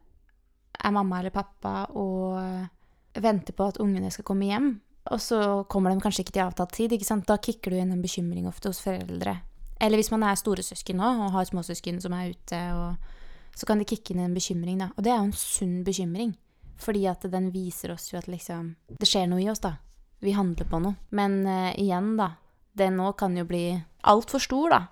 er 0.84 0.92
mamma 0.92 1.20
eller 1.20 1.32
pappa 1.32 1.86
og 1.96 2.36
eh, 2.40 3.20
venter 3.22 3.56
på 3.56 3.70
at 3.70 3.80
ungene 3.80 4.10
skal 4.12 4.26
komme 4.26 4.48
hjem. 4.50 4.74
Og 5.14 5.20
så 5.22 5.40
kommer 5.70 5.94
de 5.94 6.02
kanskje 6.02 6.24
ikke 6.24 6.34
til 6.34 6.44
avtalt 6.44 6.74
tid. 6.74 6.92
ikke 6.92 7.06
sant? 7.06 7.28
Da 7.28 7.38
kicker 7.38 7.72
du 7.72 7.78
inn 7.78 7.94
en 7.94 8.02
bekymring 8.02 8.48
ofte 8.50 8.72
hos 8.72 8.82
foreldre. 8.82 9.38
Eller 9.80 10.00
hvis 10.00 10.10
man 10.10 10.24
er 10.26 10.38
storesøsken 10.38 10.98
nå 10.98 11.10
og 11.26 11.34
har 11.36 11.46
småsøsken 11.46 12.00
som 12.02 12.14
er 12.16 12.32
ute, 12.34 12.60
og, 12.74 13.12
så 13.56 13.66
kan 13.66 13.80
det 13.80 13.88
kicke 13.88 14.12
inn 14.12 14.20
en 14.20 14.34
bekymring. 14.36 14.78
da. 14.82 14.90
Og 14.96 15.02
det 15.06 15.12
er 15.14 15.16
jo 15.22 15.28
en 15.30 15.36
sunn 15.40 15.78
bekymring. 15.86 16.34
Fordi 16.76 17.06
at 17.08 17.22
den 17.32 17.50
viser 17.54 17.94
oss 17.94 18.10
jo 18.12 18.18
at 18.20 18.26
liksom 18.28 18.74
Det 19.00 19.08
skjer 19.08 19.30
noe 19.30 19.40
i 19.40 19.48
oss, 19.48 19.62
da. 19.64 19.78
Vi 20.20 20.34
handler 20.36 20.68
på 20.68 20.80
noe. 20.84 20.96
Men 21.10 21.38
uh, 21.48 21.72
igjen, 21.80 22.16
da. 22.20 22.34
Det 22.76 22.90
nå 22.92 23.14
kan 23.16 23.32
jo 23.36 23.46
bli 23.48 23.70
altfor 24.04 24.38
stor, 24.44 24.68
da. 24.70 24.82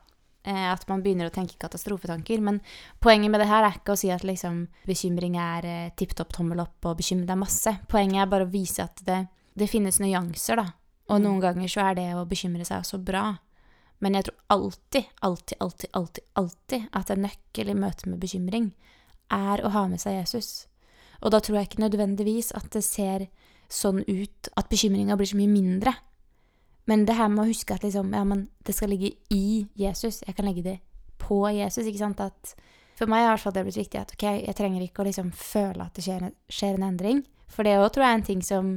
eh, 0.44 0.70
at 0.72 0.86
man 0.88 1.02
begynner 1.04 1.28
å 1.28 1.32
tenke 1.32 1.58
katastrofetanker. 1.60 2.40
Men 2.40 2.60
poenget 3.00 3.30
med 3.30 3.40
det 3.40 3.48
her 3.48 3.64
er 3.68 3.76
ikke 3.76 3.92
å 3.92 4.00
si 4.00 4.08
at 4.12 4.24
liksom, 4.24 4.66
bekymring 4.88 5.36
er 5.36 5.64
eh, 5.68 5.90
tipp 5.96 6.14
topp 6.16 6.32
tommel 6.32 6.60
opp 6.64 6.84
og 6.88 6.96
bekymre 6.98 7.28
deg 7.28 7.36
masse. 7.40 7.76
Poenget 7.88 8.22
er 8.24 8.30
bare 8.32 8.44
å 8.48 8.50
vise 8.52 8.84
at 8.84 9.04
det, 9.04 9.26
det 9.56 9.68
finnes 9.68 10.00
nyanser, 10.00 10.56
da. 10.56 10.66
Og 11.12 11.20
Mm. 11.20 11.24
noen 11.26 11.40
ganger 11.44 11.68
så 11.68 11.80
er 11.90 11.94
det 11.94 12.06
å 12.16 12.24
bekymre 12.24 12.64
seg 12.64 12.80
også 12.80 12.96
bra. 13.04 13.36
Men 14.04 14.18
jeg 14.18 14.26
tror 14.28 14.36
alltid, 14.52 15.10
alltid, 15.24 15.58
alltid, 15.64 15.90
alltid, 15.96 16.24
alltid 16.36 16.88
at 16.92 17.10
en 17.10 17.24
nøkkel 17.24 17.72
i 17.72 17.76
møte 17.78 18.10
med 18.10 18.20
bekymring 18.20 18.74
er 19.32 19.62
å 19.64 19.72
ha 19.72 19.86
med 19.88 20.02
seg 20.02 20.18
Jesus. 20.18 20.66
Og 21.24 21.32
da 21.32 21.40
tror 21.40 21.56
jeg 21.56 21.70
ikke 21.70 21.84
nødvendigvis 21.86 22.52
at 22.58 22.68
det 22.74 22.84
ser 22.84 23.28
sånn 23.72 24.02
ut 24.04 24.50
at 24.60 24.68
bekymringa 24.68 25.16
blir 25.16 25.30
så 25.30 25.38
mye 25.38 25.52
mindre. 25.52 25.94
Men 26.84 27.06
det 27.08 27.16
her 27.16 27.30
med 27.32 27.46
å 27.46 27.48
huske 27.48 27.72
at 27.72 27.86
liksom, 27.86 28.12
ja, 28.12 28.24
det 28.66 28.74
skal 28.76 28.92
ligge 28.92 29.14
i 29.32 29.64
Jesus. 29.80 30.20
Jeg 30.26 30.36
kan 30.36 30.44
legge 30.50 30.66
det 30.66 30.78
på 31.22 31.40
Jesus. 31.48 31.86
ikke 31.86 32.02
sant? 32.02 32.20
At 32.20 32.52
for 32.98 33.10
meg 33.10 33.24
har 33.24 33.40
det 33.40 33.64
blitt 33.64 33.80
viktig 33.80 34.02
at 34.02 34.12
ok, 34.14 34.26
jeg 34.44 34.56
trenger 34.58 34.84
ikke 34.84 35.02
å 35.02 35.08
liksom 35.08 35.32
føle 35.34 35.86
at 35.86 35.96
det 35.96 36.04
skjer, 36.04 36.28
skjer 36.52 36.76
en 36.76 36.90
endring. 36.90 37.24
For 37.48 37.64
det 37.64 37.78
òg 37.80 37.88
tror 37.94 38.04
jeg 38.04 38.12
er 38.12 38.20
en 38.20 38.28
ting 38.28 38.44
som, 38.44 38.74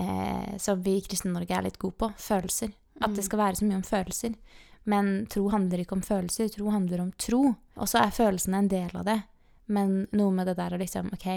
eh, 0.00 0.56
som 0.56 0.80
vi 0.80 0.96
i 0.96 1.04
Kristen-Norge 1.04 1.52
er 1.52 1.68
litt 1.68 1.78
gode 1.82 2.00
på. 2.00 2.10
Følelser. 2.16 2.72
At 3.02 3.16
det 3.16 3.24
skal 3.26 3.40
være 3.40 3.58
så 3.58 3.66
mye 3.66 3.80
om 3.80 3.86
følelser. 3.86 4.36
Men 4.84 5.26
tro 5.32 5.48
handler 5.48 5.80
ikke 5.82 5.96
om 5.96 6.04
følelser, 6.04 6.50
tro 6.52 6.70
handler 6.70 7.00
om 7.02 7.12
tro. 7.18 7.42
Og 7.76 7.90
så 7.90 8.02
er 8.04 8.14
følelsene 8.14 8.60
en 8.60 8.70
del 8.70 8.94
av 8.94 9.08
det. 9.08 9.18
Men 9.66 10.04
noe 10.12 10.32
med 10.36 10.50
det 10.50 10.58
der 10.58 10.76
å 10.76 10.80
liksom 10.80 11.10
Ok, 11.16 11.28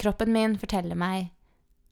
kroppen 0.00 0.32
min 0.32 0.58
forteller 0.60 0.98
meg 0.98 1.30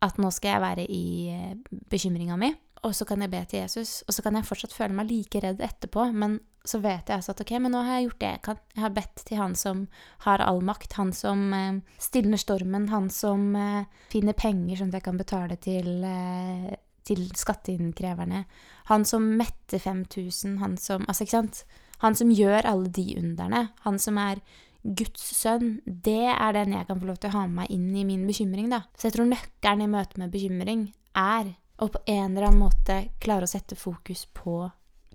at 0.04 0.18
nå 0.20 0.30
skal 0.30 0.54
jeg 0.54 0.62
være 0.62 0.84
i 0.94 1.04
eh, 1.32 1.78
bekymringa 1.90 2.36
mi, 2.38 2.52
og 2.86 2.92
så 2.94 3.06
kan 3.08 3.24
jeg 3.24 3.32
be 3.32 3.40
til 3.50 3.64
Jesus, 3.64 4.02
og 4.06 4.14
så 4.14 4.22
kan 4.22 4.36
jeg 4.38 4.46
fortsatt 4.46 4.76
føle 4.76 4.94
meg 4.94 5.08
like 5.10 5.40
redd 5.42 5.62
etterpå, 5.64 6.04
men 6.14 6.38
så 6.68 6.78
vet 6.84 7.08
jeg 7.08 7.16
altså 7.16 7.32
at 7.32 7.42
ok, 7.42 7.52
men 7.64 7.72
nå 7.74 7.80
har 7.82 7.98
jeg 7.98 8.08
gjort 8.08 8.20
det 8.20 8.30
jeg 8.30 8.42
kan. 8.44 8.60
Jeg 8.74 8.82
har 8.84 8.94
bedt 8.94 9.22
til 9.26 9.40
han 9.40 9.54
som 9.58 9.84
har 10.26 10.44
all 10.44 10.60
makt, 10.68 10.94
han 11.00 11.10
som 11.16 11.48
eh, 11.56 11.80
stilner 12.02 12.40
stormen, 12.40 12.90
han 12.92 13.08
som 13.10 13.48
eh, 13.58 13.88
finner 14.12 14.36
penger 14.38 14.78
sånn 14.78 14.92
at 14.92 15.00
jeg 15.00 15.06
kan 15.08 15.20
betale 15.20 15.58
til, 15.64 15.90
eh, 16.06 16.76
til 17.08 17.26
skatteinnkreverne, 17.36 18.44
han 18.92 19.04
som 19.08 19.26
metter 19.40 19.80
5000, 19.82 20.58
han 20.62 20.76
som 20.80 21.04
Altså, 21.08 21.24
ikke 21.24 21.38
sant? 21.38 21.62
Han 22.04 22.14
som 22.14 22.30
gjør 22.30 22.68
alle 22.68 22.90
de 22.94 23.06
underne, 23.18 23.68
han 23.84 23.98
som 23.98 24.18
er 24.22 24.40
Guds 24.84 25.24
sønn, 25.34 25.80
det 25.84 26.30
er 26.30 26.54
den 26.54 26.76
jeg 26.76 26.86
kan 26.86 27.00
få 27.00 27.08
lov 27.08 27.18
til 27.18 27.32
å 27.32 27.40
ha 27.40 27.46
med 27.48 27.64
meg 27.64 27.72
inn 27.74 27.88
i 27.98 28.04
min 28.06 28.26
bekymring, 28.28 28.68
da. 28.70 28.84
Så 28.94 29.08
jeg 29.08 29.16
tror 29.16 29.26
nøkkelen 29.28 29.84
i 29.84 29.90
møte 29.90 30.20
med 30.22 30.32
bekymring 30.32 30.84
er 31.18 31.56
å 31.78 31.88
på 31.90 32.00
en 32.06 32.36
eller 32.36 32.48
annen 32.48 32.62
måte 32.62 32.98
klare 33.22 33.46
å 33.46 33.50
sette 33.50 33.76
fokus 33.78 34.26
på 34.34 34.60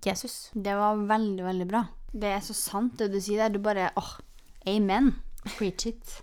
Jesus. 0.04 0.52
Det 0.54 0.76
var 0.76 1.00
veldig, 1.08 1.44
veldig 1.48 1.68
bra. 1.70 1.86
Det 2.12 2.30
er 2.36 2.44
så 2.44 2.56
sant 2.56 3.00
det 3.00 3.10
du 3.14 3.20
sier 3.24 3.46
der. 3.46 3.56
Du 3.56 3.64
bare 3.64 3.90
åh, 4.00 4.12
amen. 4.70 5.14
Preach 5.56 5.88
it. 5.88 6.20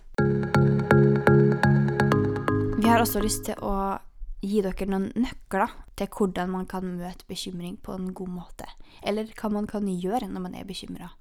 Vi 2.77 2.87
har 2.87 3.01
også 3.01 3.21
lyst 3.21 3.45
til 3.49 3.57
å 3.61 3.97
gi 4.41 4.61
dere 4.65 4.87
noen 4.89 5.09
nøkler 5.15 5.73
til 5.99 6.09
hvordan 6.09 6.49
man 6.49 6.67
kan 6.69 6.85
møte 6.97 7.27
bekymring 7.29 7.77
på 7.81 7.93
en 7.95 8.11
god 8.17 8.31
måte. 8.33 8.69
Eller 9.05 9.29
hva 9.37 9.51
man 9.53 9.67
kan 9.69 9.87
gjøre 9.87 10.29
når 10.29 10.45
man 10.47 10.55
er 10.57 10.67
bekymra. 10.67 11.11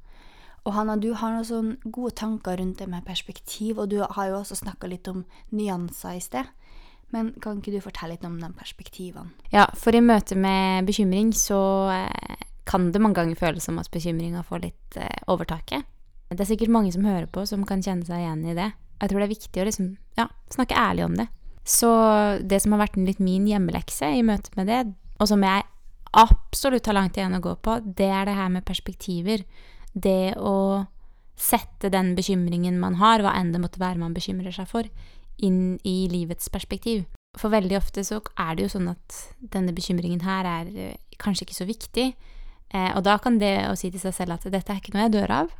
Og 0.68 0.74
Hanna, 0.76 0.96
du 1.00 1.12
har 1.16 1.32
noen 1.32 1.46
sånne 1.46 1.92
gode 1.92 2.12
tanker 2.20 2.58
rundt 2.60 2.80
det 2.82 2.88
med 2.90 3.04
perspektiv, 3.06 3.78
og 3.80 3.92
du 3.92 4.00
har 4.02 4.28
jo 4.28 4.40
også 4.40 4.58
snakka 4.60 4.90
litt 4.90 5.08
om 5.08 5.22
nyanser 5.56 6.18
i 6.18 6.24
sted. 6.24 6.48
Men 7.10 7.32
kan 7.42 7.58
ikke 7.58 7.72
du 7.74 7.80
fortelle 7.82 8.14
litt 8.14 8.26
om 8.28 8.36
de 8.38 8.50
perspektivene? 8.54 9.32
Ja, 9.50 9.66
for 9.74 9.96
i 9.96 10.02
møte 10.04 10.36
med 10.38 10.86
bekymring 10.86 11.32
så 11.34 11.60
eh, 11.90 12.44
kan 12.68 12.90
det 12.92 13.02
mange 13.02 13.18
ganger 13.18 13.40
føles 13.40 13.66
som 13.66 13.80
at 13.82 13.90
bekymringa 13.90 14.44
får 14.46 14.62
litt 14.68 15.00
eh, 15.00 15.24
overtaket. 15.32 15.88
Det 16.30 16.44
er 16.44 16.52
sikkert 16.52 16.70
mange 16.70 16.92
som 16.94 17.08
hører 17.08 17.26
på, 17.26 17.42
som 17.48 17.64
kan 17.66 17.82
kjenne 17.82 18.06
seg 18.06 18.22
igjen 18.22 18.44
i 18.46 18.54
det. 18.54 18.68
Jeg 19.00 19.10
tror 19.10 19.18
det 19.18 19.26
er 19.26 19.32
viktig 19.32 19.62
å 19.62 19.66
liksom, 19.66 19.88
ja, 20.20 20.28
snakke 20.54 20.78
ærlig 20.78 21.08
om 21.08 21.16
det. 21.18 21.26
Så 21.66 21.90
det 22.40 22.62
som 22.62 22.74
har 22.74 22.86
vært 22.86 22.98
litt 23.00 23.20
min 23.22 23.46
hjemmelekse 23.48 24.08
i 24.16 24.24
møte 24.26 24.52
med 24.56 24.70
det, 24.70 24.80
og 25.20 25.28
som 25.28 25.42
jeg 25.44 25.66
absolutt 26.16 26.88
har 26.88 26.96
langt 26.96 27.18
igjen 27.18 27.36
å 27.36 27.42
gå 27.44 27.54
på, 27.62 27.78
det 27.84 28.08
er 28.10 28.26
det 28.26 28.38
her 28.38 28.50
med 28.50 28.66
perspektiver. 28.66 29.44
Det 29.92 30.34
å 30.40 30.86
sette 31.40 31.90
den 31.92 32.14
bekymringen 32.16 32.80
man 32.80 32.98
har, 33.00 33.22
hva 33.22 33.34
enn 33.38 33.52
det 33.54 33.62
måtte 33.62 33.80
være 33.80 34.00
man 34.00 34.16
bekymrer 34.16 34.52
seg 34.54 34.68
for, 34.70 34.88
inn 35.40 35.78
i 35.86 36.04
livets 36.10 36.50
perspektiv. 36.52 37.06
For 37.38 37.52
veldig 37.52 37.78
ofte 37.78 38.02
så 38.04 38.18
er 38.34 38.56
det 38.56 38.66
jo 38.66 38.74
sånn 38.74 38.90
at 38.90 39.20
denne 39.54 39.72
bekymringen 39.76 40.24
her 40.26 40.48
er 40.48 40.70
eh, 40.74 40.98
kanskje 41.22 41.46
ikke 41.46 41.58
så 41.60 41.66
viktig. 41.68 42.06
Eh, 42.70 42.90
og 42.96 43.04
da 43.06 43.16
kan 43.22 43.38
det 43.40 43.54
å 43.68 43.76
si 43.78 43.92
til 43.92 44.02
seg 44.02 44.16
selv 44.16 44.36
at 44.36 44.48
dette 44.50 44.74
er 44.74 44.82
ikke 44.82 44.94
noe 44.96 45.06
jeg 45.06 45.14
dør 45.16 45.34
av, 45.40 45.54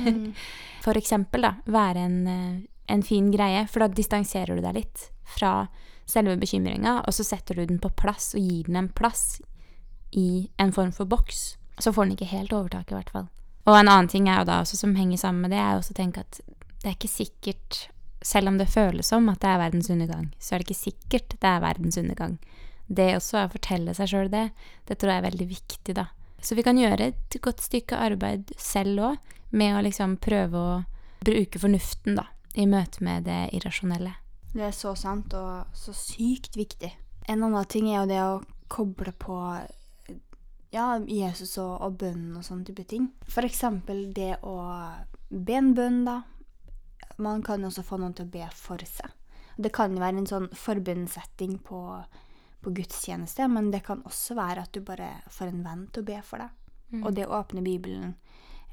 for 0.84 0.98
eksempel 0.98 1.46
da, 1.46 1.54
være 1.70 2.04
en, 2.08 2.18
eh, 2.30 2.54
en 2.86 3.02
fin 3.02 3.30
greie, 3.32 3.66
for 3.70 3.84
da 3.84 3.88
distanserer 3.88 4.56
du 4.56 4.64
deg 4.64 4.78
litt 4.78 5.08
fra 5.36 5.66
selve 6.06 6.36
bekymringa, 6.40 7.00
og 7.06 7.14
så 7.16 7.24
setter 7.24 7.56
du 7.56 7.66
den 7.66 7.80
på 7.80 7.90
plass 7.96 8.34
og 8.36 8.44
gir 8.44 8.68
den 8.68 8.80
en 8.82 8.90
plass 8.92 9.40
i 10.14 10.50
en 10.60 10.72
form 10.72 10.92
for 10.92 11.08
boks. 11.08 11.56
Så 11.78 11.92
får 11.92 12.06
den 12.06 12.16
ikke 12.18 12.30
helt 12.30 12.52
overtak, 12.54 12.92
i 12.92 12.96
hvert 12.98 13.10
fall. 13.10 13.30
Og 13.64 13.78
en 13.78 13.88
annen 13.88 14.10
ting 14.12 14.28
er 14.28 14.42
jo 14.42 14.50
da 14.50 14.60
også 14.62 14.78
som 14.78 14.94
henger 14.98 15.20
sammen 15.20 15.46
med 15.46 15.54
det, 15.54 15.62
er 15.62 15.78
også 15.78 15.94
å 15.94 15.98
tenke 15.98 16.22
at 16.22 16.40
det 16.84 16.90
er 16.90 16.96
ikke 16.98 17.08
sikkert, 17.08 17.78
selv 18.24 18.50
om 18.50 18.58
det 18.60 18.68
føles 18.72 19.08
som 19.08 19.28
at 19.32 19.40
det 19.40 19.48
er 19.50 19.62
verdens 19.62 19.88
undergang, 19.92 20.28
så 20.38 20.54
er 20.54 20.60
det 20.60 20.68
ikke 20.68 20.82
sikkert 20.82 21.36
det 21.40 21.48
er 21.48 21.64
verdens 21.64 21.98
undergang. 22.00 22.36
Det 22.86 23.14
også 23.16 23.40
å 23.40 23.52
fortelle 23.52 23.94
seg 23.96 24.10
sjøl 24.12 24.28
det, 24.32 24.50
det 24.88 24.98
tror 25.00 25.14
jeg 25.14 25.22
er 25.22 25.28
veldig 25.30 25.48
viktig, 25.48 25.96
da. 25.96 26.10
Så 26.44 26.56
vi 26.58 26.64
kan 26.66 26.76
gjøre 26.76 27.08
et 27.08 27.38
godt 27.40 27.64
stykke 27.64 27.96
arbeid 27.96 28.52
selv 28.60 29.08
òg, 29.08 29.32
med 29.54 29.78
å 29.78 29.84
liksom 29.86 30.18
prøve 30.20 30.60
å 30.60 30.72
bruke 31.24 31.60
fornuften, 31.62 32.18
da, 32.18 32.26
i 32.54 32.66
møte 32.70 33.04
med 33.04 33.26
det 33.28 33.40
irrasjonelle. 33.56 34.14
Det 34.54 34.68
er 34.68 34.74
så 34.76 34.94
sant 34.98 35.34
og 35.34 35.74
så 35.74 35.94
sykt 35.96 36.56
viktig. 36.56 36.92
En 37.26 37.42
annen 37.42 37.66
ting 37.70 37.88
er 37.90 38.02
jo 38.02 38.10
det 38.10 38.20
å 38.22 38.34
koble 38.70 39.14
på 39.18 39.38
ja, 40.74 40.86
Jesus 41.06 41.56
og, 41.62 41.74
og 41.82 41.98
bønnen 42.02 42.36
og 42.38 42.46
sånne 42.46 42.68
type 42.68 42.84
ting. 42.90 43.08
Eksempel 43.26 44.06
det 44.14 44.36
å 44.46 44.56
be 45.30 45.58
en 45.58 45.74
bønn, 45.74 46.02
da. 46.06 46.20
Man 47.22 47.44
kan 47.46 47.62
også 47.66 47.84
få 47.86 47.98
noen 48.02 48.14
til 48.16 48.26
å 48.26 48.32
be 48.32 48.46
for 48.58 48.82
seg. 48.88 49.10
Det 49.54 49.70
kan 49.74 49.94
jo 49.94 50.02
være 50.02 50.18
en 50.18 50.26
sånn 50.26 50.48
forbundssetting 50.58 51.60
på, 51.62 51.80
på 52.62 52.72
gudstjeneste, 52.74 53.46
men 53.50 53.70
det 53.70 53.84
kan 53.86 54.02
også 54.06 54.34
være 54.38 54.66
at 54.66 54.74
du 54.74 54.82
bare 54.82 55.12
får 55.30 55.52
en 55.52 55.62
venn 55.66 55.86
til 55.94 56.02
å 56.02 56.08
be 56.08 56.18
for 56.26 56.42
deg. 56.42 56.60
Og 57.02 57.14
det 57.14 57.26
å 57.26 57.38
åpne 57.40 57.62
Bibelen, 57.64 58.14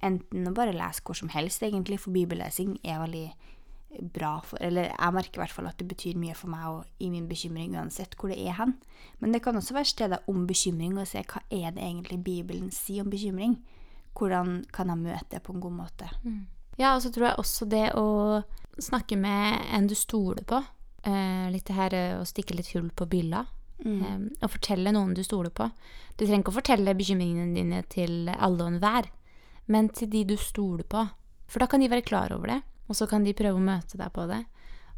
enten 0.05 0.49
å 0.49 0.53
bare 0.53 0.73
lese 0.75 1.01
hvor 1.05 1.17
som 1.17 1.31
helst, 1.33 1.63
egentlig, 1.65 1.99
for 2.01 2.13
bibellesing 2.13 2.75
er 2.81 3.01
veldig 3.01 3.27
bra 3.99 4.37
for 4.45 4.61
Eller 4.63 4.89
jeg 4.89 5.13
merker 5.13 5.39
i 5.39 5.41
hvert 5.43 5.53
fall 5.53 5.67
at 5.67 5.77
det 5.79 5.87
betyr 5.89 6.19
mye 6.19 6.35
for 6.37 6.51
meg 6.51 6.67
og 6.69 7.03
i 7.03 7.09
min 7.11 7.27
bekymring 7.27 7.75
uansett 7.75 8.15
hvor 8.15 8.31
det 8.31 8.39
er 8.39 8.55
hen. 8.57 8.75
Men 9.19 9.35
det 9.35 9.43
kan 9.43 9.57
også 9.57 9.75
være 9.75 9.91
steder 9.91 10.23
om 10.31 10.47
bekymring, 10.47 10.97
og 10.97 11.09
se 11.09 11.23
hva 11.27 11.43
er 11.49 11.75
det 11.75 11.83
egentlig 11.83 12.21
Bibelen 12.23 12.71
sier 12.71 13.03
om 13.03 13.11
bekymring. 13.11 13.57
Hvordan 14.17 14.61
kan 14.73 14.91
jeg 14.91 15.03
møte 15.03 15.29
det 15.35 15.43
på 15.43 15.55
en 15.55 15.63
god 15.63 15.75
måte? 15.75 16.09
Ja, 16.79 16.95
og 16.95 17.01
så 17.03 17.11
tror 17.11 17.29
jeg 17.29 17.39
også 17.41 17.67
det 17.69 17.91
å 17.99 18.41
snakke 18.81 19.17
med 19.19 19.59
en 19.75 19.87
du 19.87 19.95
stoler 19.95 20.43
på. 20.47 20.61
Eh, 21.03 21.47
litt 21.51 21.67
det 21.67 21.77
her 21.77 21.95
eh, 21.97 22.19
å 22.19 22.27
stikke 22.27 22.55
litt 22.57 22.71
hull 22.75 22.89
på 22.95 23.07
bylla. 23.11 23.45
Eh, 23.81 24.17
og 24.41 24.51
fortelle 24.53 24.93
noen 24.93 25.15
du 25.17 25.23
stoler 25.25 25.53
på. 25.53 25.67
Du 26.15 26.25
trenger 26.25 26.43
ikke 26.43 26.53
å 26.53 26.59
fortelle 26.59 26.97
bekymringene 26.97 27.55
dine 27.57 27.81
til 27.91 28.29
alle 28.31 28.63
og 28.63 28.75
enhver, 28.75 29.09
men 29.71 29.89
til 29.89 30.11
de 30.11 30.25
du 30.33 30.35
stoler 30.39 30.85
på. 30.87 31.07
For 31.51 31.63
da 31.63 31.67
kan 31.67 31.83
de 31.83 31.89
være 31.91 32.05
klar 32.07 32.33
over 32.35 32.53
det, 32.53 32.61
og 32.91 32.97
så 32.97 33.07
kan 33.07 33.23
de 33.23 33.35
prøve 33.37 33.55
å 33.55 33.63
møte 33.63 33.95
deg 33.99 34.11
på 34.11 34.27
det. 34.27 34.41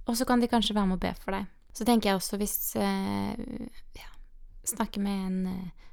Og 0.10 0.18
så 0.18 0.26
kan 0.28 0.42
de 0.42 0.50
kanskje 0.52 0.76
være 0.76 0.90
med 0.90 0.98
å 0.98 1.04
be 1.06 1.14
for 1.22 1.38
deg. 1.38 1.46
Så 1.74 1.86
tenker 1.86 2.10
jeg 2.10 2.20
også 2.20 2.38
hvis 2.42 2.58
eh, 2.78 3.38
ja, 3.98 4.10
Snakke 4.68 5.02
med 5.02 5.22
en 5.28 5.40
eh, 5.50 5.84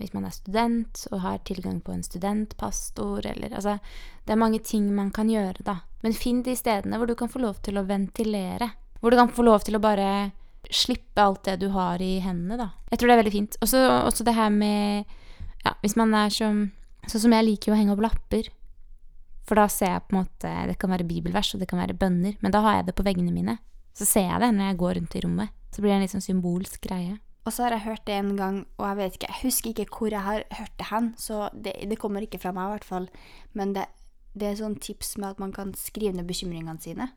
hvis 0.00 0.14
man 0.16 0.24
er 0.24 0.32
student 0.32 1.02
og 1.10 1.20
har 1.20 1.42
tilgang 1.44 1.80
på 1.84 1.92
en 1.92 2.02
studentpastor, 2.04 3.26
eller 3.34 3.52
altså 3.52 3.76
Det 4.24 4.32
er 4.32 4.40
mange 4.40 4.62
ting 4.64 4.86
man 4.96 5.10
kan 5.12 5.28
gjøre, 5.28 5.60
da. 5.66 5.80
Men 6.00 6.16
finn 6.16 6.40
de 6.46 6.54
stedene 6.56 6.96
hvor 6.96 7.10
du 7.10 7.14
kan 7.18 7.28
få 7.28 7.42
lov 7.42 7.60
til 7.60 7.76
å 7.76 7.84
ventilere. 7.84 8.70
Hvor 9.00 9.12
du 9.12 9.18
kan 9.18 9.28
få 9.28 9.44
lov 9.44 9.64
til 9.66 9.76
å 9.76 9.82
bare 9.82 10.30
slippe 10.72 11.20
alt 11.20 11.44
det 11.44 11.58
du 11.60 11.68
har 11.74 12.00
i 12.00 12.18
hendene, 12.24 12.56
da. 12.56 12.70
Jeg 12.90 13.00
tror 13.00 13.10
det 13.10 13.14
er 13.14 13.22
veldig 13.22 13.34
fint. 13.34 13.58
Og 13.60 13.68
så 13.68 13.82
også 14.06 14.24
det 14.24 14.36
her 14.38 14.52
med 14.54 15.04
Ja, 15.60 15.74
hvis 15.82 15.96
man 15.96 16.14
er 16.16 16.32
som 16.32 16.70
Sånn 17.08 17.22
som 17.24 17.32
jeg 17.32 17.46
liker 17.46 17.72
å 17.72 17.76
henge 17.78 17.94
opp 17.94 18.02
lapper. 18.04 18.50
For 19.48 19.58
da 19.58 19.66
ser 19.72 19.94
jeg 19.94 20.04
på 20.06 20.14
en 20.14 20.20
måte 20.22 20.50
Det 20.68 20.76
kan 20.78 20.92
være 20.92 21.08
bibelvers, 21.08 21.54
og 21.54 21.62
det 21.62 21.68
kan 21.70 21.80
være 21.80 21.96
bønner. 21.98 22.36
Men 22.40 22.54
da 22.54 22.60
har 22.64 22.78
jeg 22.78 22.90
det 22.90 22.96
på 22.98 23.06
veggene 23.06 23.34
mine. 23.34 23.58
Så 23.96 24.06
ser 24.06 24.28
jeg 24.28 24.40
det 24.42 24.52
når 24.54 24.70
jeg 24.70 24.80
går 24.82 24.94
rundt 24.98 25.16
i 25.16 25.24
rommet. 25.24 25.56
Så 25.70 25.82
blir 25.82 25.92
det 25.92 25.96
en 25.98 26.04
litt 26.04 26.14
sånn 26.14 26.24
symbolsk 26.24 26.80
greie. 26.86 27.18
Og 27.46 27.54
så 27.54 27.64
har 27.64 27.74
jeg 27.74 27.86
hørt 27.86 28.04
det 28.06 28.16
en 28.20 28.34
gang, 28.36 28.58
og 28.76 28.84
jeg 28.84 28.98
vet 28.98 29.14
ikke, 29.16 29.30
jeg 29.30 29.42
husker 29.46 29.70
ikke 29.72 29.96
hvor 29.96 30.12
jeg 30.12 30.22
har 30.26 30.42
hørt 30.58 30.74
det 30.76 30.88
hen, 30.90 31.06
så 31.16 31.48
det, 31.54 31.72
det 31.88 31.98
kommer 31.98 32.24
ikke 32.24 32.38
fra 32.42 32.52
meg 32.52 32.68
i 32.68 32.74
hvert 32.74 32.84
fall, 32.84 33.06
men 33.56 33.72
det, 33.74 33.86
det 34.36 34.50
er 34.50 34.58
sånn 34.58 34.76
tips 34.76 35.14
med 35.16 35.30
at 35.32 35.40
man 35.40 35.54
kan 35.56 35.72
skrive 35.78 36.12
ned 36.18 36.28
bekymringene 36.28 36.84
sine, 36.84 37.08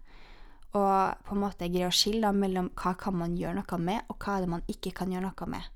og 0.74 1.28
på 1.28 1.36
en 1.36 1.44
måte 1.44 1.68
greie 1.68 1.90
å 1.90 1.94
skille 1.94 2.32
mellom 2.34 2.72
hva 2.80 2.96
kan 2.98 3.20
man 3.20 3.36
gjøre 3.38 3.60
noe 3.60 3.82
med, 3.84 4.08
og 4.08 4.18
hva 4.24 4.38
er 4.38 4.46
det 4.46 4.54
man 4.56 4.64
ikke 4.72 4.96
kan 4.96 5.12
gjøre 5.12 5.28
noe 5.28 5.50
med. 5.52 5.68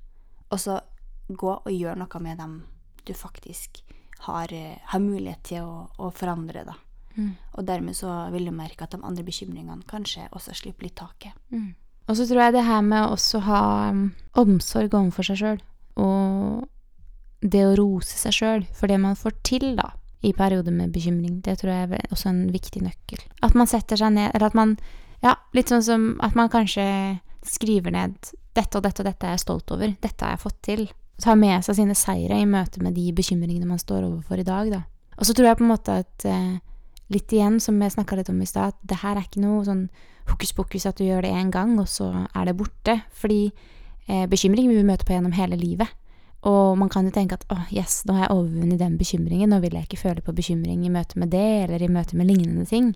Og 0.48 0.64
så 0.64 0.80
gå 1.28 1.52
og 1.52 1.70
gjøre 1.70 2.00
noe 2.00 2.24
med 2.24 2.40
dem 2.40 2.56
du 3.04 3.12
faktisk 3.14 3.82
har, 4.26 4.52
eh, 4.52 4.78
har 4.92 5.02
mulighet 5.02 5.42
til 5.52 5.66
å, 5.66 5.88
å 5.98 6.10
forandre, 6.14 6.64
da. 6.66 6.76
Mm. 7.18 7.34
Og 7.58 7.66
dermed 7.66 7.96
så 7.98 8.14
vil 8.32 8.48
du 8.48 8.54
merke 8.54 8.86
at 8.86 8.94
de 8.94 9.02
andre 9.02 9.24
bekymringene 9.26 9.86
kanskje 9.90 10.28
også 10.30 10.54
slipper 10.54 10.86
litt 10.86 10.98
taket. 11.00 11.34
Mm. 11.50 11.74
Og 12.08 12.16
så 12.16 12.24
tror 12.28 12.46
jeg 12.46 12.56
det 12.56 12.64
her 12.64 12.82
med 12.86 13.10
også 13.12 13.42
ha 13.44 13.62
um, 13.92 14.04
omsorg 14.40 14.94
overfor 14.96 15.28
seg 15.28 15.40
sjøl, 15.42 15.58
og 16.00 16.68
det 17.44 17.64
å 17.66 17.74
rose 17.78 18.16
seg 18.16 18.34
sjøl 18.34 18.64
for 18.74 18.90
det 18.90 19.00
man 19.02 19.18
får 19.18 19.36
til, 19.46 19.72
da, 19.78 19.90
i 20.24 20.32
perioder 20.34 20.74
med 20.74 20.94
bekymring, 20.94 21.40
det 21.44 21.58
tror 21.60 21.74
jeg 21.74 21.90
er 21.98 22.14
også 22.14 22.30
en 22.32 22.46
viktig 22.54 22.82
nøkkel. 22.86 23.20
At 23.44 23.54
man 23.58 23.70
setter 23.70 24.00
seg 24.00 24.14
ned, 24.16 24.32
eller 24.32 24.50
at 24.50 24.58
man 24.58 24.78
Ja, 25.18 25.32
litt 25.50 25.66
sånn 25.66 25.82
som 25.82 26.02
at 26.22 26.36
man 26.38 26.46
kanskje 26.46 26.84
skriver 27.42 27.90
ned 27.90 28.14
dette 28.54 28.78
og 28.78 28.84
dette 28.84 29.02
og 29.02 29.08
dette 29.08 29.26
er 29.26 29.32
jeg 29.34 29.42
stolt 29.42 29.72
over, 29.74 29.90
dette 29.98 30.24
har 30.24 30.36
jeg 30.36 30.42
fått 30.44 30.58
til. 30.62 30.84
Ta 31.22 31.34
med 31.34 31.64
seg 31.66 31.80
sine 31.80 31.96
seire 31.98 32.38
i 32.38 32.46
møte 32.46 32.82
med 32.84 32.94
de 32.94 33.08
bekymringene 33.16 33.66
man 33.66 33.80
står 33.80 34.06
overfor 34.06 34.38
i 34.38 34.46
dag, 34.46 34.70
da. 34.70 34.82
Og 35.18 35.26
så 35.26 35.34
tror 35.34 35.48
jeg 35.48 35.58
på 35.58 35.66
en 35.66 35.72
måte 35.72 35.96
at 36.04 36.26
eh, 36.30 36.58
litt 37.10 37.32
igjen, 37.34 37.58
som 37.60 37.80
jeg 37.82 37.96
snakka 37.96 38.18
litt 38.18 38.30
om 38.30 38.38
i 38.42 38.46
stad, 38.46 38.74
at 38.74 38.90
det 38.90 39.00
her 39.02 39.16
er 39.16 39.26
ikke 39.26 39.42
noe 39.42 39.64
sånn 39.66 39.88
hokus 40.28 40.52
pokus 40.54 40.86
at 40.86 41.00
du 41.00 41.06
gjør 41.08 41.24
det 41.24 41.32
én 41.34 41.50
gang, 41.50 41.74
og 41.80 41.88
så 41.90 42.10
er 42.28 42.46
det 42.46 42.54
borte. 42.58 43.00
Fordi 43.18 43.48
eh, 43.48 44.28
bekymring 44.30 44.68
vil 44.70 44.82
vi 44.82 44.86
møte 44.86 45.08
på 45.08 45.16
gjennom 45.16 45.34
hele 45.34 45.58
livet. 45.58 45.90
Og 46.46 46.76
man 46.78 46.90
kan 46.92 47.08
jo 47.08 47.10
tenke 47.10 47.34
at 47.34 47.46
åh, 47.50 47.66
yes, 47.74 48.04
nå 48.06 48.14
har 48.14 48.28
jeg 48.28 48.36
overvunnet 48.36 48.78
den 48.78 48.98
bekymringen, 49.00 49.50
nå 49.50 49.58
vil 49.64 49.74
jeg 49.74 49.88
ikke 49.88 50.02
føle 50.04 50.22
på 50.22 50.36
bekymring 50.36 50.84
i 50.86 50.92
møte 50.92 51.18
med 51.18 51.32
det, 51.34 51.46
eller 51.64 51.82
i 51.82 51.90
møte 51.90 52.16
med 52.16 52.30
lignende 52.30 52.66
ting. 52.68 52.92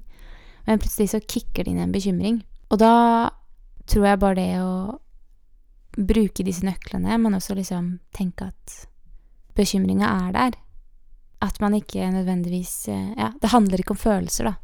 Men 0.68 0.78
plutselig 0.78 1.10
så 1.10 1.18
kicker 1.18 1.64
det 1.64 1.72
inn 1.72 1.82
en 1.82 1.94
bekymring. 1.94 2.44
Og 2.70 2.78
da 2.78 2.92
tror 3.90 4.06
jeg 4.06 4.20
bare 4.22 4.38
det 4.38 4.52
å 4.62 5.00
bruke 5.96 6.44
disse 6.46 6.64
nøklene, 6.66 7.18
men 7.20 7.36
også 7.36 7.56
liksom 7.58 7.96
tenke 8.14 8.50
at 8.52 8.76
bekymringa 9.56 10.08
er 10.26 10.36
der. 10.36 10.58
At 11.42 11.58
man 11.60 11.74
ikke 11.74 12.06
nødvendigvis 12.14 12.88
eh, 12.88 13.14
Ja, 13.18 13.32
det 13.40 13.50
handler 13.50 13.80
ikke 13.82 13.96
om 13.96 14.00
følelser, 14.00 14.52
da. 14.52 14.54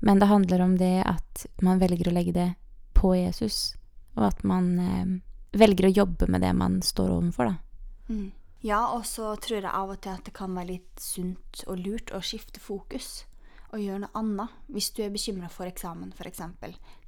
Men 0.00 0.20
det 0.20 0.28
handler 0.30 0.60
om 0.62 0.76
det 0.78 1.02
at 1.06 1.46
man 1.64 1.80
velger 1.80 2.10
å 2.10 2.14
legge 2.14 2.34
det 2.36 2.50
på 2.94 3.14
Jesus, 3.16 3.76
og 4.14 4.28
at 4.28 4.44
man 4.46 4.68
eh, 4.78 5.14
velger 5.58 5.88
å 5.88 5.94
jobbe 6.02 6.28
med 6.30 6.44
det 6.44 6.52
man 6.54 6.82
står 6.82 7.14
overfor, 7.16 7.50
da. 7.50 8.12
Mm. 8.12 8.28
Ja, 8.60 8.88
og 8.90 9.06
så 9.06 9.36
tror 9.38 9.60
jeg 9.60 9.70
av 9.70 9.92
og 9.94 10.00
til 10.02 10.16
at 10.16 10.26
det 10.26 10.34
kan 10.34 10.54
være 10.58 10.72
litt 10.72 11.02
sunt 11.02 11.62
og 11.70 11.78
lurt 11.78 12.10
å 12.10 12.18
skifte 12.24 12.58
fokus 12.58 13.27
og 13.72 13.82
gjøre 13.82 14.02
noe 14.04 14.16
annet. 14.18 14.56
Hvis 14.72 14.90
du 14.96 15.02
er 15.04 15.12
bekymra 15.12 15.50
for 15.52 15.68
eksamen, 15.68 16.12
f.eks. 16.16 16.42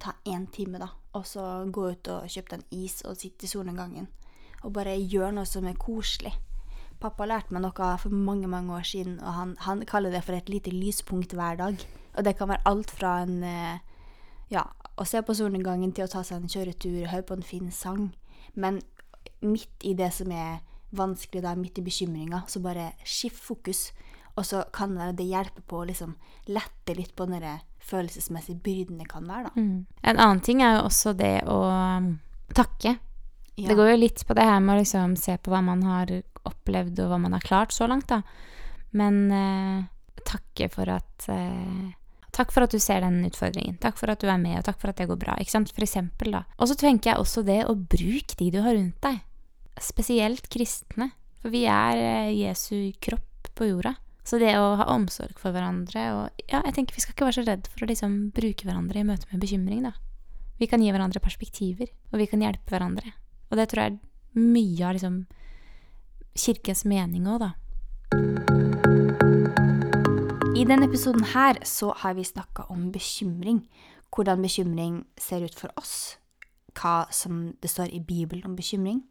Ta 0.00 0.14
én 0.28 0.46
time, 0.52 0.80
da, 0.82 0.90
og 1.16 1.26
så 1.26 1.64
gå 1.72 1.90
ut 1.94 2.10
og 2.12 2.28
kjøpe 2.28 2.54
deg 2.54 2.60
en 2.62 2.84
is 2.84 3.00
og 3.08 3.18
sitte 3.20 3.46
i 3.46 3.50
solnedgangen. 3.50 4.08
Og 4.64 4.74
bare 4.76 4.98
gjør 4.98 5.32
noe 5.36 5.48
som 5.48 5.68
er 5.68 5.78
koselig. 5.80 6.34
Pappa 7.00 7.24
lærte 7.24 7.54
meg 7.56 7.64
noe 7.64 7.92
for 8.02 8.12
mange 8.12 8.48
mange 8.50 8.74
år 8.76 8.84
siden, 8.84 9.20
og 9.24 9.32
han, 9.32 9.54
han 9.64 9.86
kaller 9.88 10.12
det 10.12 10.20
for 10.26 10.36
et 10.36 10.50
lite 10.52 10.72
lyspunkt 10.74 11.32
hver 11.32 11.56
dag. 11.56 11.86
Og 12.16 12.24
det 12.26 12.36
kan 12.36 12.50
være 12.50 12.66
alt 12.68 12.90
fra 12.92 13.22
en 13.24 13.40
eh, 13.46 13.80
ja, 14.52 14.66
å 15.00 15.06
se 15.08 15.22
på 15.24 15.36
solnedgangen 15.36 15.94
til 15.96 16.04
å 16.04 16.12
ta 16.12 16.24
seg 16.26 16.42
en 16.42 16.52
kjøretur, 16.52 17.06
høre 17.08 17.24
på 17.24 17.38
en 17.38 17.46
fin 17.46 17.70
sang. 17.72 18.10
Men 18.52 18.82
midt 19.40 19.86
i 19.86 19.94
det 19.96 20.10
som 20.12 20.32
er 20.34 20.60
vanskelig, 20.96 21.44
da, 21.44 21.54
midt 21.56 21.78
i 21.80 21.86
bekymringa, 21.86 22.42
så 22.50 22.60
bare 22.60 22.90
skift 23.06 23.40
fokus. 23.40 23.90
Og 24.38 24.46
så 24.46 24.62
kan 24.72 24.94
det 25.16 25.26
hjelpe 25.26 25.62
på 25.66 25.82
å 25.82 25.88
liksom 25.88 26.14
lette 26.50 26.94
litt 26.96 27.14
på 27.16 27.26
den 27.28 27.44
følelsesmessige 27.90 28.60
byrden 28.64 29.00
det 29.02 29.08
kan 29.10 29.26
være, 29.28 29.50
da. 29.50 29.60
Mm. 29.60 29.86
En 30.12 30.18
annen 30.18 30.42
ting 30.44 30.62
er 30.62 30.78
jo 30.78 30.88
også 30.88 31.14
det 31.18 31.36
å 31.50 31.60
um, 31.66 32.10
takke. 32.54 32.96
Ja. 33.56 33.68
Det 33.68 33.76
går 33.76 33.92
jo 33.92 34.00
litt 34.00 34.24
på 34.26 34.36
det 34.38 34.46
her 34.46 34.60
med 34.62 34.76
å 34.76 34.80
liksom 34.80 35.16
se 35.20 35.36
på 35.40 35.52
hva 35.52 35.60
man 35.64 35.82
har 35.84 36.12
opplevd, 36.48 37.02
og 37.02 37.12
hva 37.12 37.20
man 37.20 37.36
har 37.36 37.44
klart 37.44 37.74
så 37.76 37.88
langt, 37.90 38.08
da. 38.08 38.22
Men 38.96 39.24
eh, 39.34 39.80
takke 40.26 40.70
for 40.72 40.90
at 40.90 41.30
eh, 41.30 41.96
Takk 42.30 42.52
for 42.54 42.62
at 42.62 42.70
du 42.70 42.78
ser 42.78 43.02
den 43.02 43.24
utfordringen. 43.26 43.74
Takk 43.82 43.96
for 43.98 44.12
at 44.12 44.22
du 44.22 44.28
er 44.30 44.38
med, 44.38 44.60
og 44.60 44.62
takk 44.62 44.76
for 44.78 44.92
at 44.92 45.00
det 45.00 45.08
går 45.10 45.18
bra. 45.18 45.34
Ikke 45.42 45.50
sant? 45.50 45.72
For 45.74 45.82
eksempel, 45.82 46.30
da. 46.36 46.44
Og 46.62 46.68
så 46.70 46.76
tenker 46.78 47.10
jeg 47.10 47.18
også 47.18 47.42
det 47.42 47.64
å 47.66 47.74
bruke 47.74 48.36
de 48.38 48.52
du 48.54 48.60
har 48.62 48.76
rundt 48.76 49.00
deg. 49.02 49.18
Spesielt 49.82 50.46
kristne. 50.52 51.10
For 51.42 51.50
vi 51.50 51.64
er 51.66 51.98
eh, 51.98 52.30
Jesu 52.38 52.92
kropp 53.02 53.50
på 53.58 53.66
jorda. 53.72 53.96
Så 54.30 54.38
det 54.38 54.52
å 54.54 54.76
ha 54.78 54.84
omsorg 54.94 55.40
for 55.42 55.50
hverandre 55.50 56.02
og 56.14 56.44
Ja, 56.46 56.60
jeg 56.62 56.76
tenker 56.76 56.94
vi 56.94 57.02
skal 57.02 57.16
ikke 57.16 57.26
være 57.26 57.38
så 57.40 57.42
redd 57.48 57.66
for 57.66 57.82
å 57.82 57.88
liksom 57.90 58.12
bruke 58.34 58.62
hverandre 58.68 59.02
i 59.02 59.06
møte 59.08 59.26
med 59.32 59.42
bekymring, 59.42 59.82
da. 59.82 59.96
Vi 60.60 60.68
kan 60.70 60.82
gi 60.84 60.92
hverandre 60.92 61.22
perspektiver, 61.24 61.90
og 62.12 62.20
vi 62.20 62.28
kan 62.30 62.44
hjelpe 62.44 62.70
hverandre. 62.70 63.10
Og 63.50 63.58
det 63.58 63.66
tror 63.70 63.82
jeg 63.82 63.96
er 63.96 63.98
mye 64.38 64.86
av 64.86 64.94
liksom 64.94 65.16
kirkens 66.38 66.84
mening 66.86 67.26
òg, 67.26 67.42
da. 67.42 67.50
I 70.54 70.66
denne 70.68 70.86
episoden 70.86 71.26
her 71.32 71.58
så 71.66 71.90
har 72.04 72.14
vi 72.14 72.30
snakka 72.30 72.68
om 72.70 72.92
bekymring. 72.94 73.64
Hvordan 74.14 74.46
bekymring 74.46 75.04
ser 75.18 75.42
ut 75.42 75.58
for 75.58 75.74
oss. 75.80 76.20
Hva 76.78 77.08
som 77.10 77.56
det 77.58 77.74
står 77.74 77.90
i 77.90 77.98
Bibelen 77.98 78.46
om 78.46 78.54
bekymring. 78.54 79.02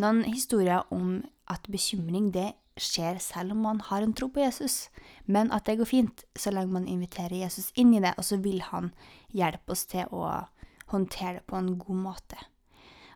Noen 0.00 0.24
historier 0.24 0.88
om 0.94 1.18
at 1.52 1.68
bekymring 1.68 2.32
det 2.32 2.54
skjer 2.80 3.18
selv 3.22 3.54
om 3.54 3.62
man 3.66 3.80
har 3.86 4.02
en 4.02 4.14
tro 4.16 4.28
på 4.32 4.42
Jesus, 4.42 4.88
men 5.26 5.52
at 5.54 5.66
det 5.68 5.78
går 5.78 5.88
fint 5.88 6.24
så 6.38 6.50
lenge 6.54 6.74
man 6.74 6.88
inviterer 6.90 7.36
Jesus 7.44 7.70
inn 7.78 7.94
i 7.94 8.02
det, 8.02 8.14
og 8.18 8.26
så 8.26 8.40
vil 8.42 8.62
han 8.70 8.90
hjelpe 9.34 9.74
oss 9.74 9.86
til 9.90 10.10
å 10.10 10.26
håndtere 10.90 11.38
det 11.38 11.46
på 11.50 11.58
en 11.58 11.74
god 11.78 12.00
måte. 12.08 12.40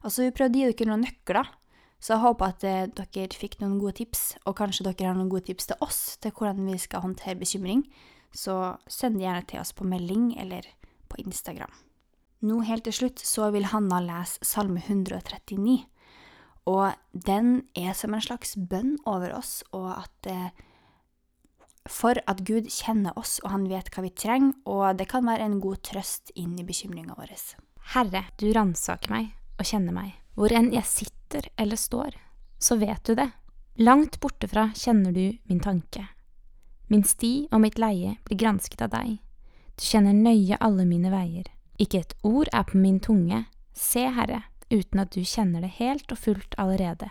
Altså, 0.02 0.24
vi 0.24 0.34
prøvde 0.34 0.60
å 0.60 0.62
gi 0.62 0.70
dere 0.70 0.90
noen 0.92 1.04
nøkler, 1.06 1.50
så 1.98 2.14
jeg 2.14 2.22
håper 2.22 2.52
at 2.52 2.64
eh, 2.68 2.84
dere 2.94 3.40
fikk 3.40 3.58
noen 3.60 3.80
gode 3.82 3.98
tips, 3.98 4.36
og 4.46 4.56
kanskje 4.60 4.86
dere 4.86 5.10
har 5.10 5.18
noen 5.18 5.32
gode 5.32 5.48
tips 5.50 5.70
til 5.70 5.82
oss 5.84 6.00
til 6.22 6.34
hvordan 6.34 6.70
vi 6.70 6.78
skal 6.78 7.02
håndtere 7.02 7.40
bekymring, 7.40 7.82
så 8.30 8.78
send 8.86 9.18
det 9.18 9.26
gjerne 9.26 9.46
til 9.50 9.62
oss 9.62 9.74
på 9.74 9.86
melding 9.88 10.30
eller 10.38 10.68
på 11.10 11.18
Instagram. 11.24 11.72
Nå 12.46 12.60
helt 12.68 12.84
til 12.86 12.94
slutt 12.94 13.22
så 13.24 13.48
vil 13.50 13.66
Hanna 13.72 13.98
lese 14.04 14.38
Salme 14.46 14.78
139. 14.84 15.80
Og 16.68 16.92
den 17.12 17.62
er 17.78 17.94
som 17.96 18.14
en 18.14 18.24
slags 18.24 18.56
bønn 18.56 18.98
over 19.08 19.32
oss, 19.38 19.62
og 19.72 19.88
at 19.96 20.28
eh, 20.28 20.64
For 21.88 22.20
at 22.28 22.42
Gud 22.44 22.68
kjenner 22.68 23.16
oss, 23.16 23.38
og 23.40 23.48
han 23.54 23.64
vet 23.70 23.88
hva 23.94 24.02
vi 24.04 24.12
trenger, 24.12 24.52
og 24.68 24.98
det 24.98 25.06
kan 25.08 25.24
være 25.24 25.46
en 25.46 25.60
god 25.64 25.80
trøst 25.88 26.34
inn 26.36 26.58
i 26.60 26.66
bekymringa 26.68 27.16
vår. 27.16 27.32
Herre, 27.94 28.26
du 28.36 28.50
ransaker 28.52 29.08
meg 29.08 29.30
og 29.56 29.64
kjenner 29.64 29.96
meg. 29.96 30.12
Hvor 30.36 30.52
enn 30.52 30.68
jeg 30.74 30.84
sitter 30.84 31.48
eller 31.56 31.80
står, 31.80 32.12
så 32.60 32.76
vet 32.76 33.00
du 33.08 33.14
det. 33.16 33.30
Langt 33.80 34.20
bortefra 34.20 34.68
kjenner 34.76 35.16
du 35.16 35.38
min 35.48 35.64
tanke. 35.64 36.04
Min 36.92 37.04
sti 37.08 37.48
og 37.52 37.62
mitt 37.64 37.78
leie 37.80 38.18
blir 38.28 38.40
gransket 38.40 38.84
av 38.84 38.92
deg. 38.92 39.16
Du 39.78 39.86
kjenner 39.86 40.12
nøye 40.12 40.60
alle 40.60 40.84
mine 40.88 41.08
veier. 41.12 41.48
Ikke 41.80 42.02
et 42.02 42.14
ord 42.26 42.50
er 42.52 42.68
på 42.68 42.76
min 42.76 43.00
tunge. 43.00 43.44
Se, 43.72 44.04
Herre, 44.12 44.42
uten 44.70 45.02
at 45.02 45.12
du 45.14 45.22
kjenner 45.24 45.64
det 45.64 45.76
helt 45.78 46.10
og 46.12 46.20
fullt 46.20 46.56
allerede. 46.60 47.10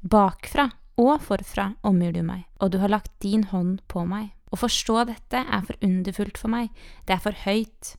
Bakfra 0.00 0.70
og 1.00 1.20
forfra 1.24 1.70
omgir 1.86 2.12
du 2.16 2.22
meg, 2.24 2.44
og 2.60 2.72
du 2.72 2.78
har 2.82 2.92
lagt 2.92 3.12
din 3.24 3.46
hånd 3.52 3.80
på 3.88 4.04
meg. 4.08 4.30
Å 4.50 4.58
forstå 4.58 5.04
dette 5.08 5.44
er 5.44 5.64
for 5.66 5.78
underfullt 5.86 6.40
for 6.40 6.52
meg, 6.52 6.70
det 7.06 7.16
er 7.16 7.24
for 7.24 7.36
høyt. 7.44 7.94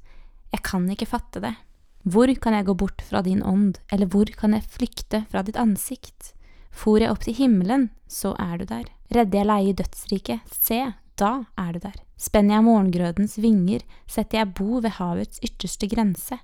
Jeg 0.52 0.64
kan 0.68 0.90
ikke 0.92 1.10
fatte 1.10 1.44
det. 1.44 1.56
Hvor 2.04 2.32
kan 2.42 2.58
jeg 2.58 2.66
gå 2.66 2.76
bort 2.76 3.02
fra 3.06 3.22
din 3.22 3.44
ånd, 3.46 3.78
eller 3.94 4.10
hvor 4.10 4.30
kan 4.38 4.56
jeg 4.58 4.68
flykte 4.68 5.24
fra 5.32 5.44
ditt 5.46 5.60
ansikt? 5.60 6.34
For 6.72 7.00
jeg 7.02 7.12
opp 7.12 7.22
til 7.26 7.38
himmelen, 7.38 7.90
så 8.10 8.34
er 8.42 8.58
du 8.58 8.66
der. 8.66 8.88
Redder 9.14 9.42
jeg 9.42 9.50
leie 9.50 9.72
i 9.72 9.78
dødsriket, 9.78 10.54
se, 10.56 10.80
da 11.20 11.32
er 11.60 11.76
du 11.76 11.84
der. 11.84 11.98
Spenner 12.18 12.58
jeg 12.58 12.66
morgengrødens 12.66 13.38
vinger, 13.42 13.84
setter 14.10 14.42
jeg 14.42 14.54
bo 14.58 14.80
ved 14.82 14.98
havets 14.98 15.42
ytterste 15.46 15.90
grense. 15.92 16.40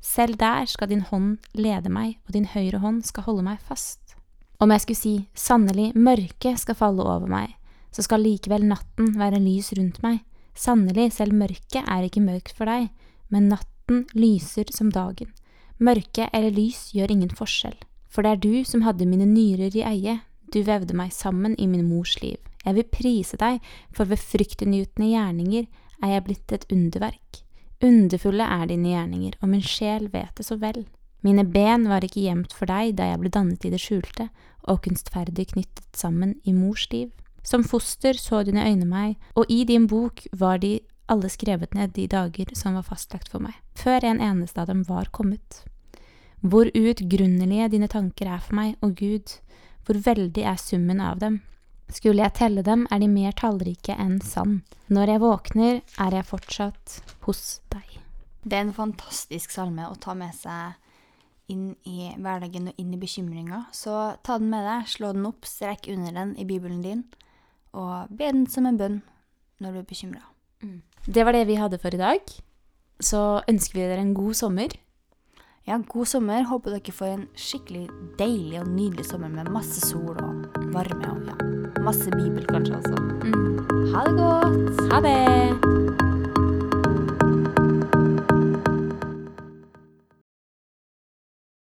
Selv 0.00 0.38
der 0.40 0.66
skal 0.66 0.88
din 0.90 1.04
hånd 1.04 1.38
lede 1.54 1.92
meg, 1.92 2.16
og 2.26 2.34
din 2.34 2.48
høyre 2.48 2.80
hånd 2.80 3.02
skal 3.04 3.26
holde 3.28 3.44
meg 3.44 3.60
fast. 3.60 4.16
Om 4.60 4.72
jeg 4.72 4.84
skulle 4.84 5.00
si 5.00 5.14
sannelig 5.36 5.90
mørket 5.96 6.60
skal 6.60 6.76
falle 6.76 7.04
over 7.04 7.28
meg, 7.28 7.54
så 7.92 8.04
skal 8.04 8.24
likevel 8.24 8.66
natten 8.68 9.14
være 9.18 9.40
lys 9.42 9.72
rundt 9.76 10.00
meg. 10.04 10.22
Sannelig, 10.56 11.12
selv 11.16 11.36
mørket 11.36 11.84
er 11.84 12.06
ikke 12.06 12.24
mørkt 12.24 12.56
for 12.56 12.68
deg, 12.68 12.90
men 13.32 13.48
natten 13.52 14.04
lyser 14.16 14.68
som 14.74 14.90
dagen. 14.92 15.30
Mørke 15.80 16.28
eller 16.36 16.52
lys 16.52 16.90
gjør 16.92 17.14
ingen 17.14 17.32
forskjell, 17.32 17.76
for 18.12 18.24
det 18.24 18.34
er 18.34 18.42
du 18.42 18.64
som 18.68 18.84
hadde 18.84 19.08
mine 19.08 19.28
nyrer 19.28 19.72
i 19.76 19.84
eie, 19.86 20.18
du 20.52 20.60
vevde 20.66 20.96
meg 20.98 21.12
sammen 21.14 21.54
i 21.56 21.68
min 21.70 21.86
mors 21.88 22.16
liv. 22.20 22.36
Jeg 22.64 22.76
vil 22.76 22.90
prise 22.92 23.38
deg, 23.40 23.60
for 23.94 24.10
ved 24.10 24.20
fryktinngytende 24.20 25.12
gjerninger 25.14 25.68
er 26.02 26.16
jeg 26.16 26.26
blitt 26.26 26.52
et 26.52 26.66
underverk. 26.72 27.44
Underfulle 27.80 28.44
er 28.44 28.66
dine 28.68 28.92
gjerninger, 28.92 29.36
og 29.40 29.48
min 29.48 29.64
sjel 29.64 30.10
vet 30.12 30.34
det 30.36 30.44
så 30.46 30.58
vel. 30.60 30.84
Mine 31.24 31.44
ben 31.44 31.86
var 31.88 32.04
ikke 32.04 32.22
gjemt 32.24 32.52
for 32.56 32.68
deg 32.68 32.94
da 32.98 33.10
jeg 33.10 33.20
ble 33.20 33.32
dannet 33.32 33.64
i 33.64 33.72
det 33.72 33.80
skjulte, 33.80 34.28
og 34.68 34.82
kunstferdig 34.84 35.50
knyttet 35.54 35.88
sammen 35.96 36.36
i 36.44 36.52
mors 36.56 36.86
liv. 36.92 37.10
Som 37.42 37.64
foster 37.64 38.16
så 38.20 38.42
dine 38.44 38.66
øyne 38.68 38.88
meg, 38.88 39.16
og 39.34 39.48
i 39.48 39.64
din 39.64 39.86
bok 39.88 40.26
var 40.36 40.60
de 40.60 40.78
alle 41.10 41.28
skrevet 41.32 41.74
ned 41.74 41.94
de 41.96 42.06
dager 42.06 42.52
som 42.54 42.76
var 42.76 42.86
fastlagt 42.86 43.32
for 43.32 43.42
meg, 43.42 43.56
før 43.74 44.04
en 44.06 44.20
eneste 44.22 44.60
av 44.60 44.68
dem 44.70 44.84
var 44.88 45.08
kommet. 45.12 45.64
Hvor 46.40 46.68
uutgrunnelige 46.72 47.68
dine 47.72 47.88
tanker 47.88 48.28
er 48.28 48.44
for 48.44 48.56
meg, 48.56 48.76
og 48.84 48.94
Gud, 49.00 49.40
hvor 49.84 49.98
veldig 50.04 50.44
er 50.46 50.60
summen 50.60 51.00
av 51.00 51.18
dem. 51.20 51.40
Skulle 51.90 52.22
jeg 52.22 52.36
telle 52.38 52.62
dem, 52.66 52.86
er 52.90 53.00
de 53.02 53.08
mer 53.10 53.34
tallrike 53.36 53.96
enn 53.98 54.20
sand. 54.22 54.60
Når 54.90 55.14
jeg 55.14 55.22
våkner, 55.22 55.80
er 55.98 56.16
jeg 56.16 56.28
fortsatt 56.28 57.00
hos 57.26 57.60
deg. 57.72 57.98
Det 58.42 58.56
er 58.56 58.64
en 58.64 58.76
fantastisk 58.76 59.52
salme 59.52 59.88
å 59.88 59.98
ta 60.00 60.14
med 60.16 60.34
seg 60.36 60.78
inn 61.50 61.72
i 61.88 62.12
hverdagen 62.14 62.70
og 62.70 62.78
inn 62.80 62.94
i 62.94 63.00
bekymringa. 63.00 63.64
Så 63.74 63.94
ta 64.26 64.38
den 64.40 64.52
med 64.52 64.66
deg, 64.66 64.86
slå 64.90 65.12
den 65.16 65.26
opp, 65.28 65.48
strekk 65.48 65.90
under 65.92 66.14
den 66.14 66.36
i 66.38 66.46
Bibelen 66.48 66.82
din, 66.84 67.04
og 67.74 68.10
be 68.10 68.30
den 68.30 68.46
som 68.50 68.68
en 68.70 68.78
bønn 68.80 69.00
når 69.60 69.74
du 69.74 69.82
er 69.82 69.90
bekymra. 69.90 70.22
Det 71.06 71.24
var 71.24 71.34
det 71.36 71.46
vi 71.48 71.58
hadde 71.58 71.80
for 71.82 71.94
i 71.94 72.00
dag. 72.00 72.32
Så 73.00 73.40
ønsker 73.48 73.78
vi 73.78 73.86
dere 73.88 74.04
en 74.04 74.14
god 74.16 74.36
sommer. 74.36 74.74
Ja, 75.68 75.78
god 75.88 76.08
sommer. 76.08 76.44
Håper 76.48 76.76
dere 76.76 76.96
får 76.96 77.14
en 77.14 77.28
skikkelig 77.36 77.86
deilig 78.20 78.60
og 78.62 78.68
nydelig 78.72 79.08
sommer 79.10 79.32
med 79.32 79.52
masse 79.52 79.84
sol 79.84 80.16
og 80.16 80.60
varme 80.74 81.14
og 81.14 81.30
ja, 81.30 81.49
masse 81.84 82.10
bibel 82.10 82.46
kanskje 82.46 82.76
også. 82.76 82.96
Ha 83.94 84.04
det 84.08 84.16
godt! 84.18 84.92
Ha 84.92 85.00
det! 85.00 85.69